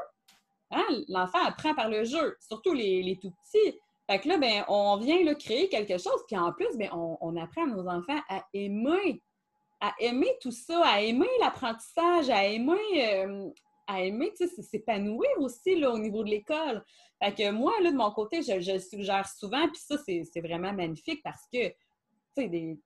hein, 0.72 0.86
l'enfant 1.08 1.46
apprend 1.46 1.76
par 1.76 1.90
le 1.90 2.04
jeu, 2.04 2.36
surtout 2.40 2.74
les, 2.74 3.04
les 3.04 3.18
tout 3.18 3.32
petits. 3.44 3.78
Fait 4.10 4.20
que 4.20 4.30
là, 4.30 4.38
ben, 4.38 4.64
on 4.70 4.98
vient 4.98 5.24
là, 5.24 5.36
créer 5.36 5.68
quelque 5.68 5.98
chose, 5.98 6.24
puis 6.28 6.38
en 6.38 6.54
plus, 6.54 6.78
ben, 6.78 6.90
on, 6.94 7.36
apprend 7.36 7.64
à 7.64 7.68
nos 7.68 7.88
enfants 7.88 8.20
à 8.30 8.46
aimer, 8.54 9.22
à 9.82 9.94
aimer 10.00 10.32
tout 10.42 10.52
ça, 10.52 10.82
à 10.86 11.02
aimer 11.02 11.28
l'apprentissage, 11.42 12.30
à 12.30 12.46
aimer, 12.46 12.78
euh, 12.96 13.50
à 13.86 14.02
aimer, 14.04 14.32
s'épanouir 14.36 15.30
aussi 15.40 15.78
là, 15.78 15.92
au 15.92 16.00
niveau 16.00 16.24
de 16.24 16.30
l'école. 16.30 16.84
Fait 17.22 17.34
que 17.34 17.52
moi, 17.52 17.74
là, 17.82 17.92
de 17.92 17.98
mon 17.98 18.12
côté, 18.12 18.42
je, 18.42 18.74
le 18.74 18.80
suggère 18.80 19.28
souvent, 19.28 19.68
puis 19.68 19.82
ça, 19.82 19.98
c'est 19.98 20.42
vraiment 20.42 20.72
magnifique 20.72 21.22
parce 21.22 21.44
que, 21.52 21.68
tu 21.68 21.76
sais, 22.36 22.78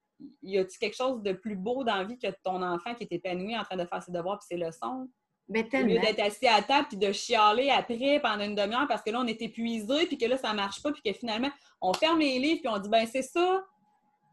y 0.42 0.58
a-tu 0.58 0.80
quelque 0.80 0.96
chose 0.96 1.22
de 1.22 1.34
plus 1.34 1.56
beau 1.56 1.84
dans 1.84 1.98
la 1.98 2.04
vie 2.04 2.18
que 2.18 2.28
ton 2.44 2.62
enfant 2.64 2.96
qui 2.96 3.04
est 3.04 3.12
épanoui 3.12 3.58
en 3.58 3.64
train 3.64 3.78
de 3.78 3.86
faire 3.86 4.02
ses 4.02 4.12
devoirs 4.12 4.40
puis 4.40 4.48
ses 4.58 4.58
leçons? 4.58 5.08
Mais 5.52 5.68
Au 5.74 5.86
lieu 5.86 6.00
d'être 6.00 6.22
assis 6.22 6.48
à 6.48 6.62
table 6.62 6.88
puis 6.88 6.98
de 6.98 7.12
chialer 7.12 7.70
après 7.70 8.20
pendant 8.22 8.44
une 8.44 8.56
demi-heure 8.56 8.88
parce 8.88 9.02
que 9.02 9.10
là, 9.10 9.20
on 9.20 9.28
est 9.28 9.42
épuisé 9.42 10.06
puis 10.08 10.18
que 10.18 10.26
là, 10.26 10.38
ça 10.38 10.54
marche 10.54 10.82
pas 10.82 10.92
puis 10.92 11.02
que 11.04 11.12
finalement, 11.14 11.52
on 11.82 11.94
ferme 11.94 12.20
les 12.20 12.40
livres 12.40 12.62
puis 12.64 12.74
on 12.74 12.80
dit, 12.80 12.90
ben 12.90 13.06
c'est 13.06 13.22
ça, 13.22 13.62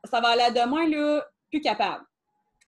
ça 0.05 0.21
va 0.21 0.29
aller 0.29 0.43
à 0.43 0.51
demain, 0.51 0.89
là, 0.89 1.25
plus 1.51 1.61
capable. 1.61 2.05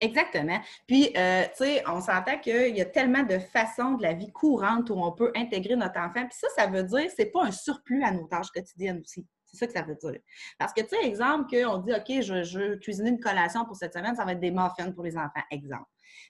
Exactement. 0.01 0.59
Puis, 0.87 1.13
euh, 1.15 1.43
tu 1.43 1.63
sais, 1.63 1.83
on 1.87 2.01
s'entend 2.01 2.39
qu'il 2.39 2.75
y 2.75 2.81
a 2.81 2.85
tellement 2.85 3.23
de 3.23 3.37
façons 3.37 3.93
de 3.93 4.01
la 4.01 4.13
vie 4.13 4.31
courante 4.31 4.89
où 4.89 4.95
on 4.95 5.11
peut 5.11 5.31
intégrer 5.35 5.75
notre 5.75 5.99
enfant. 5.99 6.25
Puis 6.27 6.39
ça, 6.39 6.47
ça 6.57 6.67
veut 6.67 6.83
dire 6.83 7.05
que 7.05 7.11
ce 7.11 7.21
n'est 7.21 7.29
pas 7.29 7.43
un 7.45 7.51
surplus 7.51 8.03
à 8.03 8.11
nos 8.11 8.25
tâches 8.25 8.49
quotidiennes 8.49 9.01
aussi. 9.01 9.25
C'est 9.45 9.57
ça 9.57 9.67
que 9.67 9.73
ça 9.73 9.83
veut 9.83 9.95
dire. 9.95 10.19
Parce 10.57 10.73
que, 10.73 10.81
tu 10.81 10.89
sais, 10.89 11.05
exemple, 11.05 11.55
qu'on 11.55 11.77
dit, 11.77 11.93
OK, 11.93 12.21
je, 12.21 12.43
je 12.43 12.59
veux 12.59 12.75
cuisiner 12.77 13.11
une 13.11 13.19
collation 13.19 13.63
pour 13.65 13.75
cette 13.75 13.93
semaine, 13.93 14.15
ça 14.15 14.25
va 14.25 14.31
être 14.31 14.39
des 14.39 14.49
muffins 14.49 14.91
pour 14.91 15.03
les 15.03 15.15
enfants, 15.17 15.41
exemple. 15.51 15.85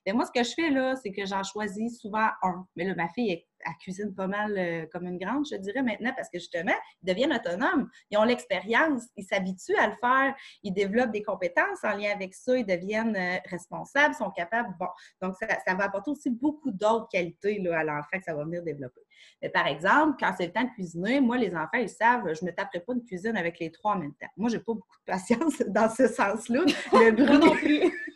Mais 0.05 0.13
moi, 0.13 0.25
ce 0.25 0.31
que 0.31 0.43
je 0.43 0.53
fais 0.53 0.69
là, 0.69 0.95
c'est 0.95 1.11
que 1.11 1.25
j'en 1.25 1.43
choisis 1.43 1.99
souvent 1.99 2.27
un. 2.41 2.67
Mais 2.75 2.85
là, 2.85 2.95
ma 2.95 3.09
fille, 3.09 3.31
elle, 3.31 3.73
cuisine 3.79 4.13
pas 4.15 4.27
mal 4.27 4.57
euh, 4.57 4.85
comme 4.91 5.05
une 5.05 5.17
grande, 5.17 5.45
je 5.49 5.55
dirais 5.55 5.83
maintenant, 5.83 6.11
parce 6.15 6.29
que 6.29 6.39
justement, 6.39 6.73
ils 7.03 7.07
deviennent 7.07 7.33
autonomes. 7.33 7.89
Ils 8.09 8.17
ont 8.17 8.23
l'expérience, 8.23 9.03
ils 9.15 9.23
s'habituent 9.23 9.77
à 9.77 9.87
le 9.87 9.95
faire, 9.99 10.35
ils 10.63 10.73
développent 10.73 11.11
des 11.11 11.23
compétences 11.23 11.83
en 11.83 11.95
lien 11.95 12.11
avec 12.11 12.33
ça, 12.33 12.57
ils 12.57 12.65
deviennent 12.65 13.15
euh, 13.15 13.37
responsables, 13.49 14.15
sont 14.15 14.31
capables. 14.31 14.75
Bon, 14.79 14.87
donc 15.21 15.35
ça, 15.35 15.75
va 15.75 15.85
apporter 15.85 16.11
aussi 16.11 16.29
beaucoup 16.29 16.71
d'autres 16.71 17.07
qualités 17.09 17.59
là, 17.59 17.79
à 17.79 17.83
l'enfant 17.83 18.17
que 18.17 18.23
ça 18.23 18.33
va 18.33 18.43
venir 18.43 18.63
développer. 18.63 19.01
Mais 19.41 19.49
par 19.49 19.67
exemple, 19.67 20.17
quand 20.19 20.33
c'est 20.37 20.47
le 20.47 20.53
temps 20.53 20.63
de 20.63 20.69
cuisiner, 20.69 21.19
moi, 21.19 21.37
les 21.37 21.55
enfants, 21.55 21.77
ils 21.79 21.89
savent, 21.89 22.33
je 22.33 22.43
ne 22.43 22.51
me 22.51 22.55
taperai 22.55 22.79
pas 22.79 22.93
une 22.93 23.03
cuisine 23.03 23.37
avec 23.37 23.59
les 23.59 23.71
trois 23.71 23.93
en 23.93 23.99
même 23.99 24.13
temps. 24.13 24.27
Moi, 24.37 24.49
je 24.49 24.57
n'ai 24.57 24.63
pas 24.63 24.73
beaucoup 24.73 24.99
de 24.99 25.11
patience 25.11 25.61
dans 25.67 25.89
ce 25.89 26.07
sens-là. 26.07 26.61
Le 26.93 27.11
bruit, 27.11 27.37
non 27.37 27.55
plus. 27.55 27.91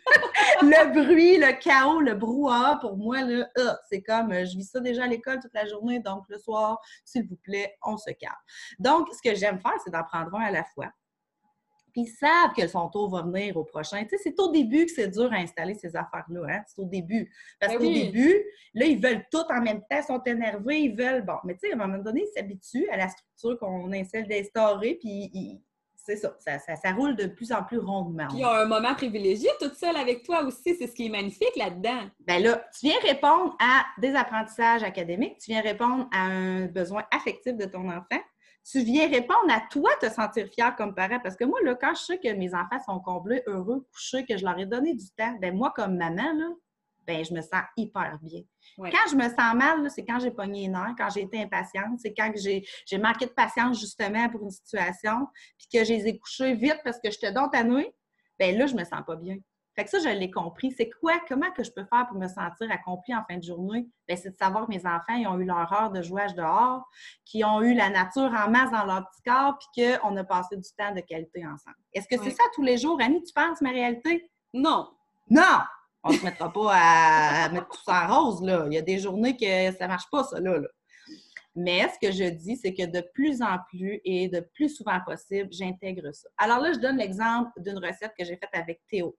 le 0.84 1.04
bruit, 1.04 1.38
le 1.38 1.60
chaos, 1.60 2.02
le 2.02 2.14
brouhaha, 2.14 2.78
pour 2.82 2.98
moi, 2.98 3.22
là, 3.22 3.48
ah, 3.58 3.78
c'est 3.90 4.02
comme, 4.02 4.32
euh, 4.32 4.46
je 4.46 4.58
vis 4.58 4.70
ça 4.70 4.80
déjà 4.80 5.04
à 5.04 5.08
l'école 5.08 5.40
toute 5.40 5.54
la 5.54 5.66
journée, 5.66 6.00
donc 6.00 6.24
le 6.30 6.38
soir, 6.38 6.80
s'il 7.04 7.28
vous 7.28 7.38
plaît, 7.38 7.76
on 7.86 7.98
se 7.98 8.12
calme. 8.12 8.34
Donc, 8.80 9.08
ce 9.14 9.22
que 9.22 9.36
j'aime 9.36 9.60
faire, 9.60 9.76
c'est 9.84 9.92
d'en 9.92 10.04
prendre 10.04 10.36
un 10.36 10.42
à 10.42 10.52
la 10.52 10.64
fois 10.64 10.92
puis 11.96 12.02
ils 12.02 12.14
savent 12.14 12.54
que 12.54 12.68
son 12.68 12.90
tour 12.90 13.10
va 13.10 13.22
venir 13.22 13.56
au 13.56 13.64
prochain. 13.64 14.04
Tu 14.04 14.10
sais, 14.10 14.18
c'est 14.22 14.40
au 14.42 14.52
début 14.52 14.86
que 14.86 14.92
c'est 14.92 15.08
dur 15.08 15.32
à 15.32 15.38
installer 15.38 15.76
ces 15.76 15.96
affaires-là. 15.96 16.42
Hein? 16.50 16.62
C'est 16.68 16.82
au 16.82 16.86
début. 16.86 17.32
Parce 17.58 17.72
ben 17.72 17.80
qu'au 17.80 17.86
début, 17.86 18.36
là, 18.74 18.86
ils 18.86 19.02
veulent 19.02 19.24
tout 19.32 19.46
en 19.50 19.62
même 19.62 19.80
temps, 19.80 19.98
ils 19.98 20.04
sont 20.04 20.22
énervés, 20.24 20.80
ils 20.80 20.94
veulent. 20.94 21.26
Bon, 21.26 21.38
mais 21.46 21.54
tu 21.54 21.62
sais, 21.62 21.72
à 21.72 21.76
un 21.76 21.88
moment 21.88 22.04
donné, 22.04 22.26
ils 22.28 22.34
s'habituent 22.38 22.90
à 22.90 22.98
la 22.98 23.08
structure 23.08 23.58
qu'on 23.60 23.94
essaie 23.94 24.24
d'instaurer, 24.24 24.98
puis 25.00 25.64
c'est 26.06 26.18
ça 26.18 26.36
ça, 26.40 26.92
roule 26.94 27.16
de 27.16 27.26
plus 27.26 27.52
en 27.52 27.64
plus 27.64 27.80
rondement. 27.80 28.28
Puis 28.28 28.38
il 28.38 28.42
y 28.42 28.44
a 28.44 28.62
un 28.62 28.66
moment 28.66 28.94
privilégié 28.94 29.50
toute 29.60 29.76
seule 29.76 29.98
avec 29.98 30.24
toi 30.24 30.44
aussi, 30.44 30.76
c'est 30.76 30.88
ce 30.88 30.94
qui 30.94 31.08
est 31.08 31.10
magnifique 31.10 31.56
là-dedans. 31.56 32.02
Ben 32.20 32.42
là, 32.44 32.64
tu 32.78 32.88
viens 32.88 33.00
répondre 33.02 33.56
à 33.60 33.86
des 34.00 34.14
apprentissages 34.16 34.84
académiques, 34.84 35.38
tu 35.40 35.52
viens 35.52 35.62
répondre 35.62 36.08
à 36.14 36.22
un 36.26 36.66
besoin 36.68 37.04
affectif 37.12 37.56
de 37.56 37.66
ton 37.66 37.90
enfant, 37.90 38.22
tu 38.70 38.82
viens 38.82 39.08
répondre 39.08 39.50
à 39.50 39.62
toi 39.72 39.90
te 40.02 40.10
sentir 40.10 40.48
fier 40.48 40.76
comme 40.76 40.96
parent. 40.96 41.20
Parce 41.24 41.36
que 41.36 41.46
moi, 41.46 41.60
là, 41.64 41.76
quand 41.76 41.94
je 41.96 42.04
sais 42.04 42.20
que 42.20 42.32
mes 42.34 42.54
enfants 42.54 42.80
sont 42.86 43.00
comblés, 43.00 43.44
heureux, 43.48 43.86
couchés, 43.92 44.26
que 44.26 44.38
je 44.38 44.44
leur 44.44 44.58
ai 44.58 44.66
donné 44.66 44.94
du 44.94 45.10
temps, 45.18 45.36
ben 45.40 45.56
moi, 45.56 45.72
comme 45.76 45.98
maman, 45.98 46.34
là, 46.34 46.50
ben, 47.06 47.24
je 47.24 47.34
me 47.34 47.42
sens 47.42 47.64
hyper 47.78 48.18
bien. 48.22 48.42
Quand 48.78 49.10
je 49.10 49.16
me 49.16 49.30
sens 49.30 49.56
mal, 49.56 49.90
c'est 49.90 50.06
quand 50.06 50.20
j'ai 50.20 50.32
pogné 50.32 50.66
une 50.66 50.76
heure, 50.76 50.94
quand 50.98 51.10
j'ai 51.10 51.22
été 51.22 51.42
impatiente, 51.42 52.00
c'est 52.00 52.14
quand 52.14 52.32
j'ai 52.36 52.98
manqué 52.98 53.26
de 53.26 53.32
patience 53.32 53.80
justement 53.80 54.30
pour 54.30 54.44
une 54.44 54.52
situation, 54.52 55.28
puis 55.58 55.68
que 55.74 55.84
je 55.84 55.94
les 55.94 56.08
ai 56.08 56.18
couchés 56.20 56.54
vite 56.54 56.80
parce 56.84 57.00
que 57.00 57.10
te 57.10 57.32
donne 57.32 57.50
ta 57.52 57.64
nuit, 57.64 57.88
ben 58.40 58.58
là, 58.58 58.66
je 58.68 58.76
me 58.76 58.84
sens 58.84 59.02
pas 59.06 59.16
bien. 59.16 59.38
Fait 59.76 59.84
que 59.84 59.90
ça, 59.90 60.00
je 60.00 60.08
l'ai 60.08 60.32
compris. 60.32 60.72
C'est 60.72 60.90
quoi, 61.02 61.20
comment 61.28 61.52
que 61.52 61.62
je 61.62 61.72
peux 61.72 61.84
faire 61.84 62.08
pour 62.08 62.18
me 62.18 62.30
sentir 62.30 62.72
accomplie 62.72 63.14
en 63.14 63.24
fin 63.30 63.38
de 63.38 63.44
journée? 63.44 63.86
Ben, 64.08 64.16
c'est 64.16 64.32
de 64.32 64.38
savoir 64.38 64.68
que 64.68 64.72
mes 64.72 64.86
enfants, 64.86 65.16
ils 65.16 65.28
ont 65.28 65.38
eu 65.38 65.44
leur 65.44 65.72
heure 65.74 65.92
de 65.92 66.02
jouage 66.02 66.34
dehors, 66.34 66.90
qu'ils 67.26 67.44
ont 67.44 67.62
eu 67.62 67.74
la 67.74 67.90
nature 67.90 68.32
en 68.34 68.50
masse 68.50 68.72
dans 68.72 68.86
leur 68.86 69.10
petit 69.10 69.22
corps, 69.24 69.58
puis 69.58 70.00
qu'on 70.00 70.16
a 70.16 70.24
passé 70.24 70.56
du 70.56 70.70
temps 70.78 70.94
de 70.94 71.02
qualité 71.02 71.46
ensemble. 71.46 71.76
Est-ce 71.94 72.08
que 72.08 72.22
c'est 72.24 72.32
ça 72.32 72.44
tous 72.54 72.62
les 72.62 72.78
jours, 72.78 73.00
Annie, 73.02 73.22
tu 73.22 73.34
penses, 73.34 73.60
ma 73.60 73.72
réalité? 73.72 74.30
Non. 74.54 74.90
Non! 75.30 75.60
On 76.08 76.12
ne 76.12 76.18
se 76.18 76.24
mettra 76.24 76.54
pas 76.54 76.72
à, 76.72 77.50
mettre 77.50 77.68
tout 77.68 77.84
ça 77.84 78.08
en 78.08 78.26
rose, 78.26 78.44
là. 78.44 78.66
Il 78.68 78.74
y 78.74 78.78
a 78.78 78.82
des 78.84 79.00
journées 79.00 79.36
que 79.36 79.72
ça 79.76 79.86
ne 79.86 79.88
marche 79.88 80.08
pas, 80.12 80.24
ça, 80.24 80.40
là. 80.40 80.60
Mais 81.56 81.88
ce 81.90 82.08
que 82.08 82.14
je 82.14 82.26
dis, 82.26 82.58
c'est 82.58 82.74
que 82.74 82.86
de 82.86 83.02
plus 83.14 83.42
en 83.42 83.58
plus 83.70 84.02
et 84.04 84.28
de 84.28 84.42
plus 84.42 84.70
souvent 84.70 85.00
possible, 85.06 85.48
j'intègre 85.52 86.14
ça. 86.14 86.28
Alors 86.38 86.60
là, 86.60 86.74
je 86.74 86.80
donne 86.80 86.98
l'exemple 86.98 87.50
d'une 87.58 87.78
recette 87.78 88.12
que 88.18 88.26
j'ai 88.26 88.36
faite 88.36 88.50
avec 88.54 88.82
Théo. 88.88 89.18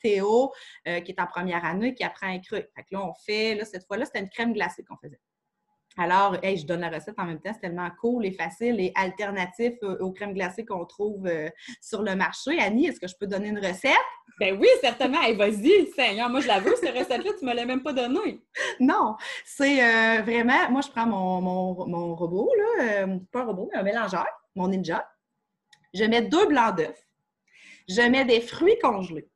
Théo, 0.00 0.52
euh, 0.86 1.00
qui 1.00 1.10
est 1.10 1.20
en 1.20 1.26
première 1.26 1.64
année, 1.64 1.94
qui 1.94 2.04
apprend 2.04 2.28
à 2.28 2.36
écrire. 2.36 2.64
Fait 2.74 2.82
que 2.82 2.88
là, 2.92 3.04
on 3.04 3.12
fait, 3.26 3.56
là, 3.56 3.64
cette 3.64 3.84
fois-là, 3.86 4.06
c'était 4.06 4.20
une 4.20 4.30
crème 4.30 4.52
glacée 4.52 4.84
qu'on 4.84 4.96
faisait. 4.96 5.20
Alors, 5.98 6.36
je 6.42 6.64
donne 6.64 6.80
la 6.80 6.90
recette 6.90 7.18
en 7.18 7.24
même 7.24 7.40
temps, 7.40 7.52
c'est 7.52 7.60
tellement 7.60 7.90
cool 8.00 8.24
et 8.26 8.32
facile 8.32 8.80
et 8.80 8.92
alternatif 8.94 9.74
aux 9.82 10.12
crèmes 10.12 10.34
glacées 10.34 10.64
qu'on 10.64 10.84
trouve 10.84 11.26
euh, 11.26 11.48
sur 11.80 12.02
le 12.02 12.14
marché. 12.14 12.58
Annie, 12.58 12.86
est-ce 12.86 13.00
que 13.00 13.08
je 13.08 13.14
peux 13.18 13.26
donner 13.26 13.48
une 13.48 13.58
recette? 13.58 13.92
Ben 14.40 14.58
oui, 14.58 14.68
certainement. 14.80 15.20
vas-y, 15.36 15.86
Seigneur, 15.94 16.30
moi 16.30 16.40
je 16.40 16.48
la 16.48 16.60
veux, 16.60 16.74
cette 16.76 16.96
recette-là, 16.96 17.30
tu 17.38 17.44
ne 17.44 17.50
me 17.50 17.54
l'as 17.54 17.66
même 17.66 17.82
pas 17.82 17.92
donnée. 17.92 18.40
Non, 18.80 19.16
c'est 19.44 19.82
euh, 19.82 20.22
vraiment, 20.22 20.70
moi 20.70 20.80
je 20.80 20.88
prends 20.88 21.06
mon, 21.06 22.14
robot, 22.14 22.50
là, 22.56 22.84
euh, 23.04 23.18
pas 23.30 23.40
un 23.40 23.44
robot, 23.44 23.68
mais 23.72 23.80
un 23.80 23.82
mélangeur, 23.82 24.26
mon 24.54 24.68
Ninja. 24.68 25.06
Je 25.92 26.04
mets 26.04 26.22
deux 26.22 26.46
blancs 26.46 26.76
d'œufs. 26.76 27.06
Je 27.88 28.02
mets 28.02 28.24
des 28.24 28.40
fruits 28.40 28.78
congelés. 28.80 29.28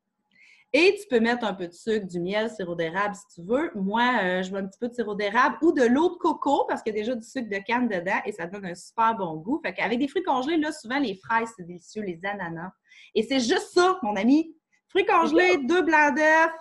Et 0.73 0.97
tu 0.99 1.07
peux 1.09 1.19
mettre 1.21 1.45
un 1.45 1.53
peu 1.53 1.67
de 1.67 1.73
sucre, 1.73 2.05
du 2.05 2.19
miel, 2.19 2.49
sirop 2.49 2.75
d'érable 2.75 3.15
si 3.15 3.35
tu 3.35 3.47
veux. 3.47 3.71
Moi, 3.75 4.03
euh, 4.21 4.43
je 4.43 4.51
mets 4.51 4.59
un 4.59 4.67
petit 4.67 4.79
peu 4.79 4.89
de 4.89 4.93
sirop 4.93 5.15
d'érable 5.15 5.57
ou 5.61 5.71
de 5.71 5.83
l'eau 5.83 6.09
de 6.09 6.15
coco 6.15 6.65
parce 6.67 6.83
qu'il 6.83 6.93
y 6.93 6.97
a 6.97 6.99
déjà 6.99 7.15
du 7.15 7.25
sucre 7.25 7.49
de 7.49 7.57
canne 7.65 7.87
dedans 7.87 8.19
et 8.25 8.33
ça 8.33 8.47
donne 8.47 8.65
un 8.65 8.75
super 8.75 9.15
bon 9.15 9.35
goût. 9.37 9.61
Fait 9.63 9.73
qu'avec 9.73 9.97
des 9.97 10.07
fruits 10.07 10.23
congelés, 10.23 10.57
là, 10.57 10.73
souvent 10.73 10.99
les 10.99 11.15
fraises, 11.15 11.49
c'est 11.55 11.65
délicieux, 11.65 12.01
les 12.01 12.19
ananas. 12.25 12.71
Et 13.15 13.23
c'est 13.23 13.39
juste 13.39 13.69
ça, 13.73 13.97
mon 14.03 14.15
ami. 14.15 14.55
Fruits 14.89 15.05
congelés, 15.05 15.57
deux 15.57 15.81
blancs 15.83 16.15
d'œufs, 16.15 16.51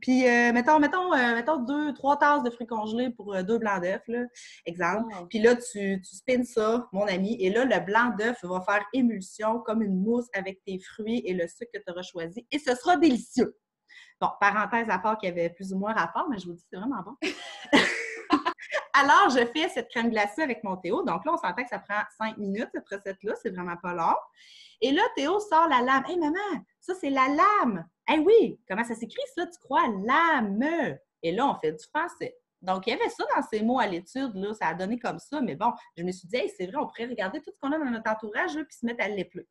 puis, 0.00 0.26
euh, 0.26 0.52
mettons, 0.52 0.78
mettons, 0.78 1.12
euh, 1.12 1.34
mettons 1.34 1.58
deux, 1.58 1.92
trois 1.94 2.18
tasses 2.18 2.42
de 2.42 2.50
fruits 2.50 2.66
congelés 2.66 3.10
pour 3.10 3.34
deux 3.44 3.58
blancs 3.58 3.82
d'œufs, 3.82 4.02
là, 4.08 4.24
exemple. 4.66 5.14
Puis 5.28 5.40
là, 5.40 5.56
tu, 5.56 6.00
tu 6.02 6.16
spins 6.16 6.44
ça, 6.44 6.88
mon 6.92 7.06
ami, 7.06 7.36
et 7.40 7.50
là, 7.50 7.64
le 7.64 7.84
blanc 7.84 8.14
d'œuf 8.18 8.38
va 8.42 8.60
faire 8.60 8.84
émulsion 8.92 9.60
comme 9.60 9.82
une 9.82 10.00
mousse 10.02 10.28
avec 10.32 10.62
tes 10.64 10.78
fruits 10.78 11.22
et 11.26 11.34
le 11.34 11.46
sucre 11.46 11.70
que 11.72 11.78
tu 11.78 11.90
auras 11.90 12.02
choisi, 12.02 12.46
et 12.50 12.58
ce 12.58 12.74
sera 12.74 12.96
délicieux. 12.96 13.56
Bon, 14.20 14.28
parenthèse 14.40 14.88
à 14.90 14.98
part 14.98 15.16
qu'il 15.18 15.28
y 15.28 15.32
avait 15.32 15.50
plus 15.50 15.72
ou 15.72 15.78
moins 15.78 15.94
rapport, 15.94 16.28
mais 16.30 16.38
je 16.38 16.46
vous 16.46 16.52
dis, 16.52 16.64
c'est 16.70 16.76
vraiment 16.76 17.02
bon. 17.02 17.16
Alors, 18.92 19.30
je 19.30 19.44
fais 19.46 19.68
cette 19.68 19.88
crème 19.88 20.10
glacée 20.10 20.42
avec 20.42 20.64
mon 20.64 20.76
Théo. 20.76 21.02
Donc 21.02 21.24
là, 21.24 21.32
on 21.32 21.36
s'entend 21.36 21.62
que 21.62 21.68
ça 21.68 21.78
prend 21.78 22.02
cinq 22.18 22.36
minutes, 22.38 22.68
cette 22.72 22.88
recette-là. 22.88 23.34
C'est 23.42 23.50
vraiment 23.50 23.76
pas 23.76 23.94
long. 23.94 24.16
Et 24.80 24.92
là, 24.92 25.02
Théo 25.14 25.38
sort 25.40 25.68
la 25.68 25.82
lame. 25.82 26.04
Hé, 26.08 26.16
maman, 26.16 26.64
ça, 26.80 26.94
c'est 26.94 27.10
la 27.10 27.28
lame. 27.28 27.86
Eh 28.12 28.18
oui, 28.18 28.60
comment 28.68 28.84
ça 28.84 28.94
s'écrit 28.94 29.22
ça, 29.34 29.46
tu 29.46 29.58
crois? 29.58 29.86
Lame? 29.88 30.98
Et 31.22 31.32
là, 31.32 31.46
on 31.46 31.54
fait 31.60 31.72
du 31.72 31.84
français. 31.94 32.36
Donc, 32.62 32.86
il 32.86 32.90
y 32.90 32.92
avait 32.92 33.08
ça 33.08 33.24
dans 33.34 33.42
ces 33.42 33.62
mots 33.62 33.78
à 33.78 33.86
l'étude, 33.86 34.34
là, 34.34 34.52
ça 34.52 34.68
a 34.68 34.74
donné 34.74 34.98
comme 34.98 35.18
ça, 35.18 35.40
mais 35.40 35.56
bon, 35.56 35.72
je 35.96 36.02
me 36.02 36.12
suis 36.12 36.28
dit, 36.28 36.42
c'est 36.56 36.66
vrai, 36.66 36.76
on 36.76 36.86
pourrait 36.86 37.06
regarder 37.06 37.40
tout 37.40 37.50
ce 37.50 37.58
qu'on 37.58 37.72
a 37.72 37.78
dans 37.78 37.90
notre 37.90 38.10
entourage, 38.10 38.52
puis 38.52 38.76
se 38.78 38.84
mettre 38.84 39.02
à 39.02 39.08
l'épleu. 39.08 39.46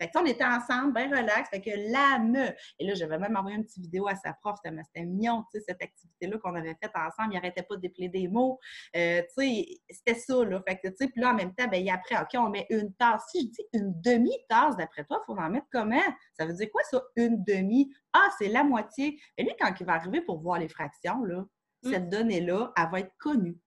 Fait 0.00 0.08
que, 0.08 0.18
on 0.18 0.24
était 0.24 0.44
ensemble, 0.44 0.92
bien 0.92 1.08
relax. 1.08 1.48
Fait 1.50 1.60
que 1.60 1.70
l'âme. 1.92 2.52
Et 2.78 2.86
là, 2.86 2.94
j'avais 2.94 3.18
même 3.18 3.36
envoyé 3.36 3.56
une 3.56 3.64
petite 3.64 3.82
vidéo 3.82 4.08
à 4.08 4.14
sa 4.16 4.32
prof. 4.32 4.58
C'était 4.64 5.04
mignon, 5.04 5.44
tu 5.52 5.58
sais, 5.58 5.64
cette 5.68 5.82
activité-là 5.82 6.38
qu'on 6.38 6.54
avait 6.54 6.76
faite 6.82 6.92
ensemble. 6.94 7.32
Il 7.32 7.34
n'arrêtait 7.34 7.62
pas 7.62 7.76
de 7.76 7.80
déplier 7.80 8.08
des 8.08 8.28
mots. 8.28 8.58
Euh, 8.96 9.22
tu 9.36 9.44
sais, 9.44 9.66
c'était 9.90 10.18
ça, 10.18 10.44
là. 10.44 10.62
Fait 10.66 10.78
que, 10.78 10.88
tu 10.88 10.96
sais, 10.96 11.08
puis 11.08 11.20
là, 11.20 11.30
en 11.30 11.34
même 11.34 11.54
temps, 11.54 11.68
ben, 11.68 11.88
après, 11.90 12.16
OK, 12.20 12.30
on 12.34 12.50
met 12.50 12.66
une 12.70 12.92
tasse. 12.94 13.24
Si 13.30 13.40
je 13.42 13.46
dis 13.46 13.68
une 13.72 14.00
demi-tasse, 14.00 14.76
d'après 14.76 15.04
toi, 15.04 15.20
il 15.22 15.26
faut 15.26 15.38
en 15.38 15.50
mettre 15.50 15.66
comment? 15.70 16.00
Ça 16.38 16.46
veut 16.46 16.54
dire 16.54 16.68
quoi, 16.72 16.82
ça, 16.84 17.02
une 17.16 17.42
demi? 17.44 17.92
Ah, 18.12 18.28
c'est 18.38 18.48
la 18.48 18.64
moitié. 18.64 19.20
Et 19.36 19.42
lui, 19.42 19.52
quand 19.60 19.72
il 19.78 19.86
va 19.86 19.94
arriver 19.94 20.20
pour 20.20 20.40
voir 20.40 20.58
les 20.58 20.68
fractions, 20.68 21.22
là, 21.24 21.44
cette 21.82 22.08
donnée-là, 22.08 22.72
elle 22.76 22.90
va 22.90 23.00
être 23.00 23.12
connue 23.18 23.58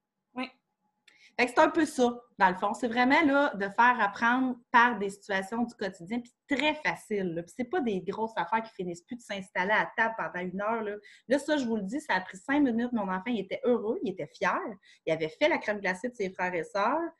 c'est 1.46 1.58
un 1.58 1.70
peu 1.70 1.84
ça, 1.84 2.20
dans 2.38 2.48
le 2.48 2.54
fond. 2.54 2.72
C'est 2.72 2.88
vraiment 2.88 3.20
là, 3.24 3.52
de 3.54 3.68
faire 3.68 3.96
apprendre 4.00 4.56
par 4.70 4.98
des 4.98 5.10
situations 5.10 5.64
du 5.64 5.74
quotidien, 5.74 6.20
puis 6.20 6.32
très 6.48 6.74
facile. 6.74 7.42
Puis 7.44 7.54
c'est 7.56 7.64
pas 7.64 7.80
des 7.80 8.00
grosses 8.00 8.36
affaires 8.36 8.62
qui 8.62 8.72
finissent 8.74 9.02
plus 9.02 9.16
de 9.16 9.22
s'installer 9.22 9.72
à 9.72 9.90
table 9.96 10.14
pendant 10.16 10.46
une 10.46 10.60
heure. 10.60 10.82
Là. 10.82 11.38
ça, 11.38 11.56
je 11.56 11.64
vous 11.64 11.76
le 11.76 11.82
dis, 11.82 12.00
ça 12.00 12.14
a 12.14 12.20
pris 12.20 12.38
cinq 12.38 12.60
minutes. 12.60 12.92
Mon 12.92 13.08
enfant, 13.08 13.24
il 13.26 13.40
était 13.40 13.60
heureux, 13.64 13.98
il 14.02 14.12
était 14.12 14.28
fier. 14.28 14.58
Il 15.04 15.12
avait 15.12 15.28
fait 15.28 15.48
la 15.48 15.58
crème 15.58 15.80
glacée 15.80 16.08
de 16.08 16.14
ses 16.14 16.30
frères 16.30 16.54
et 16.54 16.64
sœurs. 16.64 17.10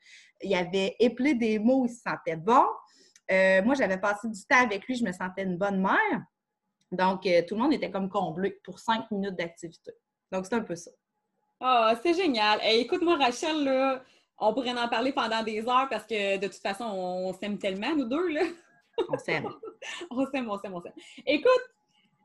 Il 0.41 0.55
avait 0.55 0.95
éplé 0.99 1.33
des 1.33 1.59
mots, 1.59 1.85
il 1.85 1.89
se 1.89 2.01
sentait 2.01 2.37
bon. 2.37 2.65
Euh, 3.31 3.61
moi, 3.63 3.75
j'avais 3.75 3.99
passé 3.99 4.27
du 4.27 4.43
temps 4.45 4.63
avec 4.63 4.87
lui, 4.87 4.95
je 4.95 5.03
me 5.03 5.11
sentais 5.11 5.43
une 5.43 5.57
bonne 5.57 5.81
mère. 5.81 6.23
Donc, 6.91 7.25
euh, 7.27 7.43
tout 7.47 7.55
le 7.55 7.61
monde 7.61 7.73
était 7.73 7.91
comme 7.91 8.09
comblé 8.09 8.59
pour 8.63 8.79
cinq 8.79 9.11
minutes 9.11 9.35
d'activité. 9.35 9.91
Donc, 10.31 10.45
c'est 10.45 10.55
un 10.55 10.61
peu 10.61 10.75
ça. 10.75 10.91
Ah, 11.59 11.93
c'est 12.01 12.13
génial. 12.13 12.59
Écoute-moi, 12.63 13.17
Rachel, 13.17 13.63
là, 13.65 14.01
on 14.39 14.53
pourrait 14.53 14.71
en 14.71 14.87
parler 14.87 15.11
pendant 15.11 15.43
des 15.43 15.67
heures 15.67 15.87
parce 15.89 16.05
que 16.05 16.37
de 16.37 16.47
toute 16.47 16.61
façon, 16.61 16.85
on, 16.85 17.33
s'aime 17.33 17.57
tellement, 17.57 17.95
nous 17.95 18.05
deux. 18.05 18.29
Là. 18.29 18.41
On 19.09 19.17
s'aime. 19.17 19.49
on 20.11 20.25
s'aime, 20.25 20.49
on 20.49 20.57
s'aime, 20.57 20.73
on 20.73 20.81
s'aime. 20.81 20.93
Écoute, 21.25 21.61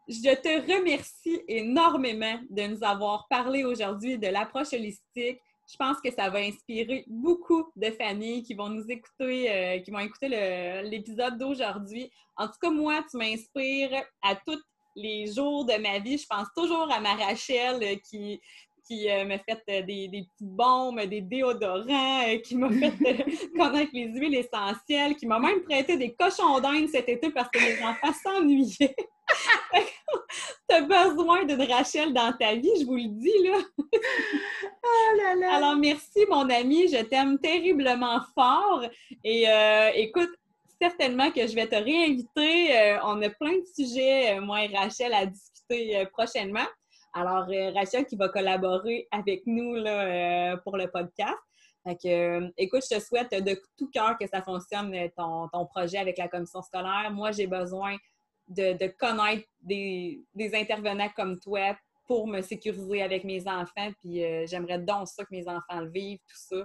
je 0.09 0.35
te 0.35 0.73
remercie 0.73 1.43
énormément 1.49 2.39
de 2.51 2.63
nous 2.63 2.85
avoir 2.85 3.27
parlé 3.29 3.65
aujourd'hui 3.65 4.19
de 4.19 4.29
l'approche 4.29 4.73
holistique. 4.73 5.41
Je 5.67 5.77
pense 5.79 5.99
que 6.01 6.13
ça 6.13 6.29
va 6.29 6.41
inspirer 6.41 7.05
beaucoup 7.07 7.71
de 7.75 7.91
familles 7.91 8.43
qui 8.43 8.53
vont 8.53 8.69
nous 8.69 8.85
écouter, 8.91 9.51
euh, 9.51 9.79
qui 9.81 9.91
vont 9.91 10.01
écouter 10.01 10.29
l'épisode 10.85 11.39
d'aujourd'hui. 11.39 12.11
En 12.37 12.47
tout 12.49 12.59
cas, 12.61 12.71
moi, 12.71 13.03
tu 13.11 13.17
m'inspires 13.17 14.03
à 14.23 14.37
tous 14.37 14.63
les 14.95 15.27
jours 15.33 15.65
de 15.65 15.81
ma 15.81 15.99
vie. 16.01 16.19
Je 16.19 16.27
pense 16.27 16.49
toujours 16.55 16.93
à 16.93 17.01
ma 17.01 17.15
Rachel 17.15 17.83
euh, 17.83 17.97
qui, 18.09 18.41
qui 18.87 19.11
euh, 19.11 19.25
m'a 19.25 19.39
fait 19.39 19.63
euh, 19.71 19.83
des, 19.83 20.09
des, 20.09 20.23
petites 20.23 20.41
bombes, 20.41 21.01
des 21.01 21.21
déodorants, 21.21 22.29
euh, 22.29 22.39
qui 22.39 22.57
m'a 22.57 22.71
fait 22.71 22.93
connaître 23.59 23.91
les 23.93 24.07
huiles 24.09 24.35
essentielles, 24.35 25.17
qui 25.17 25.27
m'a 25.27 25.39
même 25.39 25.63
prêté 25.63 25.97
des 25.97 26.15
cochons 26.15 26.61
d'Inde 26.61 26.89
cet 26.89 27.09
été 27.09 27.31
parce 27.31 27.49
que 27.49 27.59
les 27.59 27.83
enfants 27.83 28.13
s'ennuyaient. 28.23 28.95
tu 30.69 30.75
as 30.75 30.83
besoin 30.83 31.45
d'une 31.45 31.63
Rachel 31.63 32.13
dans 32.13 32.33
ta 32.39 32.55
vie, 32.55 32.73
je 32.81 32.85
vous 32.85 32.97
le 32.97 33.09
dis, 33.09 33.49
là. 33.49 33.59
oh 33.83 35.17
là 35.17 35.35
là. 35.35 35.55
Alors, 35.57 35.77
merci, 35.77 36.27
mon 36.29 36.49
ami. 36.51 36.89
Je 36.89 37.03
t'aime 37.03 37.39
terriblement 37.39 38.21
fort. 38.35 38.85
Et 39.25 39.47
écoute, 39.95 40.31
certainement 40.81 41.31
que 41.31 41.47
je 41.47 41.55
vais 41.55 41.67
te 41.67 41.77
réinviter. 41.77 42.99
on 43.03 43.23
a 43.23 43.31
plein 43.31 43.53
de 43.53 43.65
sujets, 43.75 44.39
moi 44.41 44.65
et 44.65 44.77
Rachel, 44.77 45.15
à 45.15 45.25
discuter 45.25 46.05
prochainement. 46.13 46.67
Alors, 47.15 47.47
euh, 47.49 47.71
Rachel 47.71 48.05
qui 48.07 48.17
va 48.17 48.29
collaborer 48.29 49.07
avec 49.13 49.47
nous 49.47 49.75
là, 49.75 50.53
euh, 50.53 50.57
pour 50.59 50.77
le 50.77 50.91
podcast. 50.91 51.39
Fait 51.87 51.95
que, 51.95 52.09
euh, 52.09 52.49
écoute, 52.57 52.83
je 52.91 52.97
te 52.97 53.01
souhaite 53.01 53.31
de 53.31 53.61
tout 53.79 53.89
cœur 53.91 54.19
que 54.19 54.27
ça 54.27 54.43
fonctionne, 54.43 54.93
ton, 55.17 55.67
projet 55.67 55.99
avec 55.99 56.19
la 56.19 56.27
commission 56.27 56.61
scolaire. 56.61 57.11
Moi, 57.13 57.31
j'ai 57.31 57.47
besoin 57.47 57.97
de, 58.49 58.87
connaître 58.99 59.47
des, 59.61 60.25
intervenants 60.55 61.09
comme 61.15 61.39
toi 61.39 61.77
pour 62.07 62.27
me 62.27 62.41
sécuriser 62.41 63.03
avec 63.03 63.23
mes 63.23 63.47
enfants. 63.47 63.91
Puis 64.01 64.23
j'aimerais 64.47 64.81
donc 64.81 65.07
ça 65.07 65.25
que 65.25 65.31
mes 65.31 65.47
enfants 65.47 65.81
le 65.81 65.91
vivent, 65.91 66.19
tout 66.19 66.57
ça. 66.57 66.65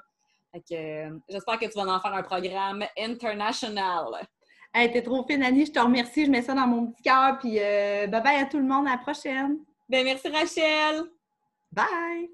Fait 0.51 0.61
que 0.61 1.19
j'espère 1.29 1.59
que 1.59 1.65
tu 1.65 1.77
vas 1.77 1.93
en 1.93 1.99
faire 1.99 2.13
un 2.13 2.23
programme 2.23 2.83
international. 2.97 4.05
T'es 4.73 5.01
trop 5.03 5.23
fine, 5.25 5.43
Annie. 5.43 5.67
Je 5.67 5.71
te 5.73 5.79
remercie. 5.79 6.25
Je 6.25 6.31
mets 6.31 6.41
ça 6.41 6.55
dans 6.55 6.67
mon 6.67 6.87
petit 6.87 7.03
cœur. 7.03 7.37
Puis 7.39 7.57
bye 7.57 8.23
bye 8.23 8.41
à 8.41 8.45
tout 8.45 8.57
le 8.57 8.65
monde. 8.65 8.87
À 8.87 8.91
la 8.91 8.97
prochaine. 8.97 9.59
Ben, 9.89 10.05
merci 10.05 10.29
Rachel. 10.29 11.03
Bye. 11.71 12.29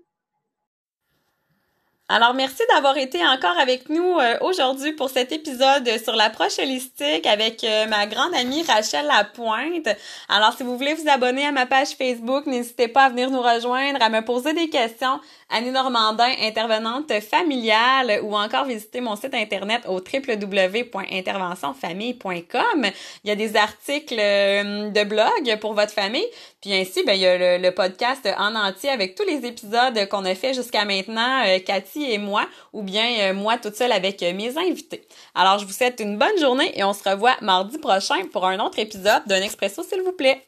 Alors, 2.07 2.35
merci 2.35 2.61
d'avoir 2.71 2.97
été 2.97 3.25
encore 3.25 3.57
avec 3.57 3.89
nous 3.89 4.19
euh, 4.19 4.37
aujourd'hui 4.41 4.93
pour 4.93 5.09
cet 5.09 5.31
épisode 5.31 5.89
sur 6.03 6.15
l'approche 6.15 6.59
holistique 6.59 7.25
avec 7.25 7.63
euh, 7.63 7.87
ma 7.87 8.05
grande 8.05 8.35
amie 8.35 8.61
Rachel 8.61 9.07
Lapointe. 9.07 9.89
Alors, 10.29 10.53
si 10.53 10.61
vous 10.61 10.77
voulez 10.77 10.93
vous 10.93 11.09
abonner 11.09 11.47
à 11.47 11.51
ma 11.51 11.65
page 11.65 11.95
Facebook, 11.97 12.45
n'hésitez 12.45 12.87
pas 12.87 13.05
à 13.05 13.09
venir 13.09 13.31
nous 13.31 13.41
rejoindre, 13.41 13.99
à 14.03 14.09
me 14.09 14.23
poser 14.23 14.53
des 14.53 14.69
questions. 14.69 15.19
Annie 15.55 15.71
Normandin, 15.71 16.31
intervenante 16.41 17.21
familiale, 17.21 18.19
ou 18.23 18.35
encore 18.35 18.65
visiter 18.65 18.99
mon 18.99 19.15
site 19.15 19.33
internet 19.33 19.83
au 19.87 20.01
www.interventionfamille.com. 20.01 22.85
Il 23.23 23.29
y 23.29 23.31
a 23.31 23.37
des 23.37 23.55
articles 23.55 24.19
euh, 24.19 24.89
de 24.89 25.03
blog 25.05 25.57
pour 25.61 25.73
votre 25.73 25.93
famille. 25.93 26.27
Puis 26.59 26.73
ainsi, 26.73 27.05
ben, 27.05 27.13
il 27.13 27.21
y 27.21 27.25
a 27.25 27.57
le, 27.57 27.71
podcast 27.71 28.27
en 28.37 28.53
entier 28.53 28.89
avec 28.89 29.15
tous 29.15 29.23
les 29.23 29.45
épisodes 29.45 30.09
qu'on 30.09 30.25
a 30.25 30.35
fait 30.35 30.53
jusqu'à 30.53 30.83
maintenant, 30.83 31.45
euh, 31.45 31.59
Cathy 31.59 32.11
et 32.11 32.17
moi, 32.17 32.45
ou 32.73 32.83
bien 32.83 33.07
euh, 33.21 33.33
moi 33.33 33.57
toute 33.57 33.77
seule 33.77 33.93
avec 33.93 34.23
mes 34.23 34.57
invités. 34.57 35.07
Alors, 35.35 35.59
je 35.59 35.65
vous 35.65 35.71
souhaite 35.71 36.01
une 36.01 36.17
bonne 36.17 36.37
journée 36.37 36.77
et 36.77 36.83
on 36.83 36.91
se 36.91 37.09
revoit 37.09 37.37
mardi 37.39 37.77
prochain 37.77 38.25
pour 38.33 38.45
un 38.45 38.59
autre 38.59 38.79
épisode 38.79 39.23
d'un 39.25 39.41
Expresso, 39.41 39.83
s'il 39.83 40.01
vous 40.01 40.11
plaît. 40.11 40.45